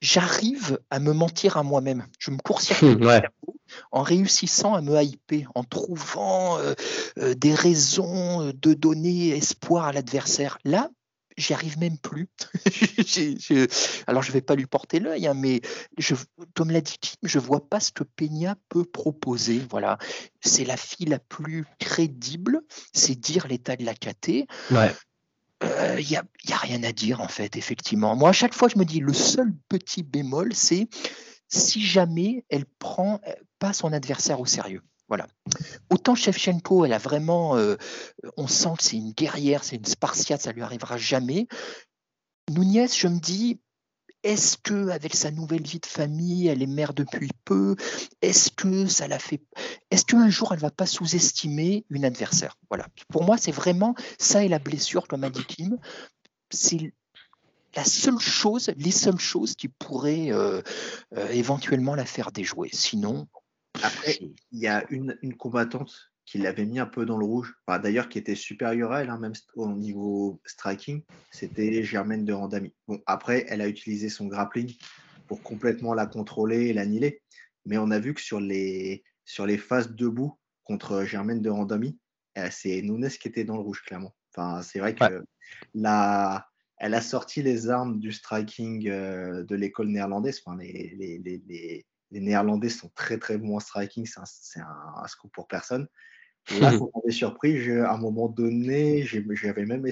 j'arrive 0.00 0.78
à 0.90 0.98
me 0.98 1.12
mentir 1.12 1.58
à 1.58 1.62
moi-même. 1.62 2.06
Je 2.18 2.30
me 2.30 2.38
court-circuite 2.38 2.98
en 3.92 4.02
réussissant 4.02 4.74
à 4.74 4.80
me 4.80 5.00
hyper, 5.02 5.52
en 5.54 5.64
trouvant 5.64 6.58
euh, 6.58 6.74
euh, 7.18 7.34
des 7.34 7.54
raisons 7.54 8.50
de 8.50 8.74
donner 8.74 9.36
espoir 9.36 9.86
à 9.86 9.92
l'adversaire. 9.92 10.58
Là, 10.64 10.88
j'y 11.36 11.52
arrive 11.52 11.78
même 11.78 11.98
plus. 11.98 12.28
alors, 14.06 14.22
je 14.22 14.28
ne 14.28 14.32
vais 14.32 14.40
pas 14.40 14.54
lui 14.54 14.66
porter 14.66 15.00
l'œil, 15.00 15.26
hein, 15.26 15.34
mais 15.34 15.60
je, 15.98 16.14
comme 16.54 16.70
l'a 16.70 16.80
dit 16.80 16.96
Tim, 17.00 17.16
je 17.22 17.38
ne 17.38 17.44
vois 17.44 17.68
pas 17.68 17.80
ce 17.80 17.92
que 17.92 18.04
Peña 18.04 18.56
peut 18.68 18.84
proposer. 18.84 19.62
Voilà, 19.70 19.98
c'est 20.40 20.64
la 20.64 20.76
fille 20.76 21.06
la 21.06 21.18
plus 21.18 21.64
crédible, 21.78 22.62
c'est 22.92 23.18
dire 23.18 23.46
l'état 23.46 23.76
de 23.76 23.84
la 23.84 23.94
KT. 23.94 24.46
Ouais. 24.70 24.92
Il 25.62 25.68
euh, 25.68 25.96
n'y 25.96 26.16
a, 26.16 26.24
y 26.44 26.52
a 26.52 26.56
rien 26.56 26.82
à 26.82 26.92
dire, 26.92 27.20
en 27.20 27.28
fait, 27.28 27.56
effectivement. 27.56 28.14
Moi, 28.14 28.30
à 28.30 28.32
chaque 28.32 28.54
fois, 28.54 28.68
je 28.68 28.78
me 28.78 28.84
dis, 28.84 29.00
le 29.00 29.14
seul 29.14 29.54
petit 29.68 30.02
bémol, 30.02 30.54
c'est 30.54 30.88
si 31.48 31.84
jamais 31.84 32.44
elle 32.50 32.66
prend 32.66 33.20
euh, 33.26 33.32
pas 33.58 33.72
son 33.72 33.92
adversaire 33.92 34.40
au 34.40 34.46
sérieux. 34.46 34.82
Voilà. 35.08 35.26
Autant 35.90 36.14
Shevchenko, 36.14 36.84
elle 36.84 36.92
a 36.92 36.98
vraiment, 36.98 37.56
euh, 37.56 37.76
on 38.36 38.48
sent 38.48 38.74
que 38.78 38.82
c'est 38.84 38.96
une 38.96 39.12
guerrière, 39.12 39.62
c'est 39.62 39.76
une 39.76 39.84
spartiate, 39.84 40.42
ça 40.42 40.52
lui 40.52 40.62
arrivera 40.62 40.96
jamais. 40.96 41.46
Nunez, 42.50 42.88
je 42.88 43.08
me 43.08 43.18
dis, 43.18 43.60
est-ce 44.26 44.56
que 44.56 44.88
avec 44.88 45.14
sa 45.14 45.30
nouvelle 45.30 45.62
vie 45.62 45.78
de 45.78 45.86
famille, 45.86 46.48
elle 46.48 46.60
est 46.60 46.66
mère 46.66 46.94
depuis 46.94 47.30
peu 47.44 47.76
Est-ce 48.22 48.50
que 48.50 48.86
ça 48.86 49.06
l'a 49.06 49.20
fait 49.20 49.40
Est-ce 49.92 50.04
qu'un 50.04 50.28
jour 50.28 50.52
elle 50.52 50.58
va 50.58 50.72
pas 50.72 50.86
sous-estimer 50.86 51.84
une 51.90 52.04
adversaire? 52.04 52.56
Voilà. 52.68 52.88
Pour 53.08 53.22
moi, 53.22 53.36
c'est 53.36 53.52
vraiment 53.52 53.94
ça 54.18 54.42
et 54.42 54.48
la 54.48 54.58
blessure, 54.58 55.06
comme 55.06 55.22
a 55.22 55.30
dit 55.30 55.44
Kim. 55.44 55.78
C'est 56.50 56.92
la 57.76 57.84
seule 57.84 58.18
chose, 58.18 58.72
les 58.76 58.90
seules 58.90 59.20
choses 59.20 59.54
qui 59.54 59.68
pourraient 59.68 60.32
euh, 60.32 60.60
euh, 61.16 61.28
éventuellement 61.28 61.94
la 61.94 62.04
faire 62.04 62.32
déjouer. 62.32 62.70
Sinon, 62.72 63.28
après, 63.82 64.18
il 64.20 64.58
y 64.58 64.66
a 64.66 64.84
une, 64.90 65.16
combattante 65.36 66.10
qui 66.24 66.38
l'avait 66.38 66.66
mis 66.66 66.78
un 66.78 66.86
peu 66.86 67.06
dans 67.06 67.18
le 67.18 67.24
rouge, 67.24 67.54
d'ailleurs 67.82 68.08
qui 68.08 68.18
était 68.18 68.34
supérieure 68.34 68.92
à 68.92 69.02
elle, 69.02 69.10
hein, 69.10 69.18
même 69.18 69.34
au 69.54 69.72
niveau 69.72 70.40
striking, 70.44 71.02
c'était 71.30 71.82
Germaine 71.82 72.24
de 72.24 72.32
Randami. 72.32 72.74
Bon, 72.88 73.00
après, 73.06 73.46
elle 73.48 73.60
a 73.60 73.68
utilisé 73.68 74.08
son 74.08 74.26
grappling 74.26 74.74
pour 75.28 75.42
complètement 75.42 75.94
la 75.94 76.06
contrôler 76.06 76.66
et 76.66 76.72
l'annihiler, 76.72 77.22
mais 77.64 77.78
on 77.78 77.90
a 77.90 77.98
vu 77.98 78.14
que 78.14 78.20
sur 78.20 78.40
les, 78.40 79.04
sur 79.24 79.46
les 79.46 79.58
phases 79.58 79.92
debout 79.92 80.38
contre 80.64 81.04
Germaine 81.04 81.42
de 81.42 81.50
Randami, 81.50 81.98
euh, 82.38 82.48
c'est 82.50 82.82
Nunes 82.82 83.08
qui 83.08 83.28
était 83.28 83.44
dans 83.44 83.56
le 83.56 83.62
rouge, 83.62 83.82
clairement. 83.82 84.14
Enfin, 84.34 84.62
c'est 84.62 84.80
vrai 84.80 84.94
que 84.94 85.24
la, 85.74 86.48
elle 86.78 86.94
a 86.94 87.00
sorti 87.00 87.42
les 87.42 87.70
armes 87.70 88.00
du 88.00 88.12
striking 88.12 88.88
euh, 88.88 89.44
de 89.44 89.54
l'école 89.54 89.88
néerlandaise, 89.88 90.42
enfin, 90.44 90.58
les, 90.58 90.94
les 90.98 91.18
les 91.18 91.86
Néerlandais 92.12 92.68
sont 92.68 92.90
très 92.94 93.18
très 93.18 93.38
bons 93.38 93.56
en 93.56 93.60
striking, 93.60 94.06
c'est 94.06 94.60
un, 94.60 95.06
scoop 95.06 95.32
pour 95.32 95.48
personne. 95.48 95.88
là, 96.60 96.72
faut 96.72 96.86
qu'on 96.86 97.06
est 97.08 97.12
surpris. 97.12 97.70
À 97.70 97.94
un 97.94 97.98
moment 97.98 98.28
donné, 98.28 99.02
j'avais 99.02 99.66
même 99.66 99.86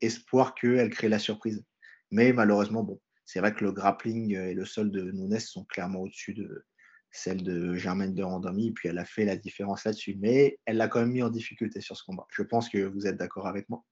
espoir 0.00 0.54
qu'elle 0.54 0.90
crée 0.90 1.08
la 1.08 1.18
surprise. 1.18 1.64
Mais 2.10 2.32
malheureusement, 2.32 2.82
bon, 2.82 3.00
c'est 3.24 3.38
vrai 3.38 3.54
que 3.54 3.62
le 3.62 3.72
grappling 3.72 4.34
et 4.34 4.54
le 4.54 4.64
sol 4.64 4.90
de 4.90 5.12
Nunes 5.12 5.38
sont 5.38 5.64
clairement 5.64 6.00
au-dessus 6.00 6.34
de 6.34 6.66
celle 7.12 7.42
de 7.42 7.74
Germaine 7.74 8.14
de 8.14 8.22
Randami. 8.24 8.72
Puis 8.72 8.88
elle 8.88 8.98
a 8.98 9.04
fait 9.04 9.24
la 9.24 9.36
différence 9.36 9.84
là-dessus. 9.84 10.16
Mais 10.18 10.58
elle 10.66 10.76
l'a 10.76 10.88
quand 10.88 11.00
même 11.00 11.12
mis 11.12 11.22
en 11.22 11.30
difficulté 11.30 11.80
sur 11.80 11.96
ce 11.96 12.02
combat. 12.02 12.26
Je 12.30 12.42
pense 12.42 12.68
que 12.68 12.78
vous 12.78 13.06
êtes 13.06 13.16
d'accord 13.16 13.46
avec 13.46 13.68
moi. 13.68 13.84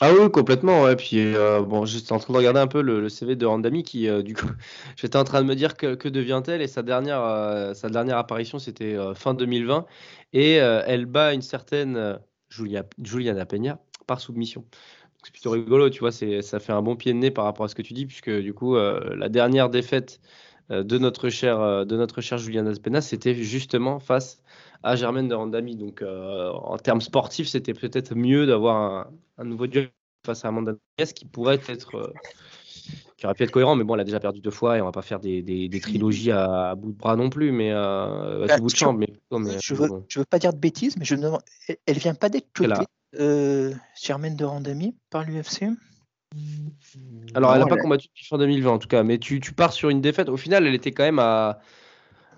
Ah 0.00 0.12
oui, 0.12 0.28
complètement. 0.30 0.82
Ouais. 0.82 0.96
Puis 0.96 1.18
euh, 1.18 1.62
bon, 1.62 1.84
j'étais 1.84 2.12
en 2.12 2.18
train 2.18 2.32
de 2.32 2.38
regarder 2.38 2.58
un 2.58 2.66
peu 2.66 2.82
le, 2.82 3.08
CV 3.08 3.36
de 3.36 3.46
Randami 3.46 3.84
qui, 3.84 4.08
euh, 4.08 4.22
du 4.22 4.34
coup, 4.34 4.46
j'étais 4.96 5.16
en 5.16 5.24
train 5.24 5.40
de 5.40 5.46
me 5.46 5.54
dire 5.54 5.76
que, 5.76 5.94
que 5.94 6.08
devient-elle 6.08 6.62
et 6.62 6.66
sa 6.66 6.82
dernière, 6.82 7.22
euh, 7.22 7.74
sa 7.74 7.88
dernière 7.88 8.18
apparition 8.18 8.58
c'était 8.58 8.96
fin 9.14 9.34
2020 9.34 9.86
et 10.32 10.54
elle 10.54 11.06
bat 11.06 11.32
une 11.32 11.42
certaine 11.42 12.18
Julia, 12.48 12.84
Juliana 13.02 13.46
Peña 13.46 13.78
par 14.06 14.20
soumission. 14.20 14.64
C'est 15.22 15.32
plutôt 15.32 15.52
rigolo, 15.52 15.88
tu 15.90 16.00
vois, 16.00 16.12
ça 16.12 16.60
fait 16.60 16.72
un 16.72 16.82
bon 16.82 16.96
pied 16.96 17.12
de 17.12 17.18
nez 17.18 17.30
par 17.30 17.44
rapport 17.44 17.64
à 17.64 17.68
ce 17.68 17.74
que 17.74 17.82
tu 17.82 17.94
dis 17.94 18.04
puisque 18.04 18.30
du 18.30 18.52
coup 18.52 18.76
la 18.76 19.28
dernière 19.28 19.70
défaite 19.70 20.20
de 20.70 20.98
notre 20.98 21.28
cher 21.28 21.86
de 21.86 21.96
notre 21.96 22.20
cher 22.20 22.38
Juliana 22.38 22.72
Peña 22.72 23.00
c'était 23.00 23.34
justement 23.34 24.00
face 24.00 24.42
à 24.84 24.96
Germaine 24.96 25.28
de 25.28 25.34
Randami. 25.34 25.76
Donc, 25.76 26.02
euh, 26.02 26.50
en 26.52 26.76
termes 26.76 27.00
sportifs, 27.00 27.48
c'était 27.48 27.74
peut-être 27.74 28.14
mieux 28.14 28.46
d'avoir 28.46 29.08
un, 29.38 29.44
nouveau 29.44 29.66
duel 29.66 29.90
face 30.24 30.44
à 30.44 30.48
Amanda 30.48 30.72
Nunes 30.72 31.08
qui 31.08 31.24
pourrait 31.24 31.60
être. 31.68 31.96
Euh, 31.96 32.12
qui 33.16 33.24
aurait 33.24 33.34
pu 33.34 33.44
être 33.44 33.50
cohérent, 33.50 33.76
mais 33.76 33.84
bon, 33.84 33.94
elle 33.94 34.02
a 34.02 34.04
déjà 34.04 34.20
perdu 34.20 34.40
deux 34.40 34.50
fois 34.50 34.76
et 34.76 34.82
on 34.82 34.84
va 34.84 34.92
pas 34.92 35.00
faire 35.00 35.18
des, 35.18 35.40
des, 35.42 35.80
trilogies 35.80 36.32
à, 36.32 36.74
bout 36.74 36.92
de 36.92 36.98
bras 36.98 37.16
non 37.16 37.30
plus, 37.30 37.50
mais 37.50 37.70
euh, 37.72 38.46
à 38.46 38.58
bout 38.58 38.68
de 38.68 38.76
champ. 38.76 38.92
Mais, 38.92 39.08
je, 39.30 39.74
veux, 39.74 39.88
je 40.08 40.18
veux 40.18 40.24
pas 40.26 40.38
dire 40.38 40.52
de 40.52 40.58
bêtises, 40.58 40.98
mais 40.98 41.04
je 41.06 41.14
ne, 41.14 41.30
elle 41.86 41.96
vient 41.96 42.14
pas 42.14 42.28
d'être 42.28 42.52
cotée, 42.52 42.84
euh, 43.18 43.72
Germaine 44.02 44.36
de 44.36 44.44
Randami, 44.44 44.94
par 45.10 45.24
l'UFC 45.24 45.68
alors, 47.34 47.54
elle 47.54 47.60
n'a 47.60 47.66
pas 47.66 47.76
combattu 47.76 48.08
depuis 48.08 48.26
fin 48.26 48.38
2020 48.38 48.70
en 48.70 48.78
tout 48.78 48.88
cas, 48.88 49.04
mais 49.04 49.18
tu, 49.18 49.38
tu, 49.38 49.52
pars 49.52 49.72
sur 49.72 49.88
une 49.88 50.00
défaite. 50.00 50.28
Au 50.28 50.36
final, 50.36 50.66
elle 50.66 50.74
était 50.74 50.90
quand 50.90 51.04
même 51.04 51.20
à, 51.20 51.60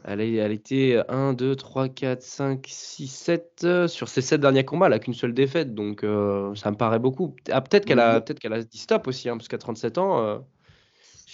elle, 0.06 0.20
elle 0.20 0.52
était 0.52 1.02
1, 1.08 1.32
2, 1.32 1.56
3, 1.56 1.88
4, 1.88 2.22
5, 2.22 2.64
6, 2.68 3.08
7 3.08 3.66
sur 3.88 4.08
ses 4.08 4.20
7 4.20 4.40
derniers 4.40 4.64
combats. 4.64 4.86
Elle 4.86 4.92
n'a 4.92 4.98
qu'une 5.00 5.14
seule 5.14 5.34
défaite, 5.34 5.74
donc 5.74 6.04
euh, 6.04 6.54
ça 6.54 6.70
me 6.70 6.76
paraît 6.76 7.00
beaucoup. 7.00 7.34
Ah, 7.50 7.60
peut-être 7.60 7.84
qu'elle 7.84 7.98
a, 7.98 8.20
peut 8.20 8.34
qu'elle 8.34 8.52
a 8.52 8.62
dit 8.62 8.78
stop 8.78 9.08
aussi, 9.08 9.28
hein, 9.28 9.36
parce 9.36 9.48
qu'à 9.48 9.58
37 9.58 9.98
ans, 9.98 10.22
euh, 10.22 10.38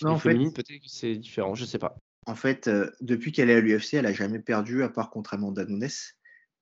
non, 0.00 0.12
en 0.12 0.18
fait, 0.18 0.34
peut-être 0.34 0.80
que 0.80 0.88
c'est 0.88 1.16
différent, 1.16 1.54
je 1.54 1.62
ne 1.62 1.68
sais 1.68 1.78
pas. 1.78 1.96
En 2.24 2.34
fait, 2.34 2.66
euh, 2.66 2.90
depuis 3.02 3.30
qu'elle 3.30 3.50
est 3.50 3.56
à 3.56 3.60
l'UFC, 3.60 3.94
elle 3.94 4.04
n'a 4.04 4.12
jamais 4.14 4.38
perdu, 4.38 4.82
à 4.82 4.88
part 4.88 5.10
contre 5.10 5.34
Amanda 5.34 5.66
Nunes. 5.66 5.88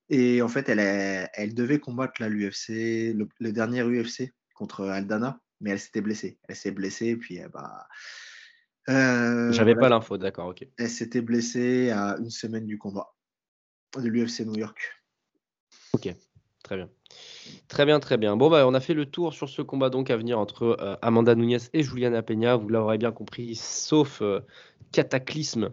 Et 0.09 0.43
en 0.43 0.49
fait, 0.49 0.69
elle, 0.69 0.81
elle 1.33 1.55
devait 1.55 1.79
combattre 1.79 2.25
l'UFC, 2.25 3.15
le, 3.15 3.53
dernier 3.53 3.83
UFC 3.83 4.33
contre 4.55 4.85
Aldana, 4.87 5.39
mais 5.61 5.71
elle 5.71 5.79
s'était 5.79 6.01
blessée. 6.01 6.39
Elle 6.49 6.57
s'est 6.57 6.73
blessée, 6.73 7.15
puis 7.15 7.39
bah, 7.53 7.87
euh, 8.91 9.53
J'avais 9.53 9.75
pas 9.75 9.89
l'info, 9.89 10.19
d'accord, 10.19 10.49
ok. 10.49 10.67
Elle 10.79 10.89
s'était 10.89 11.21
blessée 11.21 11.91
à 11.91 12.17
une 12.19 12.31
semaine 12.31 12.67
du 12.67 12.79
combat 12.79 13.15
de 13.97 14.09
l'UFC 14.09 14.41
New 14.41 14.57
York. 14.57 14.79
Ok, 15.93 16.15
très 16.63 16.77
bien. 16.77 16.89
Très 17.69 17.87
bien, 17.87 18.01
très 18.01 18.17
bien. 18.17 18.37
Bon, 18.37 18.51
bah, 18.51 18.67
on 18.67 18.75
a 18.75 18.81
fait 18.81 18.95
le 18.95 19.07
tour 19.07 19.33
sur 19.33 19.49
ce 19.49 19.63
combat 19.63 19.91
donc 19.91 20.11
à 20.11 20.17
venir 20.17 20.39
entre 20.39 20.77
euh, 20.81 20.97
Amanda 21.03 21.35
Nunes 21.35 21.59
et 21.73 21.83
Juliana 21.83 22.23
Peña. 22.23 22.57
Vous 22.57 22.69
l'aurez 22.69 22.99
bien 22.99 23.13
compris, 23.13 23.55
sauf 23.55 24.23
euh, 24.23 24.41
cataclysme, 24.93 25.71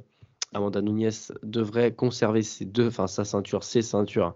Amanda 0.53 0.81
Nunes 0.81 1.11
devrait 1.43 1.93
conserver 1.93 2.43
ses 2.43 2.65
deux, 2.65 2.87
enfin 2.87 3.07
sa 3.07 3.25
ceinture, 3.25 3.63
ses 3.63 3.81
ceintures, 3.81 4.35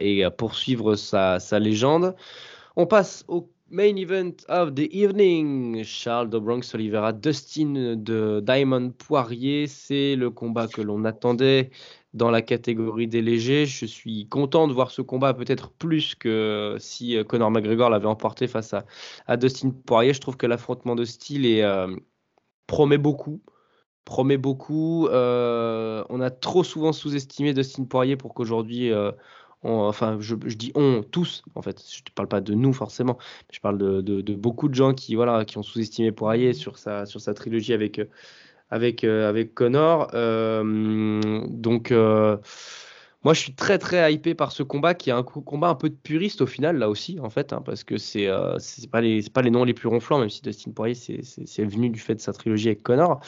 et 0.00 0.24
poursuivre 0.38 0.94
sa, 0.94 1.38
sa 1.38 1.58
légende. 1.58 2.14
On 2.76 2.86
passe 2.86 3.24
au 3.28 3.53
Main 3.70 3.96
event 3.96 4.44
of 4.50 4.74
the 4.74 4.88
evening, 4.92 5.84
Charles 5.84 6.28
de 6.28 6.38
Bronx 6.38 6.74
Oliveira, 6.74 7.14
Dustin 7.14 7.96
de 7.96 8.40
Diamond 8.44 8.90
Poirier, 8.90 9.66
c'est 9.68 10.16
le 10.16 10.30
combat 10.30 10.68
que 10.68 10.82
l'on 10.82 11.06
attendait 11.06 11.70
dans 12.12 12.30
la 12.30 12.42
catégorie 12.42 13.08
des 13.08 13.22
légers. 13.22 13.64
Je 13.64 13.86
suis 13.86 14.28
content 14.28 14.68
de 14.68 14.74
voir 14.74 14.90
ce 14.90 15.00
combat 15.00 15.32
peut-être 15.32 15.70
plus 15.70 16.14
que 16.14 16.76
si 16.78 17.16
euh, 17.16 17.24
Conor 17.24 17.50
McGregor 17.50 17.88
l'avait 17.88 18.06
emporté 18.06 18.48
face 18.48 18.74
à, 19.26 19.36
Dustin 19.38 19.70
Poirier. 19.70 20.12
Je 20.12 20.20
trouve 20.20 20.36
que 20.36 20.46
l'affrontement 20.46 20.94
de 20.94 21.06
style 21.06 21.46
est, 21.46 21.62
euh, 21.62 21.88
promet 22.66 22.98
beaucoup. 22.98 23.40
Promet 24.04 24.36
beaucoup. 24.36 25.08
Euh, 25.08 26.04
on 26.10 26.20
a 26.20 26.30
trop 26.30 26.64
souvent 26.64 26.92
sous-estimé 26.92 27.54
Dustin 27.54 27.84
Poirier 27.84 28.16
pour 28.16 28.34
qu'aujourd'hui 28.34 28.92
enfin, 29.64 30.18
je, 30.20 30.34
dis 30.34 30.72
on, 30.74 31.02
tous, 31.02 31.42
en 31.54 31.62
fait. 31.62 31.82
Je 31.90 32.00
ne 32.00 32.14
parle 32.14 32.28
pas 32.28 32.40
de 32.40 32.54
nous 32.54 32.72
forcément, 32.72 33.18
je 33.52 33.60
parle 33.60 33.78
de, 33.78 34.34
beaucoup 34.34 34.68
de 34.68 34.74
gens 34.74 34.94
qui, 34.94 35.14
voilà, 35.14 35.44
qui 35.44 35.58
ont 35.58 35.62
sous-estimé 35.62 36.12
Poirier 36.12 36.52
sur 36.52 36.78
sa, 36.78 37.06
sur 37.06 37.20
sa 37.20 37.34
trilogie 37.34 37.72
avec, 37.72 38.00
avec, 38.70 39.04
avec 39.04 39.54
Connor. 39.54 40.08
Euh, 40.14 41.42
donc, 41.48 41.92
moi, 43.24 43.32
je 43.32 43.40
suis 43.40 43.54
très 43.54 43.78
très 43.78 44.12
hypé 44.12 44.34
par 44.34 44.52
ce 44.52 44.62
combat 44.62 44.92
qui 44.92 45.08
est 45.08 45.12
un 45.14 45.22
combat 45.22 45.68
un 45.68 45.74
peu 45.74 45.88
de 45.88 45.94
puriste 45.94 46.42
au 46.42 46.46
final 46.46 46.76
là 46.76 46.90
aussi 46.90 47.18
en 47.20 47.30
fait, 47.30 47.54
hein, 47.54 47.62
parce 47.64 47.82
que 47.82 47.96
c'est 47.96 48.28
euh, 48.28 48.58
c'est 48.58 48.90
pas 48.90 49.00
les 49.00 49.22
pas 49.30 49.40
les 49.40 49.50
noms 49.50 49.64
les 49.64 49.72
plus 49.72 49.88
ronflants, 49.88 50.18
même 50.18 50.28
si 50.28 50.42
Dustin 50.42 50.72
Poirier 50.72 50.94
c'est 50.94 51.64
venu 51.64 51.88
du 51.88 51.98
fait 51.98 52.14
de 52.14 52.20
sa 52.20 52.34
trilogie 52.34 52.68
avec 52.68 52.82
Connor. 52.82 53.20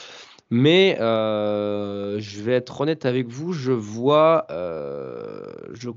Mais 0.51 0.97
euh, 1.01 2.19
je 2.19 2.41
vais 2.41 2.53
être 2.53 2.79
honnête 2.79 3.05
avec 3.05 3.27
vous, 3.27 3.53
je 3.53 3.71
vois, 3.71 4.45
euh, 4.51 5.51
je, 5.73 5.89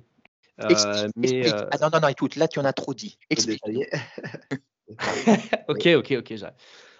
mais, 1.17 1.51
Ah 1.71 1.79
non 1.81 1.91
non 1.93 2.01
non, 2.01 2.09
écoute, 2.09 2.37
là 2.37 2.49
tu 2.49 2.59
en 2.59 2.65
as 2.65 2.73
trop 2.73 2.95
dit. 2.95 3.19
Explique. 3.31 3.63
ok 5.69 5.87
ok 5.97 6.15
ok, 6.19 6.37
j'arrive. 6.37 6.57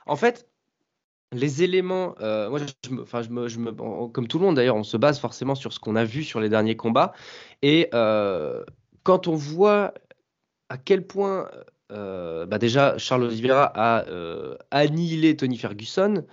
En 0.07 0.17
fait, 0.17 0.49
les 1.33 1.63
éléments, 1.63 2.15
euh, 2.21 2.51
moi, 2.51 2.59
je 2.59 2.91
me, 2.91 3.03
enfin, 3.03 3.23
je 3.23 3.31
me, 3.31 3.49
je 3.49 3.59
me, 3.59 3.73
comme 4.09 4.27
tout 4.27 4.39
le 4.39 4.47
monde 4.47 4.57
d'ailleurs, 4.57 4.77
on 4.77 4.83
se 4.83 4.97
base 4.97 5.21
forcément 5.21 5.55
sur 5.55 5.73
ce 5.73 5.79
qu'on 5.79 5.97
a 5.97 6.05
vu 6.05 6.25
sur 6.25 6.41
les 6.41 6.49
derniers 6.49 6.77
combats. 6.77 7.13
Et 7.63 7.89
euh, 7.95 8.65
quand 9.03 9.29
on 9.29 9.35
voit 9.35 9.95
à 10.69 10.77
quel 10.77 11.07
point, 11.07 11.49
euh, 11.93 12.47
bah 12.47 12.59
déjà, 12.59 12.99
Charles 12.99 13.25
Oliveira 13.25 13.71
a 13.75 14.05
annihilé 14.71 15.37
Tony 15.37 15.57
Ferguson, 15.57 16.25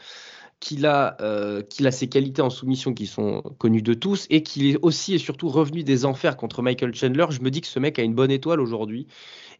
qu'il 0.60 0.86
a, 0.86 1.18
qu'il 1.70 1.88
a 1.88 1.92
ses 1.92 2.08
qualités 2.08 2.42
en 2.42 2.50
soumission 2.50 2.94
qui 2.94 3.08
sont 3.08 3.42
connues 3.58 3.82
de 3.82 3.94
tous, 3.94 4.26
et 4.30 4.44
qu'il 4.44 4.68
est 4.68 4.80
aussi 4.82 5.14
et 5.14 5.18
surtout 5.18 5.50
revenu 5.50 5.84
des 5.84 6.06
enfers 6.06 6.36
contre 6.36 6.62
Michael 6.62 6.96
Chandler, 6.96 7.26
je 7.30 7.42
me 7.42 7.52
dis 7.52 7.62
que 7.62 7.68
ce 7.68 7.80
mec 7.80 8.00
a 8.00 8.04
une 8.04 8.16
bonne 8.16 8.32
étoile 8.32 8.60
aujourd'hui 8.60 9.08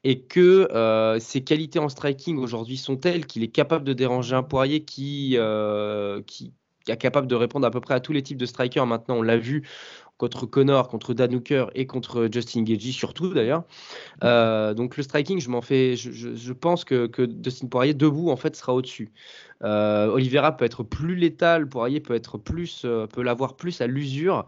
et 0.04 0.22
que 0.22 0.72
euh, 0.74 1.20
ses 1.20 1.44
qualités 1.44 1.80
en 1.80 1.90
striking 1.90 2.38
aujourd'hui 2.38 2.78
sont 2.78 2.98
telles 2.98 3.26
qu'il 3.26 3.44
est 3.44 3.50
capable 3.50 3.84
de 3.84 3.94
déranger 3.94 4.36
un 4.36 4.44
Poirier 4.44 4.84
qui, 4.84 5.34
euh, 5.38 6.22
qui, 6.26 6.54
est 6.88 6.98
capable 6.98 7.28
de 7.28 7.36
répondre 7.36 7.68
à 7.68 7.72
peu 7.72 7.82
près 7.82 7.94
à 7.94 8.00
tous 8.00 8.14
les 8.14 8.24
types 8.24 8.38
de 8.38 8.46
strikers. 8.46 8.86
Maintenant, 8.86 9.18
on 9.18 9.22
l'a 9.22 9.38
vu 9.38 9.68
contre 10.18 10.46
Connor, 10.46 10.88
contre 10.88 11.14
Dan 11.14 11.36
Hooker 11.36 11.66
et 11.76 11.86
contre 11.86 12.28
Justin 12.32 12.64
Gagey 12.64 12.92
surtout 12.92 13.34
d'ailleurs. 13.34 13.64
Euh, 14.24 14.74
donc 14.74 14.98
le 14.98 15.04
striking, 15.04 15.40
je 15.40 15.50
m'en 15.50 15.62
fais, 15.62 15.96
je, 15.96 16.54
pense 16.54 16.86
que, 16.86 17.08
que, 17.08 17.22
Dustin 17.22 17.68
Poirier 17.68 17.94
debout 17.94 18.30
en 18.30 18.36
fait 18.36 18.56
sera 18.56 18.74
au-dessus. 18.74 19.12
Euh, 19.64 20.08
Oliveira 20.08 20.56
peut 20.58 20.66
être 20.66 20.84
plus 20.84 21.16
létal, 21.16 21.68
Poirier 21.68 22.00
peut 22.00 22.16
être 22.16 22.38
plus, 22.38 22.86
peut 23.14 23.22
l'avoir 23.22 23.56
plus 23.56 23.82
à 23.82 23.88
l'usure. 23.88 24.46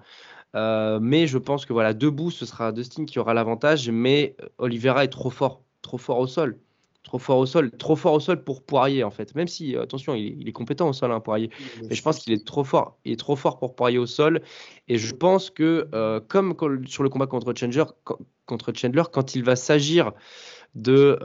Euh, 0.56 1.00
mais 1.02 1.28
je 1.28 1.38
pense 1.38 1.66
que 1.66 1.74
voilà, 1.74 1.94
debout, 1.94 2.32
ce 2.32 2.46
sera 2.46 2.72
Dustin 2.72 3.06
qui 3.06 3.20
aura 3.20 3.34
l'avantage, 3.34 3.90
mais 3.90 4.36
euh, 4.42 4.48
Oliveira 4.58 5.04
est 5.04 5.10
trop 5.10 5.30
fort, 5.30 5.64
trop 5.82 5.98
fort 5.98 6.20
au 6.20 6.28
sol. 6.28 6.58
Trop 7.04 7.18
fort 7.18 7.38
au 7.38 7.46
sol, 7.46 7.72
trop 7.72 7.96
fort 7.96 8.14
au 8.14 8.20
sol 8.20 8.44
pour 8.44 8.62
Poirier 8.64 9.04
en 9.04 9.10
fait. 9.10 9.34
Même 9.34 9.48
si, 9.48 9.76
euh, 9.76 9.84
attention, 9.84 10.16
il 10.16 10.48
est, 10.48 10.52
compétent 10.52 10.88
au 10.88 10.94
sol, 10.94 11.12
hein, 11.12 11.20
Poirier. 11.20 11.50
Mais 11.90 11.96
je 11.96 12.02
pense 12.02 12.20
qu'il 12.20 12.34
est 12.34 12.46
trop 12.46 12.64
fort. 12.64 12.98
Il 13.06 13.14
est 13.14 13.20
trop 13.20 13.36
fort 13.36 13.58
pour 13.58 13.76
Poirier 13.76 13.98
au 13.98 14.06
sol. 14.06 14.42
Et 14.88 14.98
je 14.98 15.16
pense 15.16 15.50
que, 15.50 15.88
comme 16.28 16.56
sur 16.88 17.04
le 17.04 17.10
combat 17.10 17.28
contre 17.28 17.54
Chandler, 17.56 17.86
contre 18.46 18.74
Chandler 18.76 19.04
quand 19.12 19.36
il 19.36 19.44
va 19.44 19.56
s'agir 19.56 20.12
de 20.76 21.18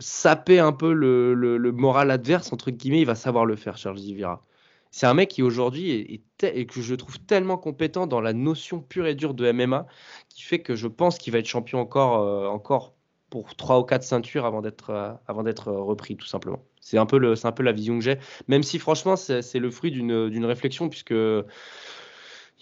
saper 0.00 0.58
un 0.58 0.72
peu 0.72 0.92
le, 0.92 1.34
le, 1.34 1.72
moral 1.72 2.10
adverse, 2.10 2.52
entre 2.52 2.70
guillemets, 2.70 3.00
il 3.00 3.06
va 3.06 3.14
savoir 3.14 3.46
le 3.46 3.56
faire, 3.56 3.76
Charles 3.76 3.98
Oliveira. 3.98 4.42
C'est 4.94 5.06
un 5.06 5.14
mec 5.14 5.28
qui 5.28 5.42
aujourd'hui 5.42 5.90
est, 5.90 6.22
et 6.44 6.66
que 6.66 6.80
je 6.80 6.94
trouve 6.94 7.18
tellement 7.18 7.58
compétent 7.58 8.06
dans 8.06 8.20
la 8.20 8.32
notion 8.32 8.80
pure 8.80 9.08
et 9.08 9.16
dure 9.16 9.34
de 9.34 9.50
MMA 9.50 9.86
qui 10.28 10.42
fait 10.42 10.60
que 10.60 10.76
je 10.76 10.86
pense 10.86 11.18
qu'il 11.18 11.32
va 11.32 11.40
être 11.40 11.46
champion 11.46 11.80
encore, 11.80 12.20
euh, 12.20 12.46
encore 12.46 12.94
pour 13.42 13.56
trois 13.56 13.80
ou 13.80 13.82
quatre 13.82 14.04
ceintures 14.04 14.44
avant 14.44 14.62
d'être 14.62 14.90
euh, 14.90 15.12
avant 15.26 15.42
d'être 15.42 15.66
euh, 15.66 15.82
repris 15.82 16.16
tout 16.16 16.26
simplement. 16.26 16.62
C'est 16.80 16.98
un 16.98 17.06
peu 17.06 17.34
c'est 17.34 17.48
un 17.48 17.52
peu 17.52 17.64
la 17.64 17.72
vision 17.72 17.98
que 17.98 18.04
j'ai. 18.04 18.18
Même 18.46 18.62
si 18.62 18.78
franchement 18.78 19.16
c'est 19.16 19.58
le 19.58 19.70
fruit 19.72 19.90
d'une 19.90 20.44
réflexion 20.44 20.88
puisque 20.88 21.10
il 21.10 21.44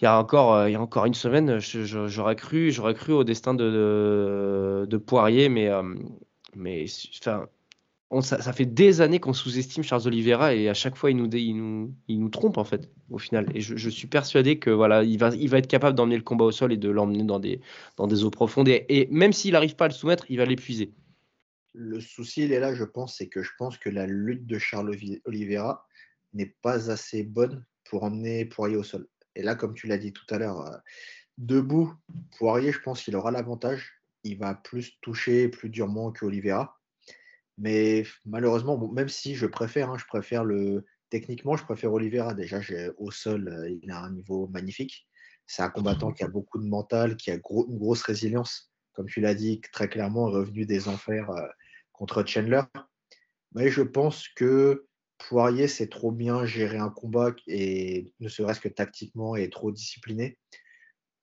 y 0.00 0.06
a 0.06 0.18
encore, 0.18 0.66
il 0.66 0.72
y 0.72 0.74
a 0.74 0.80
encore 0.80 1.04
une 1.04 1.14
semaine, 1.14 1.58
j'aurais 1.58 2.36
cru, 2.36 2.70
j'aurais 2.70 2.94
cru 2.94 3.12
au 3.12 3.22
destin 3.22 3.52
de, 3.52 4.86
de, 4.88 4.96
Poirier, 4.96 5.50
mais, 5.50 5.70
mais 6.56 6.86
enfin, 7.20 7.46
ça, 8.20 8.52
fait 8.52 8.66
des 8.66 9.00
années 9.00 9.20
qu'on 9.20 9.32
sous-estime 9.32 9.82
Charles 9.82 10.06
Oliveira 10.06 10.54
et 10.54 10.68
à 10.68 10.74
chaque 10.74 10.96
fois 10.96 11.10
il 11.10 11.16
nous, 11.16 12.28
trompe 12.28 12.58
en 12.58 12.64
fait 12.64 12.90
au 13.10 13.16
final. 13.16 13.46
Et 13.54 13.60
je, 13.62 13.88
suis 13.88 14.06
persuadé 14.06 14.58
que 14.58 14.68
voilà, 14.68 15.02
il 15.02 15.18
va, 15.18 15.30
être 15.30 15.66
capable 15.66 15.96
d'emmener 15.96 16.16
le 16.16 16.22
combat 16.22 16.44
au 16.44 16.50
sol 16.50 16.72
et 16.72 16.76
de 16.76 16.90
l'emmener 16.90 17.24
dans 17.24 17.40
des, 17.40 17.60
dans 17.96 18.06
des 18.06 18.24
eaux 18.24 18.30
profondes. 18.30 18.68
Et, 18.68 19.08
même 19.10 19.32
s'il 19.32 19.52
n'arrive 19.52 19.76
pas 19.76 19.86
à 19.86 19.88
le 19.88 19.94
soumettre, 19.94 20.26
il 20.28 20.36
va 20.36 20.44
l'épuiser. 20.44 20.92
Le 21.72 22.00
souci, 22.00 22.44
il 22.44 22.52
est 22.52 22.60
là, 22.60 22.74
je 22.74 22.84
pense, 22.84 23.16
c'est 23.16 23.28
que 23.28 23.42
je 23.42 23.52
pense 23.56 23.78
que 23.78 23.88
la 23.88 24.06
lutte 24.06 24.46
de 24.46 24.58
Charles 24.58 24.94
Oliveira 25.24 25.86
n'est 26.34 26.54
pas 26.60 26.90
assez 26.90 27.22
bonne 27.22 27.64
pour 27.84 28.02
emmener 28.02 28.44
Poirier 28.44 28.76
au 28.76 28.82
sol. 28.82 29.08
Et 29.36 29.42
là, 29.42 29.54
comme 29.54 29.72
tu 29.72 29.86
l'as 29.86 29.96
dit 29.96 30.12
tout 30.12 30.26
à 30.28 30.38
l'heure, 30.38 30.66
euh, 30.66 30.76
debout, 31.38 31.94
Poirier, 32.36 32.72
je 32.72 32.80
pense 32.80 33.02
qu'il 33.02 33.16
aura 33.16 33.30
l'avantage. 33.30 34.02
Il 34.22 34.36
va 34.36 34.54
plus 34.54 34.98
toucher 35.00 35.48
plus 35.48 35.70
durement 35.70 36.12
que 36.12 36.26
Oliveira. 36.26 36.78
Mais 37.58 38.04
malheureusement, 38.24 38.78
même 38.92 39.08
si 39.08 39.34
je 39.34 39.46
préfère, 39.46 39.90
hein, 39.90 39.98
je 39.98 40.06
préfère 40.06 40.44
le. 40.44 40.84
Techniquement, 41.10 41.56
je 41.56 41.64
préfère 41.64 41.92
Oliveira. 41.92 42.32
Déjà, 42.32 42.60
au 42.96 43.10
sol, 43.10 43.48
euh, 43.48 43.78
il 43.82 43.90
a 43.90 44.00
un 44.00 44.10
niveau 44.12 44.48
magnifique. 44.48 45.06
C'est 45.46 45.62
un 45.62 45.68
combattant 45.68 46.12
qui 46.12 46.24
a 46.24 46.28
beaucoup 46.28 46.58
de 46.58 46.66
mental, 46.66 47.16
qui 47.16 47.30
a 47.30 47.34
une 47.34 47.78
grosse 47.78 48.02
résilience. 48.02 48.72
Comme 48.94 49.06
tu 49.06 49.20
l'as 49.20 49.34
dit, 49.34 49.60
très 49.72 49.88
clairement, 49.88 50.26
revenu 50.26 50.64
des 50.64 50.88
enfers 50.88 51.30
euh, 51.30 51.46
contre 51.92 52.26
Chandler. 52.26 52.62
Mais 53.54 53.68
je 53.68 53.82
pense 53.82 54.28
que 54.28 54.86
Poirier 55.18 55.68
sait 55.68 55.88
trop 55.88 56.12
bien 56.12 56.46
gérer 56.46 56.78
un 56.78 56.88
combat 56.88 57.32
et 57.46 58.12
ne 58.20 58.28
serait-ce 58.28 58.60
que 58.60 58.68
tactiquement 58.68 59.36
est 59.36 59.52
trop 59.52 59.70
discipliné 59.70 60.38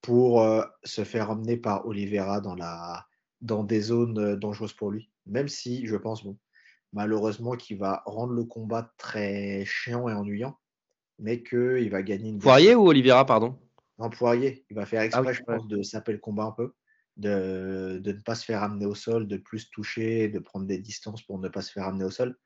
pour 0.01 0.41
euh, 0.41 0.63
se 0.83 1.03
faire 1.03 1.31
emmener 1.31 1.57
par 1.57 1.87
Oliveira 1.87 2.41
dans, 2.41 2.55
la, 2.55 3.07
dans 3.41 3.63
des 3.63 3.81
zones 3.81 4.35
dangereuses 4.35 4.73
pour 4.73 4.91
lui 4.91 5.09
même 5.29 5.47
si 5.47 5.85
je 5.87 5.95
pense, 5.95 6.23
bon, 6.23 6.37
malheureusement, 6.93 7.55
qu'il 7.55 7.77
va 7.77 8.03
rendre 8.05 8.33
le 8.33 8.43
combat 8.43 8.91
très 8.97 9.63
chiant 9.65 10.09
et 10.09 10.13
ennuyant, 10.13 10.57
mais 11.19 11.43
qu'il 11.43 11.89
va 11.89 12.01
gagner 12.03 12.29
une. 12.29 12.39
Poirier 12.39 12.75
ou 12.75 12.87
Oliveira, 12.87 13.25
pardon? 13.25 13.57
Non, 13.97 14.09
Poirier. 14.09 14.65
Il 14.69 14.75
va 14.75 14.85
faire 14.85 15.01
ah 15.01 15.05
exprès, 15.05 15.33
je 15.33 15.43
pense, 15.43 15.67
de 15.67 15.83
saper 15.83 16.13
le 16.13 16.19
combat 16.19 16.45
un 16.45 16.51
peu, 16.51 16.73
de, 17.17 17.99
de, 18.01 18.11
ne 18.11 18.21
pas 18.21 18.35
se 18.35 18.45
faire 18.45 18.63
amener 18.63 18.85
au 18.85 18.95
sol, 18.95 19.27
de 19.27 19.37
plus 19.37 19.69
toucher, 19.69 20.29
de 20.29 20.39
prendre 20.39 20.65
des 20.65 20.79
distances 20.79 21.21
pour 21.21 21.39
ne 21.39 21.49
pas 21.49 21.61
se 21.61 21.71
faire 21.71 21.85
amener 21.85 22.05
au 22.05 22.11
sol. 22.11 22.37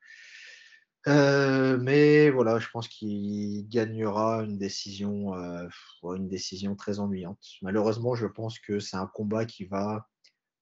Euh, 1.06 1.76
mais 1.78 2.30
voilà, 2.30 2.58
je 2.58 2.68
pense 2.70 2.88
qu'il 2.88 3.68
gagnera 3.68 4.42
une 4.42 4.56
décision, 4.56 5.34
euh, 5.34 5.68
une 6.02 6.28
décision 6.28 6.76
très 6.76 6.98
ennuyante. 6.98 7.44
Malheureusement, 7.60 8.14
je 8.14 8.26
pense 8.26 8.58
que 8.58 8.80
c'est 8.80 8.96
un 8.96 9.06
combat 9.06 9.44
qui 9.44 9.64
va 9.64 10.08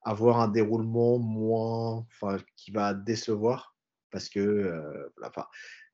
avoir 0.04 0.40
un 0.40 0.48
déroulement 0.48 1.18
moins, 1.18 2.06
enfin, 2.10 2.38
qui 2.56 2.70
va 2.70 2.94
décevoir 2.94 3.72
parce 4.12 4.28
que, 4.28 4.38
euh, 4.38 5.08
enfin, 5.24 5.46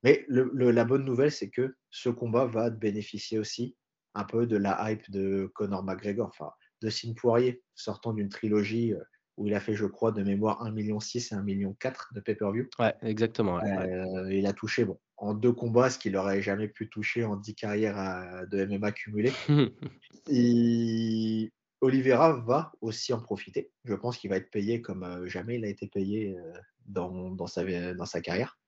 mais 0.03 0.25
la 0.29 0.85
bonne 0.85 1.05
nouvelle, 1.05 1.31
c'est 1.31 1.49
que 1.49 1.75
ce 1.89 2.09
combat 2.09 2.45
va 2.45 2.69
bénéficier 2.69 3.39
aussi 3.39 3.75
un 4.13 4.25
peu 4.25 4.45
de 4.45 4.57
la 4.57 4.91
hype 4.91 5.09
de 5.09 5.49
Conor 5.55 5.83
McGregor, 5.83 6.27
enfin, 6.27 6.51
de 6.81 6.89
Sim 6.89 7.13
Poirier, 7.15 7.63
sortant 7.73 8.13
d'une 8.13 8.29
trilogie 8.29 8.93
euh, 8.93 8.99
où 9.37 9.47
il 9.47 9.53
a 9.53 9.59
fait, 9.59 9.73
je 9.73 9.85
crois, 9.85 10.11
de 10.11 10.21
mémoire 10.21 10.63
1,6 10.65 10.73
million 10.73 10.99
et 10.99 10.99
1,4 10.99 11.43
million 11.43 11.75
de 12.11 12.19
pay-per-view. 12.19 12.67
Ouais, 12.77 12.93
exactement. 13.01 13.59
Euh, 13.63 14.33
il 14.33 14.45
a 14.45 14.53
touché, 14.53 14.83
bon, 14.83 14.99
en 15.15 15.33
deux 15.33 15.53
combats, 15.53 15.89
ce 15.89 15.97
qu'il 15.97 16.11
n'aurait 16.13 16.41
jamais 16.41 16.67
pu 16.67 16.89
toucher 16.89 17.23
en 17.23 17.37
10 17.37 17.55
carrières 17.55 18.45
de 18.51 18.65
MMA 18.65 18.91
cumulées. 18.91 19.31
et 20.27 21.53
Oliveira 21.81 22.33
va 22.33 22.73
aussi 22.81 23.13
en 23.13 23.21
profiter. 23.21 23.71
Je 23.85 23.93
pense 23.93 24.17
qu'il 24.17 24.29
va 24.29 24.37
être 24.37 24.51
payé 24.51 24.81
comme 24.81 25.03
euh, 25.03 25.27
jamais 25.27 25.55
il 25.57 25.65
a 25.65 25.69
été 25.69 25.87
payé 25.87 26.37
euh, 26.37 26.53
dans, 26.85 27.47
sa, 27.47 28.21
carrière. 28.21 28.59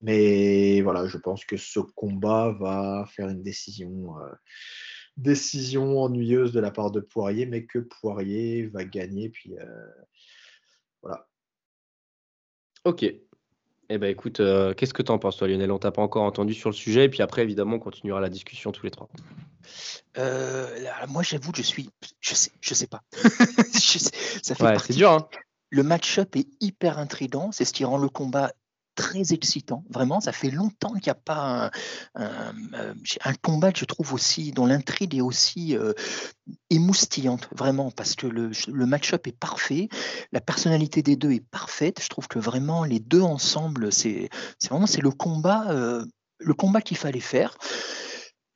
Mais 0.00 0.80
voilà, 0.82 1.06
je 1.06 1.18
pense 1.18 1.44
que 1.44 1.56
ce 1.56 1.80
combat 1.80 2.52
va 2.52 3.06
faire 3.08 3.28
une 3.28 3.42
décision, 3.42 4.16
euh, 4.20 5.96
ennuyeuse 5.98 6.52
de 6.52 6.60
la 6.60 6.70
part 6.70 6.90
de 6.90 7.00
Poirier, 7.00 7.46
mais 7.46 7.64
que 7.64 7.78
Poirier 7.78 8.66
va 8.66 8.84
gagner. 8.84 9.30
Puis 9.30 9.54
voilà. 11.02 11.28
Ok. 12.84 13.04
Eh 13.88 13.98
ben 13.98 14.10
écoute, 14.10 14.42
qu'est-ce 14.76 14.94
que 14.94 15.02
tu 15.02 15.12
en 15.12 15.18
penses 15.18 15.36
toi 15.36 15.46
Lionel? 15.46 15.70
On 15.70 15.78
t'a 15.78 15.92
pas 15.92 16.02
encore 16.02 16.24
entendu 16.24 16.54
sur 16.54 16.70
le 16.70 16.74
sujet, 16.74 17.04
et 17.04 17.08
puis 17.08 17.22
après 17.22 17.42
évidemment 17.42 17.76
on 17.76 17.78
continuera 17.78 18.20
la 18.20 18.28
discussion 18.28 18.72
tous 18.72 18.84
les 18.84 18.90
trois. 18.90 19.08
Euh, 20.18 20.68
moi, 21.08 21.22
j'avoue, 21.22 21.52
je 21.54 21.62
suis, 21.62 21.90
je 22.20 22.34
sais, 22.34 22.50
je 22.60 22.74
sais 22.74 22.86
pas. 22.86 23.02
ça 23.12 24.54
fait 24.54 24.78
c'est 24.78 24.94
dur. 24.94 25.10
Hein. 25.10 25.28
Le 25.70 25.82
match-up 25.82 26.36
est 26.36 26.48
hyper 26.60 26.98
intrigant. 26.98 27.52
C'est 27.52 27.64
ce 27.64 27.72
qui 27.72 27.84
rend 27.84 27.98
le 27.98 28.08
combat 28.08 28.52
très 28.96 29.32
excitant. 29.32 29.84
Vraiment, 29.90 30.20
ça 30.20 30.32
fait 30.32 30.50
longtemps 30.50 30.94
qu'il 30.94 31.04
n'y 31.06 31.10
a 31.10 31.14
pas 31.14 31.70
un, 32.16 32.54
un, 33.24 33.34
combat 33.42 33.70
je 33.74 33.84
trouve 33.84 34.14
aussi, 34.14 34.50
dont 34.50 34.66
l'intrigue 34.66 35.14
est 35.14 35.20
aussi 35.20 35.76
euh, 35.76 35.92
émoustillante, 36.70 37.48
vraiment, 37.54 37.90
parce 37.90 38.16
que 38.16 38.26
le, 38.26 38.50
match-up 38.86 39.26
est 39.26 39.38
parfait, 39.38 39.88
la 40.32 40.40
personnalité 40.40 41.02
des 41.02 41.16
deux 41.16 41.32
est 41.32 41.46
parfaite. 41.48 42.00
Je 42.02 42.08
trouve 42.08 42.26
que 42.26 42.38
vraiment 42.38 42.84
les 42.84 42.98
deux 42.98 43.22
ensemble, 43.22 43.92
c'est 43.92 44.28
vraiment 44.68 44.86
le 45.00 45.10
combat, 45.10 45.70
euh, 45.70 46.04
le 46.38 46.54
combat 46.54 46.80
qu'il 46.80 46.96
fallait 46.96 47.20
faire. 47.20 47.56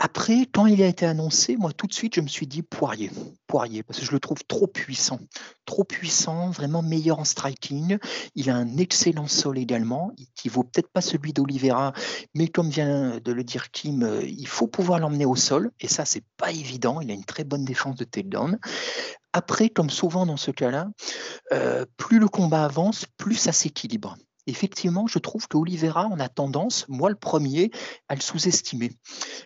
Après, 0.02 0.46
quand 0.50 0.64
il 0.64 0.82
a 0.82 0.86
été 0.86 1.04
annoncé, 1.04 1.58
moi 1.58 1.74
tout 1.74 1.86
de 1.86 1.92
suite, 1.92 2.14
je 2.14 2.22
me 2.22 2.26
suis 2.26 2.46
dit 2.46 2.62
Poirier. 2.62 3.10
Poirier, 3.46 3.82
parce 3.82 3.98
que 3.98 4.06
je 4.06 4.12
le 4.12 4.18
trouve 4.18 4.42
trop 4.48 4.66
puissant. 4.66 5.20
Trop 5.66 5.84
puissant, 5.84 6.48
vraiment 6.48 6.80
meilleur 6.80 7.18
en 7.18 7.24
striking. 7.24 7.98
Il 8.34 8.48
a 8.48 8.56
un 8.56 8.78
excellent 8.78 9.26
sol 9.26 9.58
également, 9.58 10.12
qui 10.34 10.48
vaut 10.48 10.64
peut-être 10.64 10.88
pas 10.88 11.02
celui 11.02 11.34
d'Olivera, 11.34 11.92
mais 12.34 12.48
comme 12.48 12.70
vient 12.70 13.20
de 13.22 13.30
le 13.30 13.44
dire 13.44 13.70
Kim, 13.72 14.02
euh, 14.02 14.22
il 14.22 14.48
faut 14.48 14.68
pouvoir 14.68 15.00
l'emmener 15.00 15.26
au 15.26 15.36
sol, 15.36 15.70
et 15.80 15.86
ça, 15.86 16.06
c'est 16.06 16.24
pas 16.38 16.50
évident. 16.50 17.02
Il 17.02 17.10
a 17.10 17.14
une 17.14 17.26
très 17.26 17.44
bonne 17.44 17.66
défense 17.66 17.96
de 17.96 18.04
takedown. 18.04 18.58
Après, 19.34 19.68
comme 19.68 19.90
souvent 19.90 20.24
dans 20.24 20.38
ce 20.38 20.50
cas-là, 20.50 20.88
euh, 21.52 21.84
plus 21.98 22.18
le 22.18 22.28
combat 22.28 22.64
avance, 22.64 23.04
plus 23.18 23.34
ça 23.34 23.52
s'équilibre 23.52 24.16
effectivement, 24.50 25.06
je 25.06 25.18
trouve 25.18 25.48
que 25.48 25.56
Oliveira, 25.56 26.08
on 26.10 26.18
a 26.18 26.28
tendance, 26.28 26.86
moi 26.88 27.10
le 27.10 27.16
premier, 27.16 27.70
à 28.08 28.14
le 28.14 28.20
sous-estimer. 28.20 28.92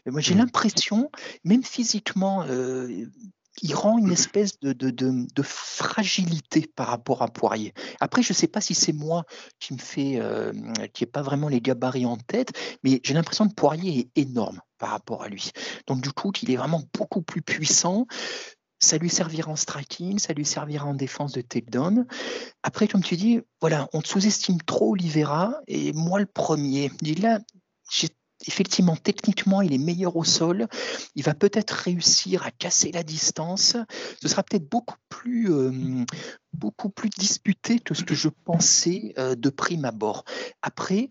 Moi, 0.06 0.20
j'ai 0.20 0.34
mmh. 0.34 0.38
l'impression, 0.38 1.10
même 1.44 1.62
physiquement, 1.62 2.42
euh, 2.44 3.06
il 3.62 3.74
rend 3.74 3.98
une 3.98 4.10
espèce 4.10 4.58
de, 4.60 4.72
de, 4.72 5.42
fragilité 5.42 6.68
par 6.74 6.88
rapport 6.88 7.22
à 7.22 7.28
Poirier. 7.28 7.72
Après, 8.00 8.22
je 8.22 8.32
ne 8.32 8.36
sais 8.36 8.48
pas 8.48 8.60
si 8.60 8.74
c'est 8.74 8.92
moi 8.92 9.24
qui 9.60 9.74
me 9.74 9.78
fait, 9.78 10.18
euh, 10.18 10.52
qui 10.92 11.04
n'ai 11.04 11.06
pas 11.10 11.22
vraiment 11.22 11.48
les 11.48 11.60
gabarits 11.60 12.06
en 12.06 12.16
tête, 12.16 12.50
mais 12.82 13.00
j'ai 13.04 13.14
l'impression 13.14 13.48
que 13.48 13.54
Poirier 13.54 14.10
est 14.16 14.20
énorme 14.20 14.60
par 14.78 14.90
rapport 14.90 15.22
à 15.22 15.28
lui. 15.28 15.52
Donc 15.86 16.00
du 16.00 16.10
coup, 16.10 16.32
il 16.42 16.50
est 16.50 16.56
vraiment 16.56 16.82
beaucoup 16.98 17.22
plus 17.22 17.42
puissant 17.42 18.06
ça 18.84 18.98
lui 18.98 19.10
servira 19.10 19.50
en 19.50 19.56
striking, 19.56 20.18
ça 20.18 20.32
lui 20.32 20.44
servira 20.44 20.86
en 20.86 20.94
défense 20.94 21.32
de 21.32 21.40
takedown. 21.40 22.06
Après, 22.62 22.86
comme 22.86 23.02
tu 23.02 23.16
dis, 23.16 23.40
voilà, 23.60 23.88
on 23.92 24.02
sous-estime 24.02 24.60
trop 24.62 24.92
Oliveira, 24.92 25.54
et 25.66 25.92
moi 25.92 26.20
le 26.20 26.26
premier. 26.26 26.90
Là, 27.20 27.40
effectivement, 28.46 28.96
techniquement, 28.96 29.62
il 29.62 29.72
est 29.72 29.78
meilleur 29.78 30.16
au 30.16 30.24
sol. 30.24 30.68
Il 31.14 31.22
va 31.22 31.34
peut-être 31.34 31.72
réussir 31.72 32.44
à 32.44 32.50
casser 32.50 32.92
la 32.92 33.02
distance. 33.02 33.76
Ce 34.20 34.28
sera 34.28 34.42
peut-être 34.42 34.68
beaucoup 34.68 34.96
plus, 35.08 35.52
euh, 35.52 36.04
beaucoup 36.52 36.90
plus 36.90 37.10
disputé 37.10 37.78
que 37.78 37.94
ce 37.94 38.04
que 38.04 38.14
je 38.14 38.28
pensais 38.28 39.14
euh, 39.18 39.34
de 39.34 39.50
prime 39.50 39.84
abord. 39.84 40.24
Après, 40.62 41.10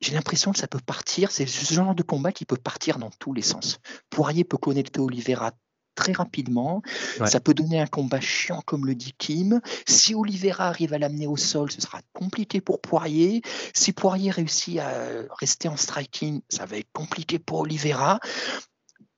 j'ai 0.00 0.14
l'impression 0.14 0.52
que 0.52 0.58
ça 0.58 0.68
peut 0.68 0.80
partir. 0.84 1.30
C'est 1.30 1.46
ce 1.46 1.74
genre 1.74 1.94
de 1.94 2.02
combat 2.02 2.32
qui 2.32 2.44
peut 2.44 2.56
partir 2.56 2.98
dans 2.98 3.10
tous 3.18 3.32
les 3.32 3.42
sens. 3.42 3.78
Poirier 4.10 4.44
peut 4.44 4.58
connecter 4.58 5.00
Oliveira 5.00 5.52
très 5.98 6.12
rapidement. 6.12 6.80
Ça 7.26 7.40
peut 7.40 7.54
donner 7.54 7.80
un 7.80 7.86
combat 7.86 8.20
chiant, 8.20 8.62
comme 8.64 8.86
le 8.86 8.94
dit 8.94 9.14
Kim. 9.18 9.60
Si 9.86 10.14
Oliveira 10.14 10.68
arrive 10.68 10.94
à 10.94 10.98
l'amener 10.98 11.26
au 11.26 11.36
sol, 11.36 11.72
ce 11.72 11.80
sera 11.80 12.00
compliqué 12.12 12.60
pour 12.60 12.80
Poirier. 12.80 13.42
Si 13.74 13.92
Poirier 13.92 14.30
réussit 14.30 14.78
à 14.78 14.92
rester 15.40 15.68
en 15.68 15.76
striking, 15.76 16.40
ça 16.48 16.66
va 16.66 16.76
être 16.76 16.92
compliqué 16.92 17.40
pour 17.40 17.60
Oliveira. 17.60 18.20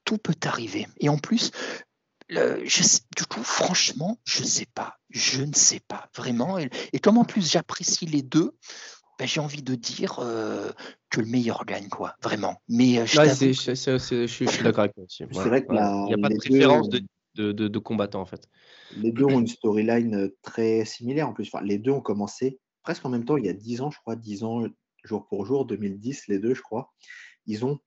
Tout 0.05 0.17
peut 0.17 0.35
arriver. 0.45 0.89
Et 0.99 1.11
en 1.11 1.19
plus, 1.19 1.51
du 2.31 3.27
coup, 3.29 3.45
franchement, 3.45 4.19
je 4.25 4.43
ne 4.43 4.49
sais 4.49 4.67
pas. 4.75 4.97
Je 5.11 5.43
ne 5.43 5.55
sais 5.55 5.81
pas 5.87 6.09
vraiment. 6.17 6.59
Et, 6.59 6.71
et 6.95 6.99
comme 6.99 7.19
en 7.19 7.25
plus 7.25 7.51
j'apprécie 7.51 8.07
les 8.07 8.23
deux, 8.23 8.57
ben, 9.21 9.29
j'ai 9.29 9.41
envie 9.41 9.63
de 9.63 9.75
dire 9.75 10.19
euh, 10.21 10.71
que 11.11 11.21
le 11.21 11.27
meilleur 11.27 11.67
gagne, 11.67 11.91
quoi, 11.91 12.17
vraiment. 12.23 12.57
Mais 12.71 13.01
euh, 13.01 13.05
je, 13.05 14.27
suis 14.27 14.63
d'accord 14.63 14.81
avec 14.81 14.95
toi 14.95 15.05
aussi. 15.05 15.25
C'est 15.31 15.49
vrai 15.49 15.63
qu'il 15.63 15.75
n'y 15.75 15.79
a 16.15 16.19
pas 16.19 16.31
de 16.31 16.39
préférence 16.39 16.89
de, 16.89 17.03
de, 17.35 17.53
de, 17.53 17.79
combattants, 17.79 18.23
en 18.23 18.25
fait. 18.25 18.49
Les 18.97 19.13
deux 19.13 19.27
ont 19.27 19.41
une 19.41 19.47
storyline 19.47 20.15
euh, 20.15 20.37
très 20.41 20.87
similaire, 20.87 21.29
en 21.29 21.35
plus. 21.35 21.51
Enfin, 21.53 21.63
les 21.63 21.77
deux 21.77 21.91
ont 21.91 22.01
commencé 22.01 22.61
presque 22.83 23.05
en 23.05 23.11
même 23.11 23.27
temps, 23.27 23.37
il 23.37 23.45
y 23.45 23.51
a 23.51 23.53
10 23.53 23.83
ans, 23.83 23.91
je 23.91 23.99
crois, 23.99 24.17
10 24.17 24.43
ans, 24.43 24.63
jour 25.05 25.27
pour 25.29 25.45
jour, 25.45 25.67
2010, 25.67 26.29
les 26.29 26.39
deux, 26.39 26.55
je 26.55 26.63
crois. 26.63 26.91
Ils 27.45 27.67
ont 27.67 27.79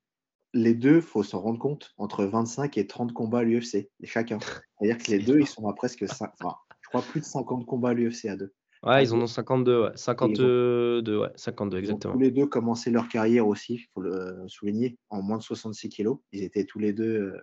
les 0.54 0.76
deux, 0.76 0.98
il 0.98 1.02
faut 1.02 1.24
s'en 1.24 1.42
rendre 1.42 1.58
compte, 1.58 1.96
entre 1.98 2.26
25 2.26 2.78
et 2.78 2.86
30 2.86 3.12
combats 3.12 3.40
à 3.40 3.44
l'UFC, 3.44 3.90
chacun. 4.04 4.38
C'est-à-dire 4.40 5.04
que 5.04 5.10
les 5.10 5.18
deux, 5.18 5.40
ils 5.40 5.48
sont 5.48 5.68
à 5.68 5.74
presque 5.74 6.08
5, 6.08 6.30
enfin, 6.40 6.56
je 6.82 6.90
crois 6.90 7.02
plus 7.02 7.22
de 7.22 7.26
50 7.26 7.66
combats 7.66 7.90
à 7.90 7.94
l'UFC 7.96 8.26
à 8.26 8.36
deux. 8.36 8.54
Ouais, 8.84 9.04
ils 9.04 9.14
en 9.14 9.22
ont 9.22 9.28
52, 9.28 9.84
ouais. 9.84 9.92
52, 9.96 11.18
ouais, 11.18 11.30
52 11.36 11.78
exactement. 11.78 12.14
tous 12.14 12.20
les 12.20 12.32
deux 12.32 12.48
commencé 12.48 12.92
leur 12.92 13.08
carrière 13.08 13.48
aussi, 13.48 13.76
il 13.76 13.88
faut 13.94 14.02
le 14.02 14.44
souligner, 14.48 14.98
en 15.10 15.22
moins 15.22 15.38
de 15.38 15.44
66 15.44 15.88
kilos. 15.88 16.20
Ils 16.34 16.44
étaient 16.44 16.66
tous 16.66 16.80
les 16.80 16.92
deux 16.92 17.18
euh, 17.18 17.42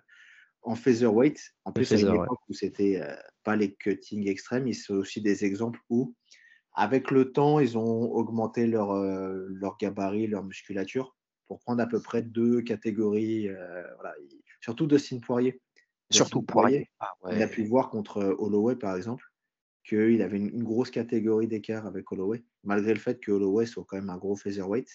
en 0.62 0.74
featherweight. 0.74 1.40
En 1.64 1.72
plus, 1.72 1.90
à 1.92 1.98
une 1.98 2.14
époque 2.14 2.40
où 2.48 2.52
c'était 2.52 3.00
euh, 3.00 3.14
pas 3.42 3.56
les 3.56 3.74
cutting 3.74 4.28
extrêmes, 4.28 4.68
ils 4.68 4.74
sont 4.74 4.94
aussi 4.94 5.22
des 5.22 5.46
exemples 5.46 5.80
où, 5.88 6.14
avec 6.74 7.10
le 7.10 7.32
temps, 7.32 7.58
ils 7.58 7.78
ont 7.78 8.12
augmenté 8.12 8.66
leur, 8.66 8.92
euh, 8.92 9.46
leur 9.48 9.78
gabarit, 9.78 10.26
leur 10.26 10.44
musculature 10.44 11.16
pour 11.48 11.58
prendre 11.60 11.82
à 11.82 11.86
peu 11.86 12.02
près 12.02 12.20
deux 12.20 12.60
catégories. 12.60 13.48
voilà. 13.48 14.14
Surtout 14.60 14.86
Dustin 14.86 15.18
Poirier. 15.20 15.60
Surtout 16.10 16.42
Poirier. 16.42 16.90
Ah, 17.00 17.12
On 17.22 17.40
a 17.40 17.46
pu 17.46 17.64
voir 17.64 17.88
contre 17.88 18.36
Holloway, 18.38 18.76
par 18.76 18.94
exemple 18.94 19.29
qu'il 19.84 20.22
avait 20.22 20.38
une, 20.38 20.62
grosse 20.62 20.90
catégorie 20.90 21.46
d'écart 21.46 21.86
avec 21.86 22.10
Holloway, 22.12 22.42
malgré 22.64 22.92
le 22.92 23.00
fait 23.00 23.20
que 23.20 23.32
Holloway 23.32 23.66
soit 23.66 23.84
quand 23.86 23.96
même 23.96 24.10
un 24.10 24.18
gros 24.18 24.36
featherweight. 24.36 24.88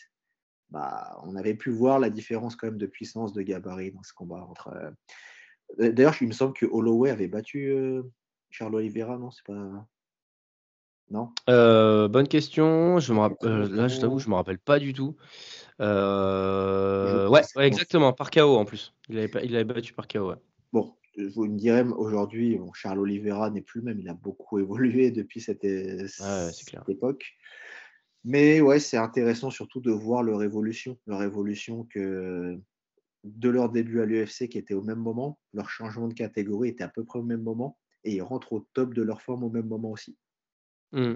Bah, 0.70 1.20
on 1.24 1.36
avait 1.36 1.54
pu 1.54 1.70
voir 1.70 2.00
la 2.00 2.10
différence 2.10 2.56
quand 2.56 2.68
même 2.68 2.78
de 2.78 2.88
puissance 2.88 3.34
de 3.34 3.42
gabarit 3.42 3.92
dans 3.92 4.04
ce 4.04 4.14
combat 4.14 4.46
entre. 4.50 4.70
Euh, 5.80 5.92
d'ailleurs, 5.92 6.16
il 6.22 6.28
me 6.28 6.34
semble 6.34 6.54
que 6.54 6.66
Holloway 6.66 7.12
avait 7.12 7.28
battu 7.28 7.72
euh, 7.72 8.04
Charles 8.50 8.76
Oliveira, 8.76 9.18
non 9.18 9.32
C'est 9.32 9.46
pas. 9.46 9.88
Non? 11.12 11.30
Euh, 11.50 12.08
Bonne 12.08 12.28
question. 12.28 13.00
Je 13.00 13.14
me 13.14 13.76
là, 13.76 13.88
je 13.88 14.00
t'avoue, 14.00 14.18
je 14.18 14.28
me 14.30 14.36
rappelle 14.36 14.58
pas 14.58 14.80
du 14.80 14.94
tout. 14.94 15.16
ouais, 15.80 17.42
exactement, 17.58 18.12
par 18.14 18.32
KO 18.32 18.58
en 18.58 18.66
plus. 18.66 18.94
Il 19.10 19.20
avait, 19.20 19.46
il 19.46 19.56
avait 19.56 19.66
battu 19.66 19.94
par 19.94 20.08
KO. 20.08 20.32
Ouais. 20.32 20.38
Bon, 20.74 20.96
vous 21.18 21.46
me 21.46 21.58
direz 21.58 21.84
aujourd'hui, 21.84 22.60
Charles 22.74 23.00
Oliveira 23.00 23.50
n'est 23.50 23.62
plus 23.62 23.80
le 23.80 23.86
même, 23.86 24.00
il 24.00 24.10
a 24.10 24.14
beaucoup 24.14 24.60
évolué 24.60 25.12
depuis 25.12 25.42
cette, 25.42 25.64
époque. 25.64 27.36
Mais 28.24 28.60
ouais, 28.60 28.80
c'est 28.80 28.98
intéressant 28.98 29.52
surtout 29.52 29.82
de 29.82 29.92
voir 29.92 30.24
leur 30.24 30.42
évolution, 30.42 30.98
leur 31.06 31.22
évolution 31.22 31.84
que 31.84 32.60
de 33.24 33.50
leur 33.50 33.70
début 33.70 34.02
à 34.02 34.06
l'UFC 34.06 34.50
qui 34.50 34.58
était 34.58 34.74
au 34.74 34.82
même 34.82 35.00
moment, 35.00 35.40
leur 35.54 35.70
changement 35.70 36.08
de 36.08 36.14
catégorie 36.14 36.70
était 36.70 36.84
à 36.84 36.90
peu 36.90 37.04
près 37.04 37.20
au 37.20 37.24
même 37.24 37.42
moment, 37.42 37.78
et 38.04 38.16
ils 38.16 38.22
rentrent 38.22 38.54
au 38.54 38.68
top 38.74 38.94
de 38.94 39.02
leur 39.02 39.22
forme 39.22 39.44
au 39.44 39.50
même 39.50 39.68
moment 39.68 39.92
aussi. 39.92 40.16
Mmh. 40.92 41.16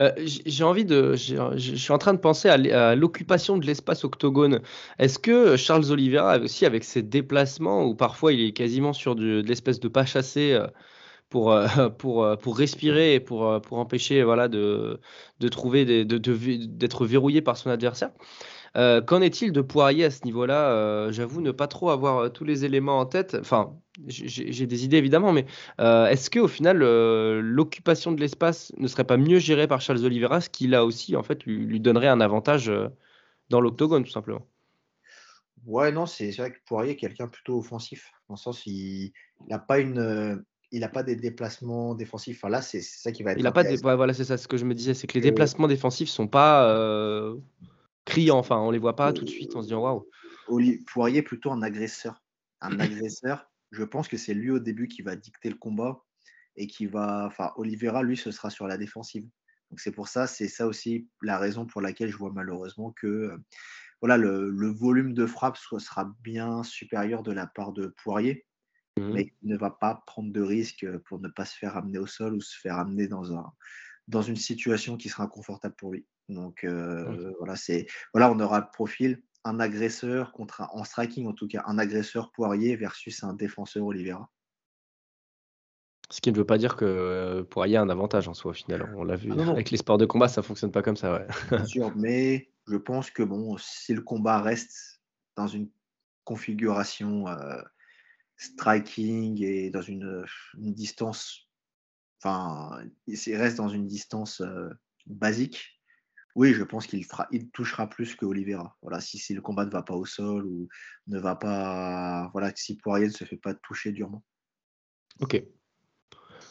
Euh, 0.00 0.12
j'ai 0.24 0.64
envie 0.64 0.86
de, 0.86 1.14
je 1.14 1.76
suis 1.76 1.92
en 1.92 1.98
train 1.98 2.14
de 2.14 2.18
penser 2.18 2.48
à 2.48 2.94
l'occupation 2.96 3.58
de 3.58 3.66
l'espace 3.66 4.04
octogone. 4.04 4.62
Est-ce 4.98 5.18
que 5.18 5.56
Charles 5.56 5.90
Oliveira 5.92 6.38
aussi 6.38 6.64
avec 6.64 6.82
ses 6.84 7.02
déplacements 7.02 7.84
où 7.84 7.94
parfois 7.94 8.32
il 8.32 8.40
est 8.40 8.52
quasiment 8.52 8.92
sur 8.94 9.14
de 9.16 9.42
l'espèce 9.46 9.80
de 9.80 9.88
pas 9.88 10.06
chassé 10.06 10.52
euh, 10.52 10.66
pour, 11.30 11.52
euh, 11.52 11.66
pour, 11.98 12.38
pour 12.38 12.58
respirer 12.58 13.14
et 13.14 13.20
pour, 13.20 13.60
pour 13.62 13.78
empêcher 13.78 14.22
voilà, 14.22 14.48
de, 14.48 15.00
de 15.40 15.48
trouver 15.48 16.04
d'être 16.04 17.06
verrouillé 17.06 17.42
par 17.42 17.56
son 17.58 17.70
adversaire? 17.70 18.12
Euh, 18.76 19.00
qu'en 19.00 19.20
est-il 19.20 19.52
de 19.52 19.60
Poirier 19.60 20.04
à 20.04 20.10
ce 20.10 20.24
niveau-là? 20.24 20.70
Euh, 20.72 21.12
J'avoue 21.12 21.40
ne 21.40 21.50
pas 21.50 21.66
trop 21.66 21.90
avoir 21.90 22.18
euh, 22.18 22.28
tous 22.28 22.44
les 22.44 22.64
éléments 22.64 22.98
en 22.98 23.06
tête. 23.06 23.36
Enfin, 23.40 23.74
j'ai 24.06 24.66
des 24.66 24.84
idées 24.84 24.98
évidemment, 24.98 25.32
mais 25.32 25.46
est-ce 25.78 26.30
qu'au 26.30 26.48
final, 26.48 26.78
l'occupation 26.78 28.12
de 28.12 28.20
l'espace 28.20 28.72
ne 28.76 28.86
serait 28.86 29.04
pas 29.04 29.16
mieux 29.16 29.38
gérée 29.38 29.66
par 29.66 29.80
Charles 29.80 30.04
Oliveira, 30.04 30.40
ce 30.40 30.48
qui 30.50 30.68
là 30.68 30.84
aussi, 30.84 31.16
en 31.16 31.22
fait, 31.22 31.44
lui, 31.44 31.80
donnerait 31.80 32.08
un 32.08 32.20
avantage 32.20 32.70
dans 33.50 33.60
l'octogone, 33.60 34.04
tout 34.04 34.10
simplement? 34.10 34.46
Ouais, 35.66 35.90
non, 35.90 36.06
c'est 36.06 36.30
vrai 36.30 36.52
que 36.52 36.58
Poirier 36.64 36.92
est 36.92 36.96
quelqu'un 36.96 37.26
plutôt 37.26 37.58
offensif, 37.58 38.12
dans 38.28 38.34
le 38.34 38.38
sens 38.38 38.64
il 38.66 39.12
n'a 39.48 39.58
pas 39.58 39.80
une 39.80 40.44
il 40.70 40.80
n'a 40.80 40.88
pas 40.88 41.02
des 41.02 41.16
déplacements 41.16 41.94
défensifs. 41.94 42.38
Enfin, 42.42 42.50
là, 42.50 42.62
c'est 42.62 42.82
ça 42.82 43.10
qui 43.10 43.22
va 43.22 43.32
être. 43.32 43.38
Il 43.38 43.46
a 43.46 43.52
pas 43.52 43.64
voilà, 43.96 44.12
c'est 44.12 44.24
ça 44.24 44.36
ce 44.36 44.46
que 44.46 44.56
je 44.56 44.64
me 44.64 44.74
disais, 44.74 44.94
c'est 44.94 45.06
que 45.06 45.14
les 45.14 45.22
déplacements 45.22 45.66
défensifs 45.66 46.10
sont 46.10 46.28
pas 46.28 47.34
criant. 48.08 48.38
Enfin, 48.38 48.58
on 48.58 48.70
les 48.70 48.78
voit 48.78 48.96
pas 48.96 49.12
tout 49.12 49.24
de 49.24 49.30
suite. 49.30 49.54
On 49.54 49.62
se 49.62 49.68
dit 49.68 49.74
waouh. 49.74 50.08
Poirier 50.86 51.22
plutôt 51.22 51.52
un 51.52 51.62
agresseur. 51.62 52.22
Un 52.60 52.70
agresseur. 52.80 53.50
Je 53.70 53.84
pense 53.84 54.08
que 54.08 54.16
c'est 54.16 54.34
lui 54.34 54.50
au 54.50 54.58
début 54.58 54.88
qui 54.88 55.02
va 55.02 55.14
dicter 55.14 55.48
le 55.50 55.56
combat 55.56 56.02
et 56.56 56.66
qui 56.66 56.86
va. 56.86 57.26
Enfin, 57.26 57.52
Oliveira, 57.56 58.02
lui, 58.02 58.16
ce 58.16 58.30
sera 58.30 58.50
sur 58.50 58.66
la 58.66 58.78
défensive. 58.78 59.28
Donc 59.70 59.80
c'est 59.80 59.92
pour 59.92 60.08
ça, 60.08 60.26
c'est 60.26 60.48
ça 60.48 60.66
aussi 60.66 61.08
la 61.22 61.38
raison 61.38 61.66
pour 61.66 61.80
laquelle 61.80 62.10
je 62.10 62.16
vois 62.16 62.32
malheureusement 62.32 62.92
que 62.92 63.06
euh, 63.06 63.36
voilà 64.00 64.16
le, 64.16 64.70
volume 64.70 65.12
de 65.12 65.26
frappe 65.26 65.56
sera 65.56 66.10
bien 66.22 66.62
supérieur 66.62 67.22
de 67.22 67.32
la 67.32 67.46
part 67.46 67.72
de 67.72 67.94
Poirier, 68.02 68.46
mmh 68.96 69.12
mais 69.12 69.32
il 69.42 69.48
ne 69.48 69.56
va 69.56 69.70
pas 69.70 70.02
prendre 70.06 70.32
de 70.32 70.40
risque 70.40 70.86
pour 71.04 71.20
ne 71.20 71.28
pas 71.28 71.44
se 71.44 71.56
faire 71.56 71.76
amener 71.76 71.98
au 71.98 72.06
sol 72.06 72.34
ou 72.34 72.40
se 72.40 72.58
faire 72.58 72.78
amener 72.78 73.08
dans 73.08 73.36
un 73.36 73.52
dans 74.08 74.22
une 74.22 74.36
situation 74.36 74.96
qui 74.96 75.08
sera 75.08 75.24
inconfortable 75.24 75.74
pour 75.76 75.92
lui. 75.92 76.06
Donc 76.28 76.64
euh, 76.64 77.32
voilà, 77.38 77.56
c'est 77.56 77.86
voilà, 78.12 78.30
on 78.32 78.40
aura 78.40 78.60
le 78.60 78.66
profil 78.72 79.22
un 79.44 79.60
agresseur 79.60 80.32
contre 80.32 80.62
un, 80.62 80.68
en 80.72 80.84
striking 80.84 81.26
en 81.26 81.32
tout 81.32 81.46
cas 81.46 81.62
un 81.66 81.78
agresseur 81.78 82.32
Poirier 82.32 82.76
versus 82.76 83.22
un 83.22 83.34
défenseur 83.34 83.86
Oliveira. 83.86 84.30
Ce 86.10 86.20
qui 86.20 86.32
ne 86.32 86.36
veut 86.36 86.46
pas 86.46 86.58
dire 86.58 86.76
que 86.76 86.86
euh, 86.86 87.44
Poirier 87.44 87.76
a 87.76 87.82
un 87.82 87.90
avantage 87.90 88.28
en 88.28 88.34
soi 88.34 88.52
au 88.52 88.54
final. 88.54 88.92
On 88.96 89.04
l'a 89.04 89.16
vu 89.16 89.30
ah 89.38 89.50
avec 89.50 89.70
les 89.70 89.76
sports 89.76 89.98
de 89.98 90.06
combat, 90.06 90.28
ça 90.28 90.42
fonctionne 90.42 90.72
pas 90.72 90.82
comme 90.82 90.96
ça. 90.96 91.14
Ouais. 91.14 91.26
Bien 91.50 91.64
sûr, 91.66 91.92
mais 91.96 92.50
je 92.66 92.76
pense 92.76 93.10
que 93.10 93.22
bon, 93.22 93.56
si 93.58 93.92
le 93.92 94.00
combat 94.00 94.40
reste 94.40 95.02
dans 95.36 95.46
une 95.46 95.68
configuration 96.24 97.26
striking 98.38 99.42
et 99.42 99.70
dans 99.70 99.82
une, 99.82 100.24
distance, 100.56 101.47
enfin, 102.22 102.80
il 103.06 103.36
reste 103.36 103.56
dans 103.56 103.68
une 103.68 103.86
distance 103.86 104.42
basique. 105.06 105.80
Oui, 106.34 106.54
je 106.54 106.62
pense 106.62 106.86
qu'il 106.86 107.04
il 107.32 107.50
touchera 107.50 107.88
plus 107.88 108.14
que 108.14 108.24
Oliveira. 108.24 108.76
Voilà, 108.82 109.00
si, 109.00 109.34
le 109.34 109.40
combat 109.40 109.64
ne 109.64 109.70
va 109.70 109.82
pas 109.82 109.94
au 109.94 110.04
sol 110.04 110.46
ou 110.46 110.68
ne 111.08 111.18
va 111.18 111.34
pas, 111.34 112.30
voilà, 112.32 112.52
si 112.54 112.76
Poirier 112.76 113.06
ne 113.06 113.12
se 113.12 113.24
fait 113.24 113.36
pas 113.36 113.54
toucher 113.54 113.90
durement. 113.92 114.22
Ok. 115.20 115.42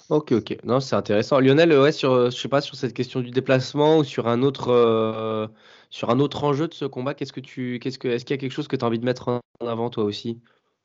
Ok, 0.10 0.32
ok. 0.32 0.58
Non, 0.64 0.80
c'est 0.80 0.96
intéressant. 0.96 1.40
Lionel, 1.40 1.72
ouais, 1.72 1.92
sur, 1.92 2.32
je 2.32 2.36
sais 2.36 2.50
pas, 2.50 2.62
sur 2.62 2.76
cette 2.76 2.94
question 2.94 3.22
du 3.22 3.32
déplacement 3.32 4.00
ou 4.00 4.04
sur 4.04 4.28
un 4.28 4.42
autre, 4.42 5.50
sur 5.90 6.10
un 6.10 6.20
autre 6.20 6.44
enjeu 6.44 6.68
de 6.68 6.74
ce 6.74 6.86
combat, 6.86 7.14
qu'est-ce 7.14 7.34
que 7.34 7.40
tu, 7.40 7.80
qu'est-ce 7.80 8.00
que, 8.00 8.08
est-ce 8.08 8.26
qu'il 8.26 8.34
y 8.34 8.38
a 8.38 8.42
quelque 8.42 8.52
chose 8.52 8.68
que 8.68 8.76
tu 8.76 8.84
as 8.84 8.88
envie 8.88 9.00
de 9.00 9.06
mettre 9.06 9.28
en 9.30 9.68
avant 9.68 9.90
toi 9.90 10.04
aussi? 10.04 10.42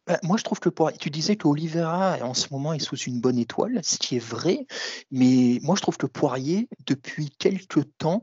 Bah, 0.06 0.18
moi, 0.22 0.36
je 0.36 0.42
trouve 0.42 0.58
que 0.58 0.68
pour, 0.68 0.92
tu 0.92 1.10
disais 1.10 1.36
que 1.36 1.46
Oliveira, 1.46 2.18
en 2.22 2.34
ce 2.34 2.48
moment, 2.50 2.72
est 2.72 2.80
sous 2.80 2.96
une 2.96 3.20
bonne 3.20 3.38
étoile, 3.38 3.80
ce 3.84 3.98
qui 3.98 4.16
est 4.16 4.24
vrai. 4.24 4.66
Mais 5.10 5.60
moi, 5.62 5.76
je 5.76 5.82
trouve 5.82 5.96
que 5.96 6.06
Poirier, 6.06 6.68
depuis 6.86 7.30
quelques 7.30 7.84
temps, 7.98 8.22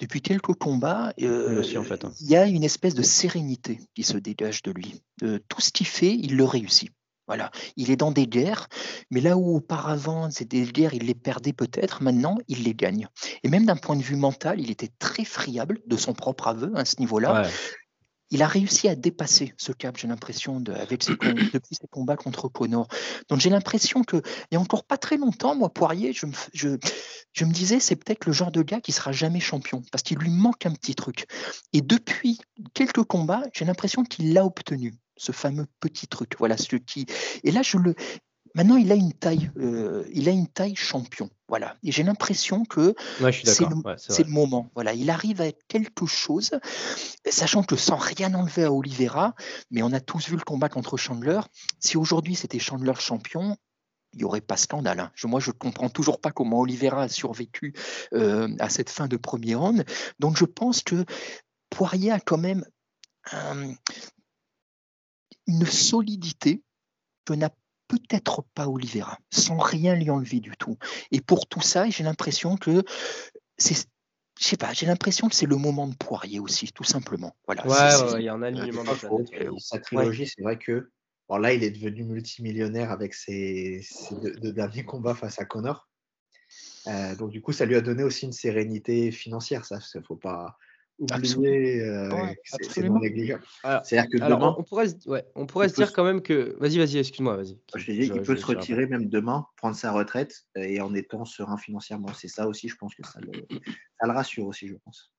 depuis 0.00 0.20
quelques 0.20 0.54
combats, 0.54 1.14
euh, 1.22 1.62
hein. 1.76 2.12
il 2.20 2.28
y 2.28 2.36
a 2.36 2.46
une 2.46 2.64
espèce 2.64 2.94
de 2.94 3.02
sérénité 3.02 3.80
qui 3.94 4.02
se 4.02 4.18
dégage 4.18 4.62
de 4.62 4.70
lui. 4.70 5.02
tout 5.48 5.60
ce 5.60 5.70
qu'il 5.70 5.86
fait, 5.86 6.12
il 6.12 6.36
le 6.36 6.44
réussit. 6.44 6.90
Voilà, 7.26 7.50
il 7.76 7.90
est 7.90 7.96
dans 7.96 8.10
des 8.10 8.26
guerres, 8.26 8.68
mais 9.10 9.22
là 9.22 9.38
où 9.38 9.56
auparavant 9.56 10.30
c'était 10.30 10.60
des 10.62 10.70
guerres, 10.70 10.92
il 10.92 11.06
les 11.06 11.14
perdait 11.14 11.54
peut-être, 11.54 12.02
maintenant 12.02 12.36
il 12.48 12.64
les 12.64 12.74
gagne. 12.74 13.08
Et 13.42 13.48
même 13.48 13.64
d'un 13.64 13.76
point 13.76 13.96
de 13.96 14.02
vue 14.02 14.16
mental, 14.16 14.60
il 14.60 14.70
était 14.70 14.90
très 14.98 15.24
friable 15.24 15.80
de 15.86 15.96
son 15.96 16.12
propre 16.12 16.48
aveu 16.48 16.72
à 16.74 16.84
ce 16.84 17.00
niveau-là 17.00 17.48
il 18.30 18.42
a 18.42 18.46
réussi 18.46 18.88
à 18.88 18.94
dépasser 18.94 19.54
ce 19.56 19.72
cap, 19.72 19.96
j'ai 19.96 20.08
l'impression, 20.08 20.60
de, 20.60 20.72
avec 20.72 21.06
depuis 21.52 21.74
ses 21.74 21.86
combats 21.88 22.16
contre 22.16 22.48
Connor. 22.48 22.88
Donc 23.28 23.40
j'ai 23.40 23.50
l'impression 23.50 24.02
qu'il 24.02 24.22
n'y 24.50 24.58
a 24.58 24.60
encore 24.60 24.84
pas 24.84 24.96
très 24.96 25.16
longtemps, 25.16 25.54
moi, 25.54 25.72
Poirier, 25.72 26.12
je 26.12 26.26
me, 26.26 26.32
je, 26.52 26.76
je 27.32 27.44
me 27.44 27.52
disais, 27.52 27.80
c'est 27.80 27.96
peut-être 27.96 28.26
le 28.26 28.32
genre 28.32 28.50
de 28.50 28.62
gars 28.62 28.80
qui 28.80 28.92
sera 28.92 29.12
jamais 29.12 29.40
champion, 29.40 29.82
parce 29.92 30.02
qu'il 30.02 30.18
lui 30.18 30.30
manque 30.30 30.66
un 30.66 30.72
petit 30.72 30.94
truc. 30.94 31.26
Et 31.72 31.80
depuis 31.80 32.38
quelques 32.72 33.04
combats, 33.04 33.42
j'ai 33.52 33.64
l'impression 33.64 34.04
qu'il 34.04 34.32
l'a 34.32 34.44
obtenu 34.44 34.94
ce 35.16 35.32
fameux 35.32 35.66
petit 35.80 36.08
truc. 36.08 36.34
Voilà 36.38 36.56
ce 36.56 36.76
qui. 36.76 37.06
Et 37.44 37.50
là, 37.50 37.62
je 37.62 37.78
le, 37.78 37.94
Maintenant, 38.54 38.76
il 38.76 38.92
a 38.92 38.94
une 38.94 39.12
taille, 39.12 39.50
euh, 39.58 40.04
il 40.12 40.28
a 40.28 40.32
une 40.32 40.46
taille 40.46 40.76
champion. 40.76 41.28
Voilà. 41.48 41.76
Et 41.82 41.90
j'ai 41.90 42.04
l'impression 42.04 42.64
que 42.64 42.94
c'est 43.32 44.24
le, 44.24 44.30
moment. 44.30 44.70
Voilà. 44.74 44.94
Il 44.94 45.10
arrive 45.10 45.40
à 45.40 45.46
être 45.46 45.62
quelque 45.66 46.06
chose, 46.06 46.52
sachant 47.28 47.64
que 47.64 47.74
sans 47.74 47.96
rien 47.96 48.32
enlever 48.34 48.64
à 48.64 48.72
Oliveira, 48.72 49.34
mais 49.70 49.82
on 49.82 49.92
a 49.92 50.00
tous 50.00 50.28
vu 50.28 50.36
le 50.36 50.42
combat 50.42 50.68
contre 50.68 50.96
Chandler. 50.96 51.40
Si 51.80 51.96
aujourd'hui 51.96 52.36
c'était 52.36 52.60
Chandler 52.60 52.94
champion, 52.98 53.56
il 54.12 54.18
n'y 54.18 54.24
aurait 54.24 54.40
pas 54.40 54.56
scandale. 54.56 55.00
Hein. 55.00 55.10
moi, 55.24 55.40
je 55.40 55.50
ne 55.50 55.56
comprends 55.56 55.90
toujours 55.90 56.20
pas 56.20 56.30
comment 56.30 56.60
Oliveira 56.60 57.02
a 57.02 57.08
survécu 57.08 57.74
euh, 58.12 58.48
à 58.60 58.68
cette 58.68 58.88
fin 58.88 59.08
de 59.08 59.16
premier 59.16 59.56
round. 59.56 59.84
Donc, 60.20 60.36
je 60.36 60.44
pense 60.44 60.82
que 60.82 61.04
Poirier 61.70 62.12
a 62.12 62.20
quand 62.20 62.38
même 62.38 62.64
une 65.46 65.66
solidité 65.66 66.62
que 67.24 67.32
n'a 67.32 67.50
peut-être 67.88 68.44
pas 68.54 68.68
Oliveira, 68.68 69.18
sans 69.30 69.58
rien 69.58 69.94
lui 69.94 70.10
enlever 70.10 70.40
du 70.40 70.52
tout. 70.58 70.76
Et 71.10 71.20
pour 71.20 71.46
tout 71.46 71.60
ça, 71.60 71.88
j'ai 71.88 72.04
l'impression 72.04 72.56
que 72.56 72.82
c'est 73.58 73.86
je 74.40 74.48
sais 74.48 74.56
pas, 74.56 74.72
j'ai 74.72 74.86
l'impression 74.86 75.28
que 75.28 75.34
c'est 75.34 75.46
le 75.46 75.56
moment 75.56 75.86
de 75.86 75.94
Poirier 75.94 76.40
aussi, 76.40 76.72
tout 76.72 76.84
simplement. 76.84 77.36
Voilà. 77.46 77.66
Ouais, 77.66 78.20
il 78.20 78.24
y 78.24 78.28
a 78.28 78.34
un 78.34 78.42
alignement 78.42 78.84
Sa 79.58 79.78
trilogie, 79.78 80.26
c'est 80.26 80.42
vrai 80.42 80.58
que 80.58 80.90
bon, 81.28 81.36
là, 81.36 81.52
il 81.52 81.62
est 81.62 81.70
devenu 81.70 82.04
multimillionnaire 82.04 82.90
avec 82.90 83.14
ses, 83.14 83.86
deux, 84.42 84.52
derniers 84.52 84.84
combats 84.84 85.14
face 85.14 85.38
à 85.38 85.44
Connor. 85.44 85.88
Euh, 86.88 87.14
donc, 87.16 87.30
du 87.30 87.40
coup, 87.40 87.52
ça 87.52 87.64
lui 87.64 87.76
a 87.76 87.80
donné 87.80 88.02
aussi 88.02 88.26
une 88.26 88.32
sérénité 88.32 89.12
financière. 89.12 89.64
Ça, 89.64 89.78
il 89.94 90.02
faut 90.02 90.16
pas, 90.16 90.58
euh, 91.00 92.34
c'est 92.60 92.82
non 92.88 93.00
négligeable. 93.00 93.42
C'est-à-dire 93.84 94.10
que 94.10 94.18
demain, 94.18 94.54
on 94.58 94.62
pourrait, 94.62 94.88
ouais, 95.06 95.24
on 95.34 95.46
pourrait 95.46 95.68
se 95.68 95.74
dire 95.74 95.92
quand 95.92 96.04
même 96.04 96.22
que. 96.22 96.56
Vas-y, 96.60 96.78
vas-y, 96.78 96.98
excuse-moi, 96.98 97.36
vas-y. 97.36 97.58
Je 97.74 97.92
dis, 97.92 97.98
il 98.06 98.22
peut 98.22 98.36
se 98.36 98.46
retirer 98.46 98.86
même 98.86 99.08
demain, 99.08 99.46
prendre 99.56 99.76
sa 99.76 99.92
retraite 99.92 100.46
et 100.56 100.80
en 100.80 100.94
étant 100.94 101.24
serein 101.24 101.56
financièrement. 101.56 102.12
C'est 102.14 102.28
ça 102.28 102.46
aussi, 102.46 102.68
je 102.68 102.76
pense 102.76 102.94
que 102.94 103.06
ça 103.06 103.20
le, 103.20 103.32
ça 104.00 104.06
le 104.06 104.12
rassure 104.12 104.46
aussi, 104.46 104.68
je 104.68 104.76
pense. 104.84 105.12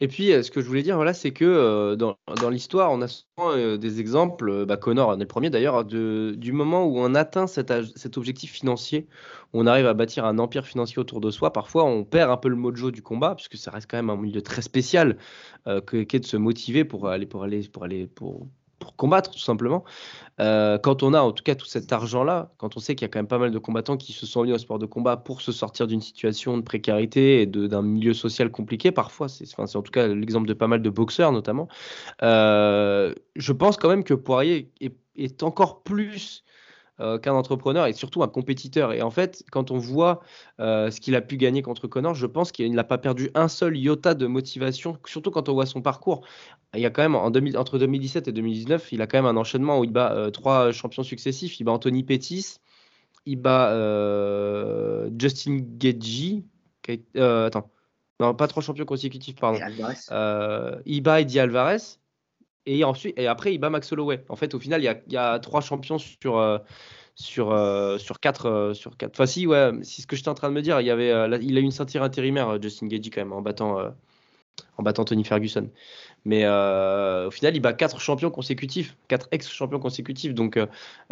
Et 0.00 0.08
puis, 0.08 0.32
euh, 0.32 0.42
ce 0.42 0.50
que 0.50 0.62
je 0.62 0.66
voulais 0.66 0.82
dire, 0.82 0.96
voilà, 0.96 1.12
c'est 1.12 1.30
que 1.30 1.44
euh, 1.44 1.94
dans, 1.94 2.16
l'histoire, 2.50 2.90
on 2.90 3.02
a 3.02 3.08
souvent 3.08 3.52
euh, 3.52 3.76
des 3.76 4.00
exemples, 4.00 4.64
bah, 4.64 4.78
Connor 4.78 5.10
en 5.10 5.16
est 5.16 5.20
le 5.20 5.26
premier 5.26 5.50
d'ailleurs, 5.50 5.84
du 5.84 6.52
moment 6.52 6.86
où 6.86 6.98
on 6.98 7.14
atteint 7.14 7.46
cet, 7.46 7.70
objectif 8.16 8.52
financier, 8.52 9.08
où 9.52 9.60
on 9.60 9.66
arrive 9.66 9.86
à 9.86 9.94
bâtir 9.94 10.24
un 10.24 10.38
empire 10.38 10.66
financier 10.66 10.98
autour 10.98 11.20
de 11.20 11.30
soi. 11.30 11.52
Parfois, 11.52 11.84
on 11.84 12.04
perd 12.04 12.30
un 12.30 12.38
peu 12.38 12.48
le 12.48 12.56
mojo 12.56 12.90
du 12.90 13.02
combat, 13.02 13.34
puisque 13.34 13.56
ça 13.56 13.70
reste 13.70 13.90
quand 13.90 13.98
même 13.98 14.10
un 14.10 14.16
milieu 14.16 14.42
très 14.42 14.62
spécial, 14.62 15.18
qu'est 15.86 16.20
de 16.20 16.26
se 16.26 16.36
motiver 16.38 16.84
pour 16.84 17.08
aller, 17.08 17.26
pour 17.26 17.44
aller, 17.44 17.68
pour 17.68 17.84
aller, 17.84 18.06
pour, 18.06 18.48
pour 18.80 18.96
combattre 18.96 19.30
tout 19.30 19.38
simplement. 19.38 19.84
Euh, 20.40 20.78
quand 20.78 21.02
on 21.02 21.12
a 21.12 21.20
en 21.20 21.32
tout 21.32 21.44
cas 21.44 21.54
tout 21.54 21.66
cet 21.66 21.92
argent-là, 21.92 22.50
quand 22.56 22.76
on 22.76 22.80
sait 22.80 22.94
qu'il 22.94 23.04
y 23.04 23.08
a 23.08 23.08
quand 23.08 23.18
même 23.18 23.28
pas 23.28 23.38
mal 23.38 23.50
de 23.50 23.58
combattants 23.58 23.98
qui 23.98 24.12
se 24.12 24.26
sont 24.26 24.42
mis 24.42 24.52
au 24.52 24.58
sport 24.58 24.78
de 24.78 24.86
combat 24.86 25.18
pour 25.18 25.42
se 25.42 25.52
sortir 25.52 25.86
d'une 25.86 26.00
situation 26.00 26.56
de 26.56 26.62
précarité 26.62 27.42
et 27.42 27.46
d'un 27.46 27.82
milieu 27.82 28.14
social 28.14 28.50
compliqué, 28.50 28.90
parfois, 28.90 29.28
c'est 29.28 29.46
en 29.58 29.82
tout 29.82 29.92
cas 29.92 30.08
l'exemple 30.08 30.48
de 30.48 30.54
pas 30.54 30.66
mal 30.66 30.80
de 30.80 30.90
boxeurs 30.90 31.30
notamment, 31.30 31.68
euh, 32.22 33.14
je 33.36 33.52
pense 33.52 33.76
quand 33.76 33.90
même 33.90 34.02
que 34.02 34.14
Poirier 34.14 34.72
est, 34.80 35.42
encore 35.42 35.82
plus 35.82 36.42
euh, 37.00 37.18
qu'un 37.18 37.34
entrepreneur 37.34 37.86
et 37.86 37.92
surtout 37.92 38.22
un 38.22 38.28
compétiteur. 38.28 38.94
Et 38.94 39.02
en 39.02 39.10
fait, 39.10 39.44
quand 39.50 39.70
on 39.70 39.76
voit 39.76 40.20
ce 40.58 41.00
qu'il 41.00 41.14
a 41.16 41.20
pu 41.20 41.36
gagner 41.36 41.60
contre 41.60 41.86
Connor, 41.86 42.14
je 42.14 42.26
pense 42.26 42.50
qu'il 42.50 42.72
n'a 42.72 42.84
pas 42.84 42.98
perdu 42.98 43.30
un 43.34 43.48
seul 43.48 43.76
iota 43.76 44.14
de 44.14 44.26
motivation, 44.26 44.96
surtout 45.04 45.30
quand 45.30 45.50
on 45.50 45.52
voit 45.52 45.66
son 45.66 45.82
parcours. 45.82 46.22
Il 46.74 46.80
y 46.80 46.86
a 46.86 46.90
quand 46.90 47.02
même, 47.02 47.16
en 47.16 47.30
2000, 47.30 47.58
entre 47.58 47.78
2017 47.78 48.28
et 48.28 48.32
2019, 48.32 48.92
il 48.92 49.02
a 49.02 49.06
quand 49.06 49.18
même 49.18 49.26
un 49.26 49.36
enchaînement 49.36 49.80
où 49.80 49.84
il 49.84 49.90
bat 49.90 50.12
euh, 50.12 50.30
trois 50.30 50.70
champions 50.72 51.02
successifs. 51.02 51.58
Il 51.58 51.64
bat 51.64 51.72
Anthony 51.72 52.04
Pettis, 52.04 52.56
il 53.26 53.36
bat 53.36 53.70
Justin 55.18 55.58
Gagey. 55.60 56.44
attends, 57.16 57.70
non, 58.20 58.34
pas 58.34 58.46
trois 58.46 58.62
champions 58.62 58.84
consécutifs, 58.84 59.36
pardon. 59.36 59.58
il 60.86 61.00
bat 61.02 61.20
Eddie 61.20 61.40
Alvarez. 61.40 61.98
Et, 62.66 62.84
ensuite, 62.84 63.18
et 63.18 63.26
après, 63.26 63.54
il 63.54 63.58
bat 63.58 63.70
Max 63.70 63.90
Holloway. 63.92 64.24
En 64.28 64.36
fait, 64.36 64.54
au 64.54 64.60
final, 64.60 64.80
il 64.80 64.84
y 64.84 64.88
a, 64.88 65.00
il 65.06 65.12
y 65.12 65.16
a 65.16 65.38
trois 65.38 65.60
champions 65.60 65.98
sur, 65.98 66.38
euh, 66.38 66.58
sur, 67.14 67.52
euh, 67.52 67.98
sur 67.98 68.20
quatre. 68.20 68.46
Euh, 68.46 68.74
sur 68.74 68.96
quatre. 68.96 69.12
Enfin, 69.12 69.26
si, 69.26 69.46
ouais, 69.46 69.72
c'est 69.82 70.02
ce 70.02 70.06
que 70.06 70.14
j'étais 70.14 70.28
en 70.28 70.34
train 70.34 70.50
de 70.50 70.54
me 70.54 70.62
dire. 70.62 70.80
Il, 70.80 70.86
y 70.86 70.90
avait, 70.90 71.08
il 71.42 71.56
a 71.56 71.60
eu 71.60 71.64
une 71.64 71.70
ceinture 71.70 72.02
intérimaire, 72.02 72.60
Justin 72.60 72.86
Gagey, 72.88 73.10
quand 73.10 73.22
même, 73.22 73.32
en 73.32 73.40
battant, 73.40 73.78
en 74.76 74.82
battant 74.82 75.04
Tony 75.04 75.24
Ferguson. 75.24 75.70
Mais 76.24 76.46
au 76.46 77.30
final, 77.30 77.56
il 77.56 77.60
bat 77.60 77.72
quatre 77.72 78.00
champions 78.00 78.30
consécutifs, 78.30 78.96
quatre 79.08 79.28
ex-champions 79.30 79.78
consécutifs. 79.78 80.34
Donc, 80.34 80.58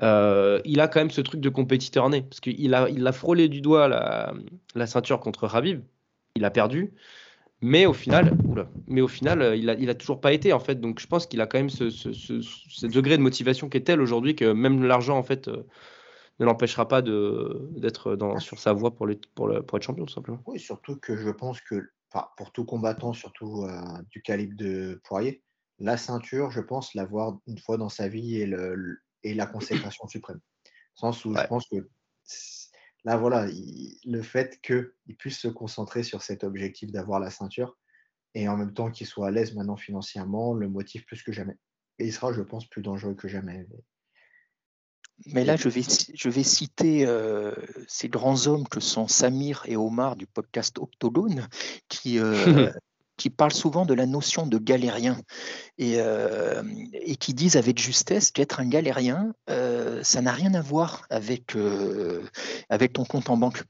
il 0.03 0.81
a 0.81 0.89
quand 0.89 1.01
même 1.01 1.11
ce 1.11 1.21
truc 1.21 1.41
de 1.41 1.49
compétiteur 1.49 2.11
né. 2.11 2.23
Parce 2.23 2.41
qu'il 2.41 2.75
a, 2.75 2.89
il 2.89 3.07
a 3.07 3.13
frôlé 3.13 3.49
du 3.49 3.61
doigt 3.61 3.89
la, 3.89 4.87
ceinture 4.87 5.21
contre 5.21 5.47
Rabib. 5.47 5.83
Il 6.37 6.45
a 6.45 6.51
perdu. 6.51 6.93
Mais 7.61 7.87
au 7.87 7.93
final, 7.93 8.37
mais 8.87 9.01
au 9.01 9.09
final, 9.09 9.43
euh, 9.43 9.57
il 9.57 9.69
a, 9.69 9.75
il 9.75 9.91
a 9.91 9.95
toujours 9.95 10.21
pas 10.21 10.33
été 10.33 10.53
en 10.53 10.61
fait. 10.61 10.77
Donc 10.77 11.01
je 11.01 11.07
pense 11.07 11.27
qu'il 11.27 11.41
a 11.41 11.47
quand 11.47 11.59
même 11.59 11.71
ce, 11.71 12.87
degré 12.87 13.17
de 13.17 13.23
motivation 13.23 13.69
qui 13.69 13.79
est 13.79 13.83
tel 13.83 14.01
aujourd'hui 14.01 14.37
que 14.37 14.53
même 14.53 14.85
l'argent 14.85 15.19
en 15.19 15.25
fait 15.25 15.49
euh, 15.49 15.67
ne 16.39 16.45
l'empêchera 16.45 16.87
pas 16.87 17.03
d'être 17.03 18.17
sur 18.39 18.61
sa 18.61 18.73
voie 18.73 18.93
pour, 18.95 19.11
être 19.11 19.83
champion 19.83 20.05
tout 20.05 20.13
simplement. 20.13 20.41
Oui, 20.47 20.61
surtout 20.61 20.97
que 20.97 21.17
je 21.17 21.31
pense 21.31 21.61
que 21.61 21.91
pour 22.37 22.53
tout 22.53 22.65
combattant, 22.65 23.13
surtout 23.13 23.65
euh, 23.65 23.81
du 24.11 24.23
calibre 24.23 24.57
de 24.57 25.01
Poirier, 25.05 25.43
la 25.79 25.97
ceinture, 25.97 26.51
je 26.51 26.61
pense 26.61 26.95
l'avoir 26.95 27.39
une 27.47 27.59
fois 27.59 27.77
dans 27.77 27.89
sa 27.89 28.09
vie 28.09 28.37
et, 28.37 28.47
le, 28.47 29.01
et 29.23 29.35
la 29.35 29.47
consécration 29.47 30.07
suprême. 30.09 30.41
Sens 30.95 31.25
où 31.25 31.35
je 31.35 31.47
pense 31.47 31.69
que 31.69 31.89
là, 33.05 33.17
voilà, 33.17 33.47
le 34.05 34.23
fait 34.23 34.61
qu'il 34.61 35.17
puisse 35.19 35.39
se 35.39 35.49
concentrer 35.49 36.03
sur 36.03 36.23
cet 36.23 36.43
objectif 36.43 36.91
d'avoir 36.91 37.21
la 37.21 37.31
ceinture 37.31 37.79
et 38.35 38.49
en 38.49 38.57
même 38.57 38.75
temps 38.75 38.91
qu'il 38.91 39.07
soit 39.07 39.29
à 39.29 39.31
l'aise 39.31 39.55
maintenant 39.55 39.77
financièrement, 39.77 40.55
le 40.55 40.69
motive 40.69 41.05
plus 41.05 41.23
que 41.23 41.33
jamais. 41.33 41.57
Et 41.99 42.07
il 42.07 42.13
sera, 42.13 42.33
je 42.33 42.43
pense, 42.43 42.69
plus 42.69 42.83
dangereux 42.83 43.15
que 43.15 43.29
jamais. 43.29 43.67
Mais 45.27 45.45
là, 45.45 45.57
je 45.57 45.69
vais, 45.69 45.83
je 46.14 46.29
vais 46.29 46.43
citer 46.43 47.05
euh, 47.07 47.53
ces 47.87 48.09
grands 48.09 48.47
hommes 48.47 48.69
que 48.69 48.81
sont 48.81 49.09
Samir 49.09 49.62
et 49.66 49.77
Omar 49.77 50.16
du 50.16 50.27
podcast 50.27 50.79
Octogone, 50.79 51.49
qui, 51.89 52.19
euh, 52.19 52.71
qui 53.19 53.29
parlent 53.29 53.53
souvent 53.53 53.85
de 53.85 53.93
la 53.93 54.07
notion 54.07 54.47
de 54.47 54.57
galérien 54.57 55.19
et, 55.77 55.97
euh, 55.99 56.62
et 56.93 57.16
qui 57.16 57.35
disent 57.35 57.57
avec 57.57 57.79
justesse 57.79 58.31
qu'être 58.31 58.61
un 58.61 58.69
galérien, 58.69 59.35
ça 60.03 60.23
n'a 60.23 60.33
rien 60.33 60.55
à 60.55 60.62
voir 60.62 61.05
avec, 61.11 61.57
avec 62.71 62.93
ton 62.95 63.05
compte 63.05 63.29
en 63.29 63.37
banque. 63.37 63.62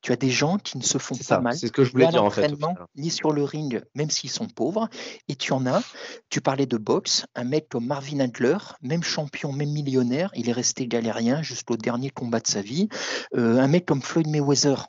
Tu 0.00 0.12
as 0.12 0.16
des 0.16 0.30
gens 0.30 0.58
qui 0.58 0.78
ne 0.78 0.82
se 0.82 0.98
font 0.98 1.16
pas 1.28 1.40
mal. 1.40 1.56
C'est 1.56 1.68
ce 1.68 1.72
que 1.72 1.84
je 1.84 1.92
voulais 1.92 2.08
dire 2.08 2.24
en 2.24 2.30
fait. 2.30 2.52
Ni 2.96 3.10
sur 3.10 3.32
le 3.32 3.44
ring, 3.44 3.82
même 3.94 4.10
s'ils 4.10 4.30
sont 4.30 4.48
pauvres. 4.48 4.88
Et 5.28 5.36
tu 5.36 5.52
en 5.52 5.66
as, 5.66 5.82
tu 6.28 6.40
parlais 6.40 6.66
de 6.66 6.76
boxe, 6.76 7.24
un 7.34 7.44
mec 7.44 7.68
comme 7.68 7.86
Marvin 7.86 8.20
Adler, 8.20 8.56
même 8.82 9.02
champion, 9.02 9.52
même 9.52 9.70
millionnaire, 9.70 10.30
il 10.34 10.48
est 10.48 10.52
resté 10.52 10.86
galérien 10.86 11.42
jusqu'au 11.42 11.76
dernier 11.76 12.10
combat 12.10 12.40
de 12.40 12.46
sa 12.46 12.62
vie. 12.62 12.88
un 13.34 13.68
mec 13.68 13.86
comme 13.86 14.02
Floyd 14.02 14.28
Mayweather, 14.28 14.88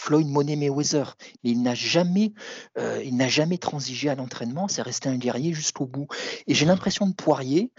Floyd 0.00 0.26
Monet 0.26 0.56
Mayweather, 0.56 1.14
mais 1.44 1.50
il 1.50 1.62
n'a 1.62 1.74
jamais, 1.74 2.32
euh, 2.78 3.02
il 3.04 3.16
n'a 3.16 3.28
jamais 3.28 3.58
transigé 3.58 4.08
à 4.08 4.14
l'entraînement, 4.14 4.66
c'est 4.66 4.80
resté 4.80 5.10
un 5.10 5.18
guerrier 5.18 5.52
jusqu'au 5.52 5.84
bout. 5.84 6.06
Et 6.46 6.54
j'ai 6.54 6.64
l'impression 6.64 7.06
de 7.06 7.12
Poirier, 7.12 7.70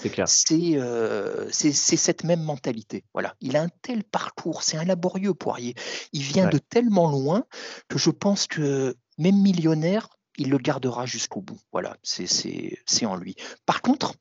euh, 0.75 1.47
c'est 1.51 1.71
c'est 1.71 1.97
cette 1.97 2.23
même 2.23 2.43
mentalité. 2.43 3.05
Voilà, 3.13 3.35
il 3.41 3.57
a 3.57 3.63
un 3.63 3.69
tel 3.81 4.03
parcours, 4.03 4.61
c'est 4.61 4.77
un 4.77 4.85
laborieux 4.85 5.33
Poirier. 5.33 5.73
Il 6.13 6.21
vient 6.21 6.47
de 6.47 6.59
tellement 6.59 7.09
loin 7.09 7.43
que 7.87 7.97
je 7.97 8.11
pense 8.11 8.45
que 8.45 8.95
même 9.17 9.41
millionnaire, 9.41 10.07
il 10.37 10.51
le 10.51 10.59
gardera 10.59 11.07
jusqu'au 11.07 11.41
bout. 11.41 11.59
Voilà, 11.71 11.97
c'est 12.03 13.05
en 13.05 13.15
lui. 13.15 13.35
Par 13.65 13.81
contre, 13.81 14.13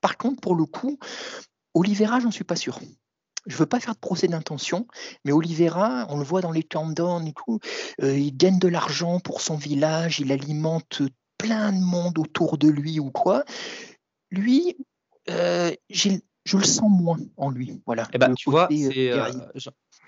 par 0.00 0.16
contre, 0.16 0.40
pour 0.40 0.54
le 0.54 0.66
coup, 0.66 1.00
Olivera, 1.74 2.20
j'en 2.20 2.30
suis 2.30 2.44
pas 2.44 2.56
sûr 2.56 2.78
je 3.46 3.56
veux 3.56 3.66
pas 3.66 3.80
faire 3.80 3.94
de 3.94 4.00
procès 4.00 4.28
d'intention, 4.28 4.86
mais 5.24 5.32
Oliveira, 5.32 6.06
on 6.08 6.18
le 6.18 6.24
voit 6.24 6.40
dans 6.40 6.52
les 6.52 6.62
countdowns 6.62 7.26
et 7.26 7.32
tout, 7.32 7.58
euh, 8.02 8.16
il 8.16 8.36
gagne 8.36 8.58
de 8.58 8.68
l'argent 8.68 9.20
pour 9.20 9.40
son 9.40 9.56
village, 9.56 10.20
il 10.20 10.32
alimente 10.32 11.02
plein 11.38 11.72
de 11.72 11.80
monde 11.80 12.18
autour 12.18 12.58
de 12.58 12.68
lui 12.68 13.00
ou 13.00 13.10
quoi. 13.10 13.44
Lui, 14.30 14.76
euh, 15.30 15.72
je 15.90 16.56
le 16.56 16.64
sens 16.64 16.90
moins 16.90 17.18
en 17.36 17.50
lui. 17.50 17.82
Voilà. 17.86 18.08
Eh 18.12 18.18
ben, 18.18 18.34
tu 18.34 18.50
vois, 18.50 18.68
euh, 18.70 19.32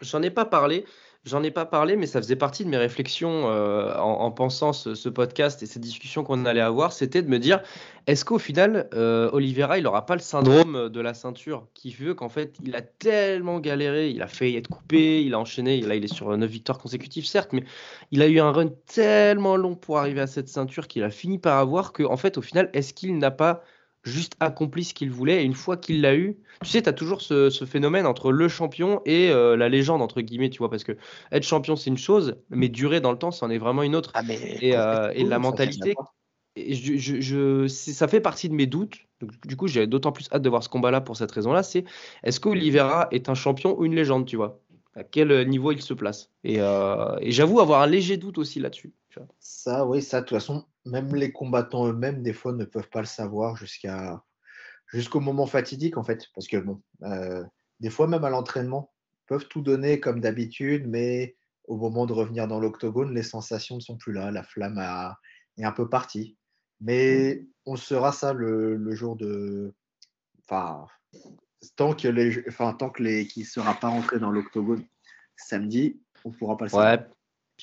j'en 0.01 0.23
ai 0.23 0.31
pas 0.31 0.45
parlé, 0.45 0.85
J'en 1.25 1.45
ai 1.45 1.53
pas 1.53 1.67
parlé, 1.67 1.95
mais 1.95 2.07
ça 2.07 2.21
faisait 2.21 2.35
partie 2.35 2.65
de 2.65 2.69
mes 2.69 2.77
réflexions 2.77 3.49
euh, 3.49 3.95
en, 3.97 4.33
pensant 4.33 4.73
ce, 4.73 5.09
podcast 5.09 5.63
et 5.63 5.67
ces 5.67 5.79
discussions 5.79 6.25
qu'on 6.25 6.45
allait 6.47 6.61
avoir. 6.61 6.93
C'était 6.93 7.23
de 7.23 7.29
me 7.29 7.39
dire, 7.39 7.63
est-ce 8.09 8.25
qu'au 8.25 8.41
final, 8.41 8.89
euh, 8.93 9.31
Oliveira, 9.33 9.79
il 9.79 9.85
n'aura 9.85 10.05
pas 10.05 10.17
le 10.17 10.21
syndrome 10.21 10.89
de 10.89 11.01
la 11.01 11.15
ceinture 11.15 11.69
qui 11.75 11.93
veut 11.93 12.15
qu'en 12.15 12.29
fait, 12.29 12.57
il 12.65 12.75
a 12.75 12.83
tellement 12.83 13.61
galéré, 13.61 14.11
il 14.11 14.21
a 14.21 14.27
failli 14.27 14.57
être 14.57 14.67
coupé, 14.67 15.23
il 15.23 15.35
a 15.35 15.39
enchaîné, 15.39 15.81
là, 15.83 15.95
il 15.95 16.03
est 16.03 16.13
sur 16.13 16.37
9 16.37 16.51
victoires 16.51 16.79
consécutives, 16.79 17.25
certes, 17.25 17.53
mais 17.53 17.63
il 18.11 18.21
a 18.21 18.27
eu 18.27 18.41
un 18.41 18.51
run 18.51 18.71
tellement 18.93 19.57
long 19.57 19.77
pour 19.77 20.01
arriver 20.01 20.23
à 20.23 20.27
cette 20.27 20.49
ceinture 20.49 20.89
qu'il 20.89 21.05
a 21.05 21.11
fini 21.11 21.39
par 21.39 21.59
avoir 21.59 21.93
que, 21.93 22.03
en 22.03 22.17
fait, 22.17 22.37
au 22.37 22.43
final, 22.43 22.69
est-ce 22.73 22.93
qu'il 22.93 23.17
n'a 23.19 23.31
pas 23.31 23.63
juste 24.03 24.35
accompli 24.41 24.85
ce 24.85 24.95
qu'il 24.95 25.11
voulait 25.11 25.43
et 25.43 25.45
une 25.45 25.55
fois 25.55 25.77
qu'il 25.77 26.01
l'a 26.01 26.17
eu, 26.17 26.37
tu 26.63 26.71
sais, 26.71 26.83
tu 26.83 26.89
as 26.89 26.93
toujours 26.93 27.23
ce, 27.23 27.51
phénomène 27.65 28.07
entre 28.07 28.33
le 28.33 28.49
champion 28.49 29.01
et 29.05 29.31
euh, 29.31 29.57
la 29.57 29.69
légende, 29.69 30.03
entre 30.03 30.21
guillemets, 30.21 30.51
tu 30.51 30.59
vois, 30.59 30.71
parce 30.71 30.85
que 30.85 30.97
être 31.31 31.45
champion, 31.45 31.77
c'est 31.77 31.91
une 31.91 31.99
chose, 31.99 32.37
mais 32.51 32.69
durer 32.69 33.01
dans 33.01 33.13
le 33.13 33.19
temps, 33.19 33.31
c'en 33.31 33.51
est 33.51 33.59
vraiment 33.59 33.83
une 33.83 33.95
autre. 33.95 34.13
Ah, 34.15 34.23
et, 34.61 34.77
euh, 34.77 35.13
la 35.15 35.39
mentalité, 35.39 35.95
je, 36.57 37.67
ça 37.69 38.09
fait 38.09 38.21
partie 38.21 38.49
de 38.49 38.55
mes 38.55 38.67
doutes. 38.67 38.99
du 39.47 39.57
coup, 39.57 39.69
j'ai 39.69 39.87
d'autant 39.87 40.13
plus 40.13 40.29
hâte 40.33 40.43
de 40.43 40.49
voir 40.49 40.63
ce 40.63 40.69
combat-là 40.69 41.01
pour 41.01 41.17
cette 41.17 41.31
raison-là. 41.31 41.63
C'est 41.63 41.85
est-ce 42.25 42.41
qu'Olivera 42.41 43.09
est 43.13 43.29
un 43.29 43.35
champion 43.35 43.79
ou 43.79 43.85
une 43.85 43.95
légende, 43.95 44.27
tu 44.27 44.37
vois? 44.37 44.61
À 44.95 45.05
quel 45.05 45.49
niveau 45.49 45.73
il 45.73 45.81
se 45.81 45.95
place 45.95 46.31
Et, 46.45 46.61
euh, 46.61 47.17
et 47.21 47.33
j'avoue 47.33 47.61
avoir 47.61 47.83
un 47.83 47.87
léger 47.87 48.17
doute 48.19 48.39
aussi 48.39 48.61
là-dessus. 48.61 48.93
Ça, 49.41 49.87
oui, 49.87 50.03
ça, 50.03 50.21
de 50.21 50.27
toute 50.27 50.37
façon, 50.37 50.65
même 50.85 51.15
les 51.15 51.33
combattants 51.33 51.87
eux-mêmes, 51.87 52.23
des 52.23 52.33
fois, 52.33 52.53
ne 52.53 52.65
peuvent 52.65 52.89
pas 52.89 53.01
le 53.01 53.07
savoir 53.07 53.57
jusqu'à 53.57 54.23
jusqu'au 54.87 55.21
moment 55.21 55.47
fatidique, 55.47 55.97
en 55.97 56.05
fait. 56.05 56.29
Parce 56.35 56.47
que, 56.47 56.59
bon, 56.59 56.83
euh, 57.03 57.43
des 57.81 57.91
fois, 57.91 58.07
même 58.07 58.25
à 58.25 58.31
l'entraînement, 58.31 58.93
peuvent 59.27 59.49
tout 59.49 59.63
donner 59.63 60.01
comme 60.01 60.21
d'habitude, 60.21 60.87
mais 60.87 61.37
au 61.65 61.77
moment 61.77 62.07
de 62.07 62.13
revenir 62.13 62.49
dans 62.49 62.61
l'octogone, 62.61 63.15
les 63.15 63.23
sensations 63.23 63.77
ne 63.77 63.81
sont 63.81 63.97
plus 63.97 64.13
là. 64.13 64.31
La 64.31 64.43
flamme 64.43 64.79
est 65.57 65.65
un 65.65 65.73
peu 65.73 65.89
partie. 65.89 66.37
Mais 66.81 67.45
on 67.65 67.77
sera 67.77 68.13
ça 68.13 68.33
le, 68.33 68.95
jour 68.95 69.17
de. 69.17 69.73
Enfin, 70.45 70.87
tant 71.77 71.95
que 71.95 72.09
les, 72.09 72.43
enfin, 72.49 72.73
tant 72.75 72.91
que 72.91 73.03
les, 73.03 73.27
qui 73.27 73.45
sera 73.45 73.75
pas 73.75 73.89
rentré 73.89 74.19
dans 74.19 74.31
l'octogone 74.31 74.85
samedi, 75.37 76.01
on 76.25 76.31
pourra 76.31 76.57
pas 76.57 76.69
savoir 76.69 76.99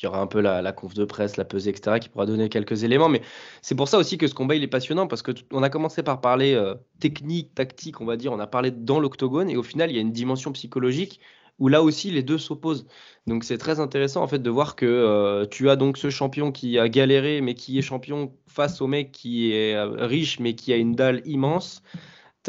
il 0.02 0.06
y 0.06 0.08
aura 0.08 0.22
un 0.22 0.28
peu 0.28 0.40
la, 0.40 0.72
conf 0.72 0.94
de 0.94 1.06
presse, 1.06 1.38
la 1.38 1.46
pesée, 1.46 1.72
etc., 1.72 2.00
qui 2.00 2.10
pourra 2.10 2.26
donner 2.26 2.50
quelques 2.50 2.84
éléments. 2.84 3.10
Mais 3.10 3.22
c'est 3.62 3.76
pour 3.76 3.88
ça 3.88 3.98
aussi 3.98 4.18
que 4.18 4.28
ce 4.28 4.34
combat, 4.34 4.56
il 4.56 4.64
est 4.64 4.68
passionnant, 4.68 5.08
parce 5.08 5.22
qu'on 5.22 5.64
a 5.64 5.70
commencé 5.70 6.04
par 6.04 6.22
parler 6.22 6.54
euh, 6.54 6.76
technique, 7.00 7.54
tactique, 7.54 8.00
on 8.02 8.06
va 8.06 8.18
dire, 8.18 8.32
on 8.32 8.40
a 8.40 8.48
parlé 8.48 8.72
dans 8.72 9.00
l'octogone, 9.00 9.50
et 9.50 9.58
au 9.58 9.64
final, 9.64 9.90
il 9.92 9.96
y 9.96 9.98
a 9.98 10.02
une 10.02 10.12
dimension 10.12 10.52
psychologique 10.54 11.20
où 11.58 11.68
là 11.68 11.84
aussi, 11.84 12.10
les 12.10 12.24
deux 12.24 12.38
s'opposent. 12.38 12.88
Donc 13.28 13.44
c'est 13.44 13.58
très 13.58 13.82
intéressant, 13.82 14.24
en 14.24 14.28
fait, 14.28 14.40
de 14.40 14.50
voir 14.50 14.78
que 14.78 14.86
euh, 14.86 15.46
tu 15.46 15.70
as 15.70 15.76
donc 15.76 15.98
ce 15.98 16.10
champion 16.10 16.54
qui 16.54 16.80
a 16.80 16.88
galéré, 16.88 17.42
mais 17.42 17.54
qui 17.54 17.78
est 17.78 17.82
champion 17.82 18.32
face 18.48 18.80
au 18.80 18.88
mec 18.88 19.12
qui 19.12 19.52
est 19.52 19.76
euh, 19.76 20.06
riche, 20.06 20.40
mais 20.40 20.56
qui 20.56 20.72
a 20.72 20.78
une 20.78 20.96
dalle 20.96 21.22
immense. 21.26 21.84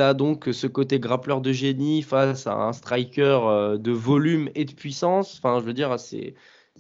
Tu 0.01 0.05
as 0.05 0.15
donc 0.15 0.49
ce 0.53 0.67
côté 0.67 0.99
grappleur 0.99 1.41
de 1.41 1.53
génie 1.53 2.03
face 2.03 2.47
à 2.47 2.55
un 2.55 2.73
striker 2.73 3.77
de 3.79 3.93
volume 3.93 4.51
et 4.55 4.65
de 4.65 4.73
puissance. 4.73 5.39
Enfin, 5.39 5.61
je 5.61 5.65
veux 5.65 5.75
dire, 5.75 5.99
c'est 6.01 6.35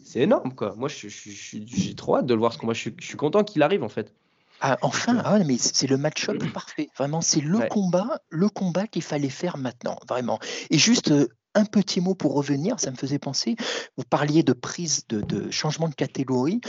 c'est 0.05 0.21
énorme, 0.21 0.55
quoi. 0.55 0.75
Moi, 0.77 0.89
j'ai 0.89 1.95
trop 1.95 2.17
hâte 2.17 2.27
de 2.27 2.35
le 2.35 2.41
voir 2.41 2.53
ce 2.53 2.59
combat. 2.59 2.73
Je, 2.73 2.91
suis 3.01 3.17
content 3.17 3.45
qu'il 3.45 3.63
arrive, 3.63 3.83
en 3.83 3.89
fait. 3.89 4.15
Ah, 4.61 4.79
enfin, 4.83 5.21
ah, 5.25 5.39
mais 5.45 5.57
c'est 5.59 5.87
le 5.87 5.97
match-up 5.97 6.43
parfait. 6.55 6.89
Vraiment, 6.97 7.21
c'est 7.21 7.41
le 7.41 7.61
combat, 7.69 8.21
le 8.29 8.49
combat 8.49 8.87
qu'il 8.87 9.03
fallait 9.03 9.31
faire 9.31 9.57
maintenant, 9.57 9.99
vraiment. 10.09 10.39
Et 10.71 10.79
juste 10.79 11.11
euh, 11.11 11.29
un 11.55 11.65
petit 11.65 12.01
mot 12.01 12.15
pour 12.15 12.35
revenir, 12.35 12.79
ça 12.79 12.91
me 12.91 12.97
faisait 12.97 13.19
penser. 13.19 13.57
Vous 13.97 14.05
parliez 14.05 14.43
de 14.43 14.53
prise, 14.53 15.07
de, 15.09 15.51
changement 15.51 15.89
de 15.89 15.95
catégorie. 15.95 16.61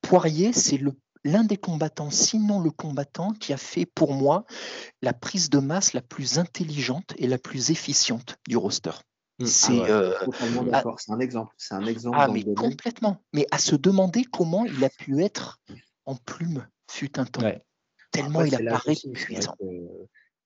Poirier, 0.00 0.52
c'est 0.52 0.78
l'un 1.24 1.44
des 1.44 1.56
combattants, 1.56 2.10
sinon 2.10 2.60
le 2.60 2.70
combattant, 2.70 3.32
qui 3.32 3.52
a 3.52 3.56
fait 3.56 3.86
pour 3.86 4.14
moi 4.14 4.44
la 5.02 5.12
prise 5.12 5.50
de 5.50 5.58
masse 5.58 5.92
la 5.92 6.02
plus 6.02 6.38
intelligente 6.38 7.14
et 7.16 7.26
la 7.26 7.38
plus 7.38 7.70
efficiente 7.70 8.36
du 8.46 8.56
roster. 8.56 8.92
Mmh. 9.38 9.46
C'est 9.46 9.80
ah 9.82 9.88
euh, 9.88 10.14
C'est 10.98 11.12
un 11.12 11.20
exemple. 11.20 11.54
C'est 11.56 11.74
un 11.74 11.86
exemple. 11.86 12.16
Ah, 12.18 12.28
mais 12.28 12.44
complètement. 12.54 13.22
Mais 13.32 13.46
à 13.50 13.58
se 13.58 13.76
demander 13.76 14.24
comment 14.24 14.64
il 14.64 14.82
a 14.84 14.90
pu 14.90 15.22
être 15.22 15.60
en 16.06 16.16
plume 16.16 16.66
fut 16.90 17.18
un 17.18 17.24
temps. 17.24 17.42
Tellement 18.10 18.42
il 18.42 18.54
apparaît 18.54 18.96
puissant. 19.12 19.54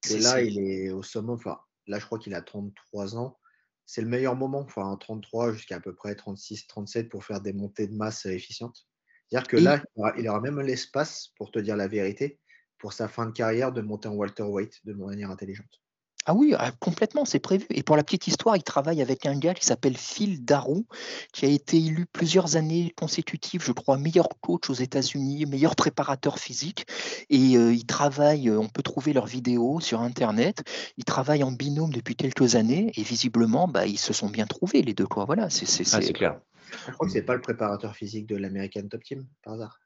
C'est 0.04 0.18
là, 0.18 0.42
il 0.42 0.58
est 0.58 0.90
au 0.90 1.02
sommet. 1.02 1.32
Enfin, 1.32 1.58
là, 1.86 1.98
je 1.98 2.06
crois 2.06 2.18
qu'il 2.18 2.34
a 2.34 2.42
33 2.42 3.16
ans. 3.16 3.38
C'est 3.86 4.02
le 4.02 4.08
meilleur 4.08 4.36
moment, 4.36 4.60
enfin, 4.60 4.96
33 4.96 5.52
jusqu'à 5.52 5.76
à 5.76 5.80
peu 5.80 5.94
près 5.94 6.14
36, 6.14 6.66
37 6.66 7.08
pour 7.08 7.24
faire 7.24 7.40
des 7.40 7.52
montées 7.52 7.86
de 7.86 7.94
masse 7.94 8.26
efficientes. 8.26 8.86
C'est-à-dire 9.32 9.48
que 9.48 9.56
là, 9.56 9.82
il 10.18 10.28
aura, 10.28 10.40
même 10.40 10.60
l'espace, 10.60 11.30
pour 11.38 11.50
te 11.50 11.58
dire 11.58 11.74
la 11.74 11.88
vérité, 11.88 12.38
pour 12.76 12.92
sa 12.92 13.08
fin 13.08 13.24
de 13.24 13.30
carrière, 13.30 13.72
de 13.72 13.80
monter 13.80 14.08
en 14.08 14.12
Walter 14.12 14.42
White 14.42 14.80
de 14.84 14.92
manière 14.92 15.30
intelligente. 15.30 15.80
Ah 16.26 16.34
oui, 16.34 16.54
ah, 16.56 16.70
complètement, 16.80 17.24
c'est 17.24 17.40
prévu. 17.40 17.64
Et 17.70 17.82
pour 17.82 17.96
la 17.96 18.04
petite 18.04 18.26
histoire, 18.26 18.56
il 18.56 18.62
travaille 18.62 19.00
avec 19.00 19.24
un 19.24 19.36
gars 19.38 19.54
qui 19.54 19.64
s'appelle 19.64 19.96
Phil 19.96 20.44
Darrow, 20.44 20.84
qui 21.32 21.46
a 21.46 21.48
été 21.48 21.78
élu 21.78 22.04
plusieurs 22.04 22.56
années 22.56 22.92
consécutives, 22.94 23.62
je 23.64 23.72
crois, 23.72 23.96
meilleur 23.96 24.28
coach 24.42 24.68
aux 24.68 24.74
États-Unis, 24.74 25.46
meilleur 25.46 25.76
préparateur 25.76 26.38
physique. 26.38 26.84
Et 27.30 27.56
euh, 27.56 27.72
il 27.72 27.86
travaille, 27.86 28.50
euh, 28.50 28.60
on 28.60 28.68
peut 28.68 28.82
trouver 28.82 29.14
leurs 29.14 29.26
vidéos 29.26 29.80
sur 29.80 30.02
Internet. 30.02 30.62
Ils 30.98 31.04
travaillent 31.04 31.42
en 31.42 31.52
binôme 31.52 31.92
depuis 31.92 32.16
quelques 32.16 32.54
années 32.54 32.92
et 32.96 33.02
visiblement, 33.02 33.66
bah, 33.66 33.86
ils 33.86 33.98
se 33.98 34.12
sont 34.12 34.28
bien 34.28 34.46
trouvés, 34.46 34.82
les 34.82 34.92
deux. 34.92 35.06
Quoi. 35.06 35.24
Voilà, 35.24 35.48
c'est 35.48 35.84
ah, 35.94 36.00
clair. 36.00 36.38
Je 36.86 36.92
crois 36.92 37.06
que 37.06 37.12
ce 37.12 37.18
n'est 37.18 37.24
pas 37.24 37.34
le 37.34 37.40
préparateur 37.40 37.94
physique 37.94 38.26
de 38.26 38.36
l'American 38.36 38.86
Top 38.88 39.02
Team, 39.02 39.26
par 39.42 39.54
hasard. 39.54 39.80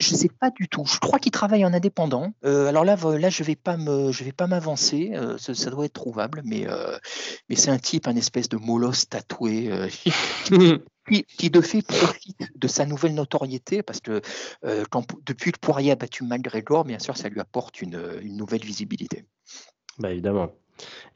Je 0.00 0.12
ne 0.12 0.16
sais 0.16 0.28
pas 0.28 0.50
du 0.50 0.68
tout. 0.68 0.84
Je 0.86 0.98
crois 1.00 1.18
qu'il 1.18 1.32
travaille 1.32 1.64
en 1.64 1.74
indépendant. 1.74 2.32
Euh, 2.44 2.66
alors 2.68 2.84
là, 2.84 2.96
là, 3.18 3.30
je 3.30 3.42
vais 3.42 3.56
pas 3.56 3.76
me, 3.76 4.12
je 4.12 4.22
vais 4.22 4.32
pas 4.32 4.46
m'avancer. 4.46 5.10
Euh, 5.14 5.36
ça, 5.38 5.70
doit 5.70 5.86
être 5.86 5.94
trouvable, 5.94 6.42
mais 6.44 6.68
euh, 6.68 6.96
mais 7.48 7.56
c'est 7.56 7.70
un 7.70 7.78
type, 7.78 8.06
un 8.06 8.14
espèce 8.14 8.48
de 8.48 8.58
molosse 8.58 9.08
tatoué 9.08 9.70
qui, 10.44 11.50
de 11.50 11.60
fait 11.60 11.82
profite 11.82 12.38
de 12.54 12.68
sa 12.68 12.86
nouvelle 12.86 13.14
notoriété 13.14 13.82
parce 13.82 14.00
que 14.00 14.20
quand, 14.90 15.04
depuis 15.26 15.50
que 15.50 15.58
Poirier 15.58 15.92
a 15.92 15.96
battu 15.96 16.22
McGregor, 16.22 16.84
bien 16.84 17.00
sûr, 17.00 17.16
ça 17.16 17.28
lui 17.28 17.40
apporte 17.40 17.82
une, 17.82 18.00
une 18.22 18.36
nouvelle 18.36 18.64
visibilité. 18.64 19.24
Bah 19.98 20.12
évidemment. 20.12 20.52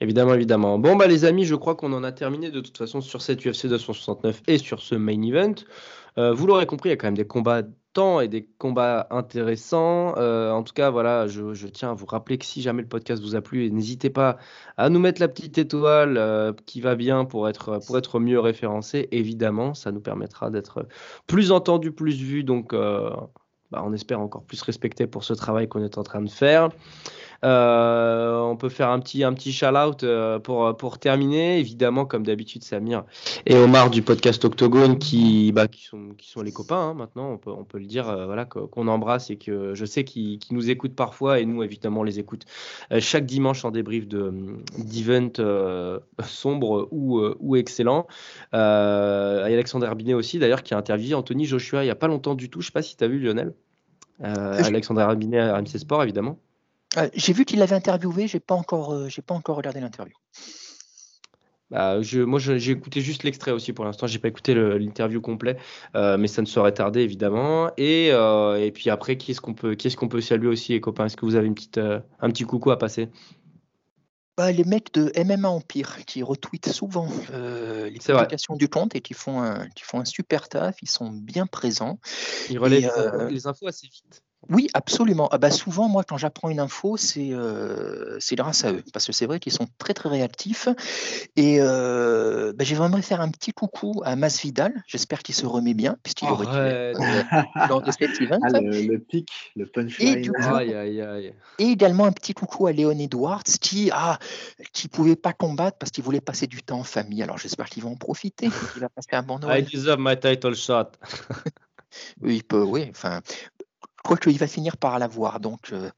Évidemment, 0.00 0.34
évidemment. 0.34 0.78
Bon, 0.78 0.96
bah 0.96 1.06
les 1.06 1.24
amis, 1.24 1.44
je 1.44 1.54
crois 1.54 1.74
qu'on 1.74 1.92
en 1.92 2.04
a 2.04 2.12
terminé 2.12 2.50
de 2.50 2.60
toute 2.60 2.76
façon 2.76 3.00
sur 3.00 3.22
cette 3.22 3.44
UFC 3.44 3.66
269 3.66 4.42
et 4.46 4.58
sur 4.58 4.80
ce 4.80 4.94
main 4.94 5.20
event. 5.22 5.54
vous 6.16 6.46
l'aurez 6.46 6.66
compris, 6.66 6.88
il 6.88 6.92
y 6.92 6.94
a 6.94 6.96
quand 6.96 7.06
même 7.06 7.16
des 7.16 7.26
combats 7.26 7.62
et 8.22 8.28
des 8.28 8.48
combats 8.58 9.06
intéressants. 9.10 10.14
Euh, 10.16 10.50
en 10.50 10.62
tout 10.62 10.72
cas, 10.72 10.90
voilà, 10.90 11.26
je, 11.26 11.66
tiens 11.66 11.90
à 11.90 11.94
vous 11.94 12.06
rappeler 12.06 12.38
que 12.38 12.44
si 12.44 12.62
jamais 12.62 12.82
le 12.82 12.88
podcast 12.88 13.22
vous 13.22 13.36
a 13.36 13.42
plu, 13.42 13.70
n'hésitez 13.70 14.08
pas 14.08 14.38
à 14.78 14.88
nous 14.88 14.98
mettre 14.98 15.20
la 15.20 15.28
petite 15.28 15.58
étoile 15.58 16.16
euh, 16.16 16.52
qui 16.66 16.80
va 16.80 16.94
bien 16.94 17.26
pour 17.26 17.48
être, 17.48 17.80
pour 17.86 17.98
être 17.98 18.18
mieux 18.18 18.40
référencé. 18.40 19.08
Évidemment, 19.10 19.74
ça 19.74 19.92
nous 19.92 20.00
permettra 20.00 20.50
d'être 20.50 20.86
plus 21.26 21.52
entendu, 21.52 21.92
plus 21.92 22.16
vu. 22.16 22.44
Donc, 22.44 22.72
euh, 22.72 23.10
bah, 23.70 23.82
on 23.84 23.92
espère 23.92 24.20
encore 24.20 24.44
plus 24.44 24.62
respecté 24.62 25.06
pour 25.06 25.22
ce 25.24 25.34
travail 25.34 25.68
qu'on 25.68 25.84
est 25.84 25.98
en 25.98 26.02
train 26.02 26.22
de 26.22 26.30
faire. 26.30 26.70
On 27.42 28.56
peut 28.56 28.68
faire 28.68 28.90
un 28.90 28.98
petit, 29.00 29.24
un 29.24 29.32
petit 29.32 29.52
shout-out 29.52 30.04
pour, 30.42 30.76
pour 30.76 30.98
terminer. 30.98 31.58
Évidemment, 31.58 32.04
comme 32.04 32.24
d'habitude, 32.24 32.62
Samir 32.64 33.04
et 33.46 33.56
Omar 33.56 33.90
du 33.90 34.02
podcast 34.02 34.44
Octogone 34.44 34.98
qui, 34.98 35.52
bah, 35.52 35.68
qui, 35.68 35.84
sont, 35.84 36.10
qui 36.16 36.30
sont 36.30 36.42
les 36.42 36.52
copains 36.52 36.90
hein, 36.90 36.94
maintenant, 36.94 37.32
on 37.32 37.38
peut, 37.38 37.50
on 37.50 37.64
peut 37.64 37.78
le 37.78 37.86
dire, 37.86 38.04
voilà, 38.26 38.44
qu'on 38.44 38.88
embrasse 38.88 39.30
et 39.30 39.36
que 39.36 39.74
je 39.74 39.84
sais 39.84 40.04
qu'ils 40.04 40.38
nous 40.50 40.70
écoutent 40.70 40.96
parfois 40.96 41.40
et 41.40 41.46
nous, 41.46 41.62
évidemment, 41.62 42.00
on 42.00 42.04
les 42.04 42.18
écoute 42.18 42.44
chaque 43.00 43.26
dimanche 43.26 43.64
en 43.64 43.70
débrief 43.70 44.06
d'event 44.06 45.32
sombre 46.24 46.88
ou, 46.90 47.20
ou 47.40 47.56
excellent. 47.56 48.06
Alexandre 48.52 49.86
Herbinet 49.86 50.14
aussi, 50.14 50.38
d'ailleurs, 50.38 50.62
qui 50.62 50.74
a 50.74 50.78
interviewé 50.78 51.14
Anthony 51.14 51.44
Joshua 51.44 51.82
il 51.82 51.86
n'y 51.86 51.90
a 51.90 51.96
pas 51.96 52.08
longtemps 52.08 52.34
du 52.34 52.48
tout. 52.48 52.60
Je 52.60 52.66
ne 52.66 52.68
sais 52.68 52.72
pas 52.72 52.82
si 52.82 52.96
tu 52.96 53.04
as 53.04 53.08
vu 53.08 53.18
Lionel. 53.18 53.54
Euh, 54.22 54.62
Alexandre 54.62 55.00
Herbinet 55.00 55.38
à 55.38 55.56
RMC 55.56 55.78
Sport, 55.78 56.02
évidemment. 56.02 56.38
Euh, 56.96 57.08
j'ai 57.14 57.32
vu 57.32 57.44
qu'il 57.44 57.58
l'avait 57.58 57.76
interviewé, 57.76 58.26
j'ai 58.26 58.40
pas 58.40 58.54
encore, 58.54 58.92
euh, 58.92 59.08
j'ai 59.08 59.22
pas 59.22 59.34
encore 59.34 59.56
regardé 59.56 59.80
l'interview. 59.80 60.14
Bah, 61.70 62.02
je, 62.02 62.20
moi, 62.20 62.38
j'ai 62.38 62.72
écouté 62.72 63.00
juste 63.00 63.22
l'extrait 63.22 63.50
aussi 63.50 63.72
pour 63.72 63.86
l'instant. 63.86 64.06
J'ai 64.06 64.18
pas 64.18 64.28
écouté 64.28 64.54
l'interview 64.54 65.22
complet, 65.22 65.56
mais 65.94 66.28
ça 66.28 66.42
ne 66.42 66.46
saurait 66.46 66.74
tarder 66.74 67.00
évidemment. 67.00 67.70
Et, 67.78 68.08
et 68.08 68.72
puis 68.74 68.90
après, 68.90 69.16
qui 69.16 69.30
est-ce 69.30 69.40
qu'on 69.40 69.54
peut, 69.54 69.74
qui 69.74 69.86
est-ce 69.86 69.96
qu'on 69.96 70.08
peut 70.08 70.20
saluer 70.20 70.48
aussi, 70.48 70.72
les 70.72 70.82
copains? 70.82 71.06
Est-ce 71.06 71.16
que 71.16 71.24
vous 71.24 71.34
avez 71.34 71.46
une 71.46 71.54
petite, 71.54 71.78
un 71.78 72.28
petit 72.28 72.44
coucou 72.44 72.72
à 72.72 72.78
passer? 72.78 73.08
Bah, 74.38 74.50
les 74.50 74.64
mecs 74.64 74.94
de 74.94 75.12
MMA 75.14 75.48
Empire 75.48 76.06
qui 76.06 76.22
retweetent 76.22 76.72
souvent 76.72 77.06
euh, 77.32 77.90
les 77.90 77.98
publications 77.98 78.56
du 78.56 78.66
compte 78.66 78.96
et 78.96 79.02
qui 79.02 79.12
font, 79.12 79.42
un, 79.42 79.68
qui 79.68 79.84
font 79.84 80.00
un 80.00 80.06
super 80.06 80.48
taf, 80.48 80.76
ils 80.80 80.88
sont 80.88 81.10
bien 81.10 81.46
présents. 81.46 81.98
Ils 82.48 82.58
relaient 82.58 82.88
euh, 82.96 83.28
les 83.28 83.46
infos 83.46 83.66
assez 83.66 83.86
vite. 83.88 84.22
Oui, 84.48 84.68
absolument. 84.74 85.28
Ah 85.30 85.38
bah 85.38 85.50
souvent, 85.50 85.88
moi, 85.88 86.04
quand 86.04 86.16
j'apprends 86.16 86.50
une 86.50 86.60
info, 86.60 86.96
c'est 86.96 87.30
euh, 87.32 88.18
grâce 88.32 88.64
à 88.64 88.72
eux, 88.72 88.82
parce 88.92 89.06
que 89.06 89.12
c'est 89.12 89.26
vrai 89.26 89.38
qu'ils 89.38 89.52
sont 89.52 89.66
très 89.78 89.94
très 89.94 90.08
réactifs. 90.08 90.68
Et 91.36 91.58
euh, 91.60 92.52
bah, 92.52 92.64
j'aimerais 92.64 93.02
faire 93.02 93.20
un 93.20 93.30
petit 93.30 93.52
coucou 93.52 94.02
à 94.04 94.16
Masvidal. 94.16 94.82
J'espère 94.86 95.22
qu'il 95.22 95.34
se 95.34 95.46
remet 95.46 95.74
bien, 95.74 95.96
puisqu'il 96.02 96.28
aurait 96.28 96.92
lors 97.68 97.82
de 97.82 97.90
cet 97.92 98.20
event. 98.20 98.40
Ah, 98.42 98.60
le, 98.60 98.98
pic, 98.98 99.28
le 99.54 99.66
punchline. 99.66 100.32
Et, 100.38 101.64
et, 101.64 101.70
également 101.70 102.06
un 102.06 102.12
petit 102.12 102.34
coucou 102.34 102.66
à 102.66 102.72
Léon 102.72 102.98
Edwards, 102.98 103.44
qui 103.60 103.90
ah, 103.92 104.18
qui 104.72 104.88
pouvait 104.88 105.16
pas 105.16 105.32
combattre 105.32 105.78
parce 105.78 105.90
qu'il 105.92 106.02
voulait 106.04 106.20
passer 106.20 106.46
du 106.46 106.62
temps 106.62 106.80
en 106.80 106.84
famille. 106.84 107.22
Alors 107.22 107.38
j'espère 107.38 107.68
qu'il 107.68 107.82
va 107.82 107.90
en 107.90 107.96
profiter. 107.96 108.48
Il 108.76 108.80
va 108.80 108.88
passer 108.88 109.08
un 109.12 109.22
bon 109.22 109.38
I 109.48 109.62
deserve 109.62 110.00
my 110.00 110.18
title 110.18 110.54
shot. 110.54 110.92
oui, 112.20 112.36
il 112.36 112.44
peut, 112.44 112.62
oui. 112.62 112.86
Enfin, 112.90 113.20
crois 114.02 114.16
qu'il 114.16 114.38
va 114.38 114.46
finir 114.46 114.76
par 114.76 114.98
l'avoir, 114.98 115.40
donc 115.40 115.72
euh, 115.72 115.90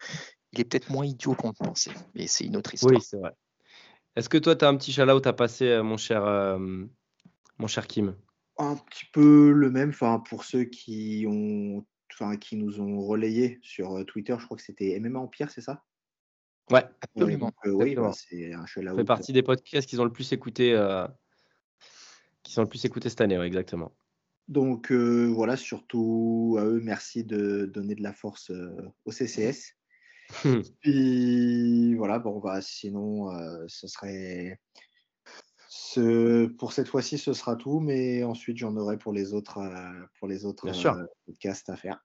il 0.52 0.61
est 0.61 0.64
peut-être 0.64 0.90
moins 0.90 1.07
idiot 1.07 1.34
qu'on 1.34 1.48
le 1.48 1.55
pensait. 1.55 1.92
Mais 2.14 2.26
c'est 2.26 2.44
une 2.44 2.57
autre 2.57 2.74
histoire. 2.74 2.94
Oui, 2.94 3.00
c'est 3.00 3.18
vrai. 3.18 3.32
Est-ce 4.16 4.28
que 4.28 4.38
toi, 4.38 4.55
tu 4.55 4.64
as 4.64 4.68
un 4.68 4.76
petit 4.76 4.92
shout-out 4.92 5.26
à 5.26 5.32
passer, 5.32 5.68
euh, 5.68 5.82
mon 5.82 5.96
cher, 5.96 6.24
euh, 6.24 6.59
mon 7.59 7.66
cher 7.66 7.86
Kim? 7.86 8.14
Un 8.59 8.76
petit 8.76 9.07
peu 9.12 9.50
le 9.50 9.70
même, 9.70 9.88
enfin, 9.88 10.20
pour 10.20 10.44
ceux 10.44 10.64
qui, 10.64 11.24
ont, 11.28 11.84
enfin, 12.12 12.36
qui 12.36 12.57
nous 12.57 12.80
ont 12.80 13.00
relayé 13.00 13.59
sur 13.62 14.05
Twitter, 14.07 14.36
je 14.38 14.44
crois 14.44 14.57
que 14.57 14.62
c'était 14.62 14.98
MMA 15.00 15.18
Empire, 15.18 15.50
c'est 15.50 15.61
ça? 15.61 15.82
Ouais, 16.70 16.84
absolument. 17.00 17.52
oui, 17.64 17.94
bah, 17.96 18.12
c'est 18.14 18.55
un 18.55 18.64
shout-out. 18.64 18.90
Ça 18.90 18.96
fait 18.96 19.05
partie 19.05 19.32
des 19.32 19.42
podcasts 19.42 19.88
qu'ils 19.88 20.00
ont 20.00 20.05
le 20.05 20.12
plus 20.12 20.32
écouté, 20.32 20.80
qui 22.44 22.59
ont 22.59 22.62
le 22.62 22.68
plus 22.68 22.84
écouté 22.84 23.09
cette 23.09 23.20
année, 23.20 23.38
exactement. 23.40 23.92
Donc 24.49 24.92
voilà, 24.92 25.57
surtout 25.57 26.57
à 26.59 26.64
eux, 26.64 26.80
merci 26.82 27.24
de 27.24 27.64
donner 27.66 27.95
de 27.95 28.03
la 28.03 28.12
force 28.12 28.53
au 29.05 29.11
CCS. 29.11 29.74
Mmh. 30.45 30.61
Puis 30.80 31.95
voilà, 31.97 32.18
bon, 32.18 32.40
bah, 32.40 32.61
sinon, 32.61 33.30
ce 33.68 33.86
serait. 33.86 34.61
Ce, 35.68 36.47
pour 36.47 36.72
cette 36.72 36.88
fois-ci, 36.88 37.18
ce 37.18 37.32
sera 37.32 37.57
tout, 37.57 37.80
mais 37.80 38.22
ensuite, 38.22 38.59
j'en 38.59 38.76
aurai 38.76 38.97
pour 38.97 39.12
les 39.12 39.34
autres, 39.34 39.61
pour 40.18 40.28
les 40.28 40.45
autres 40.45 40.70
podcasts 41.26 41.68
à 41.68 41.76
faire. 41.76 42.05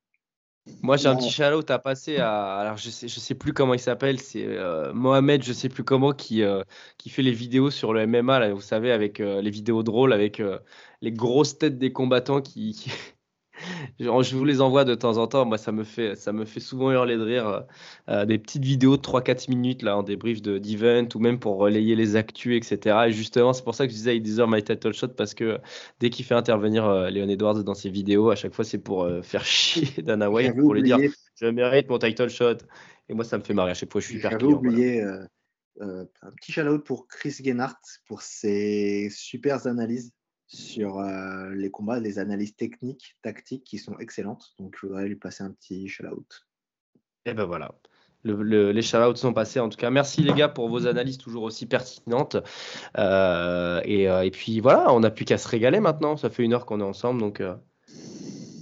Moi, 0.82 0.98
j'ai 0.98 1.08
un 1.08 1.16
petit 1.16 1.32
shout 1.32 1.70
à 1.70 1.80
passer 1.80 2.18
à. 2.18 2.58
Alors, 2.58 2.78
je 2.78 2.90
sais, 2.90 3.08
je 3.08 3.20
sais 3.20 3.36
plus 3.36 3.54
comment 3.54 3.74
il 3.74 3.80
s'appelle. 3.80 4.20
C'est 4.20 4.48
Mohamed, 4.94 5.44
je 5.44 5.54
sais 5.54 5.70
plus 5.70 5.84
comment, 5.84 6.14
qui, 6.14 6.44
qui 6.98 7.10
fait 7.10 7.22
les 7.22 7.32
vidéos 7.32 7.70
sur 7.70 7.94
le 7.94 8.06
MMA, 8.06 8.40
là, 8.40 8.54
vous 8.54 8.62
savez, 8.62 8.92
avec 8.92 9.20
les 9.20 9.50
vidéos 9.50 9.84
drôles, 9.84 10.14
avec 10.14 10.42
les 11.02 11.12
grosses 11.12 11.58
têtes 11.58 11.78
des 11.78 11.92
combattants 11.92 12.42
qui, 12.42 12.86
je 14.00 14.36
vous 14.36 14.46
les 14.46 14.62
envoie 14.62 14.86
de 14.86 14.96
temps 14.96 15.18
en 15.18 15.28
temps. 15.28 15.46
Moi, 15.46 15.58
ça 15.58 15.72
me 15.72 15.84
fait, 15.84 16.16
ça 16.16 16.32
me 16.32 16.46
fait 16.46 16.60
souvent 16.60 16.92
hurler 16.92 17.18
de 17.18 17.24
rire. 17.24 17.48
Euh, 17.48 17.62
euh, 18.10 18.26
des 18.26 18.38
petites 18.38 18.64
vidéos 18.64 18.98
de 18.98 19.02
3-4 19.02 19.50
minutes 19.50 19.82
là, 19.82 19.98
en 19.98 20.04
débrief 20.04 20.42
d'event 20.42 21.08
ou 21.16 21.20
même 21.20 21.40
pour 21.40 21.58
relayer 21.58 21.96
les 21.96 22.16
actus, 22.16 22.56
etc. 22.56 22.98
Et 23.08 23.12
justement, 23.12 23.54
c'est 23.54 23.64
pour 23.64 23.76
ça 23.76 23.86
que 23.86 23.92
je 23.92 23.98
disais 23.98 24.18
il 24.18 24.22
deserve 24.22 24.50
my 24.52 24.64
title 24.64 24.94
shot 24.94 25.10
parce 25.10 25.34
que 25.34 25.60
dès 26.00 26.10
qu'il 26.10 26.26
fait 26.26 26.36
intervenir 26.36 26.86
euh, 26.86 27.10
Léon 27.10 27.30
Edwards 27.30 27.64
dans 27.64 27.76
ses 27.76 27.90
vidéos, 27.90 28.30
à 28.30 28.36
chaque 28.36 28.54
fois, 28.54 28.66
c'est 28.66 28.80
pour 28.80 29.10
faire 29.24 29.46
chier 29.46 29.88
Dana 30.04 30.30
White, 30.30 30.56
pour 30.56 30.74
lui 30.74 30.84
dire 30.84 30.98
je 31.36 31.46
mérite 31.48 31.90
mon 31.90 32.00
title 32.00 32.30
shot. 32.30 32.58
Et 33.08 33.14
moi, 33.14 33.24
ça 33.24 33.38
me 33.38 33.44
fait 33.44 33.54
marrer 33.54 33.72
à 33.72 33.74
chaque 33.74 33.92
fois. 33.92 34.02
Je 34.02 34.08
suis 34.08 34.18
hyper 34.18 34.32
J'avais 34.32 34.44
oublié 34.46 35.02
un 35.82 36.32
petit 36.36 36.52
shout 36.52 36.80
pour 36.86 37.08
Chris 37.08 37.36
Gennart 37.44 37.80
pour 38.06 38.22
ses 38.22 39.10
super 39.10 39.66
analyses 39.66 40.12
sur 40.50 41.02
les 41.54 41.70
combats, 41.70 42.00
les 42.00 42.20
analyses 42.20 42.56
techniques, 42.56 43.16
tactiques 43.22 43.64
qui 43.64 43.78
sont 43.78 43.98
excellentes. 44.00 44.54
Donc, 44.60 44.76
je 44.80 44.88
voudrais 44.88 45.08
lui 45.08 45.16
passer 45.16 45.44
un 45.44 45.52
petit 45.52 45.88
shout-out. 45.88 46.48
Et 47.26 47.34
ben 47.34 47.46
voilà. 47.46 47.72
les 48.24 48.82
shout-outs 48.82 49.16
sont 49.16 49.34
passés. 49.34 49.60
En 49.60 49.70
tout 49.70 49.78
cas, 49.78 49.92
merci 49.92 50.24
les 50.24 50.34
gars 50.34 50.50
pour 50.50 50.68
vos 50.70 50.88
analyses 50.88 51.20
toujours 51.20 51.44
aussi 51.44 51.68
pertinentes. 51.68 52.38
et, 52.98 54.32
puis 54.34 54.60
voilà, 54.60 54.92
on 54.92 55.02
n'a 55.02 55.12
plus 55.12 55.26
qu'à 55.26 55.38
se 55.38 55.48
régaler 55.48 55.80
maintenant. 55.80 56.18
Ça 56.18 56.30
fait 56.30 56.44
une 56.44 56.54
heure 56.54 56.66
qu'on 56.66 56.80
est 56.80 56.84
ensemble. 56.84 57.22
Donc 57.22 57.44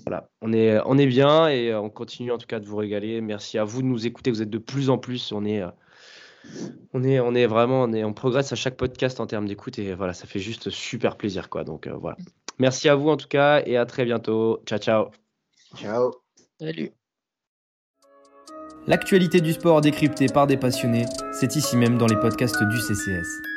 voilà, 0.05 0.29
on 0.41 0.51
est, 0.51 0.79
on 0.85 0.97
est 0.97 1.07
bien 1.07 1.47
et 1.47 1.73
on 1.73 1.89
continue 1.89 2.31
en 2.31 2.37
tout 2.37 2.47
cas 2.47 2.59
de 2.59 2.65
vous 2.65 2.77
régaler. 2.77 3.21
Merci 3.21 3.57
à 3.57 3.63
vous 3.63 3.81
de 3.81 3.87
nous 3.87 4.05
écouter. 4.05 4.29
Vous 4.29 4.41
êtes 4.41 4.49
de 4.49 4.57
plus 4.57 4.89
en 4.89 4.97
plus. 4.97 5.31
On 5.31 5.45
est 5.45 5.63
on 6.93 7.03
est, 7.03 7.19
on 7.19 7.33
est 7.35 7.45
vraiment, 7.47 7.83
on, 7.83 7.93
est, 7.93 8.03
on 8.03 8.13
progresse 8.13 8.51
à 8.51 8.55
chaque 8.55 8.77
podcast 8.77 9.19
en 9.19 9.27
termes 9.27 9.47
d'écoute 9.47 9.79
et 9.79 9.93
voilà, 9.93 10.13
ça 10.13 10.27
fait 10.27 10.39
juste 10.39 10.69
super 10.69 11.15
plaisir 11.17 11.49
quoi. 11.49 11.63
Donc 11.63 11.87
euh, 11.87 11.93
voilà. 11.93 12.17
Merci 12.59 12.89
à 12.89 12.95
vous 12.95 13.09
en 13.09 13.17
tout 13.17 13.27
cas 13.27 13.61
et 13.65 13.77
à 13.77 13.85
très 13.85 14.05
bientôt. 14.05 14.61
Ciao 14.65 14.79
ciao. 14.79 15.07
Ciao. 15.75 16.11
Salut. 16.59 16.91
L'actualité 18.87 19.41
du 19.41 19.51
sport 19.51 19.81
décryptée 19.81 20.27
par 20.27 20.47
des 20.47 20.55
passionnés, 20.55 21.05
c'est 21.33 21.55
ici 21.57 21.75
même 21.75 21.97
dans 21.97 22.07
les 22.07 22.15
podcasts 22.15 22.63
du 22.63 22.79
CCS. 22.79 23.56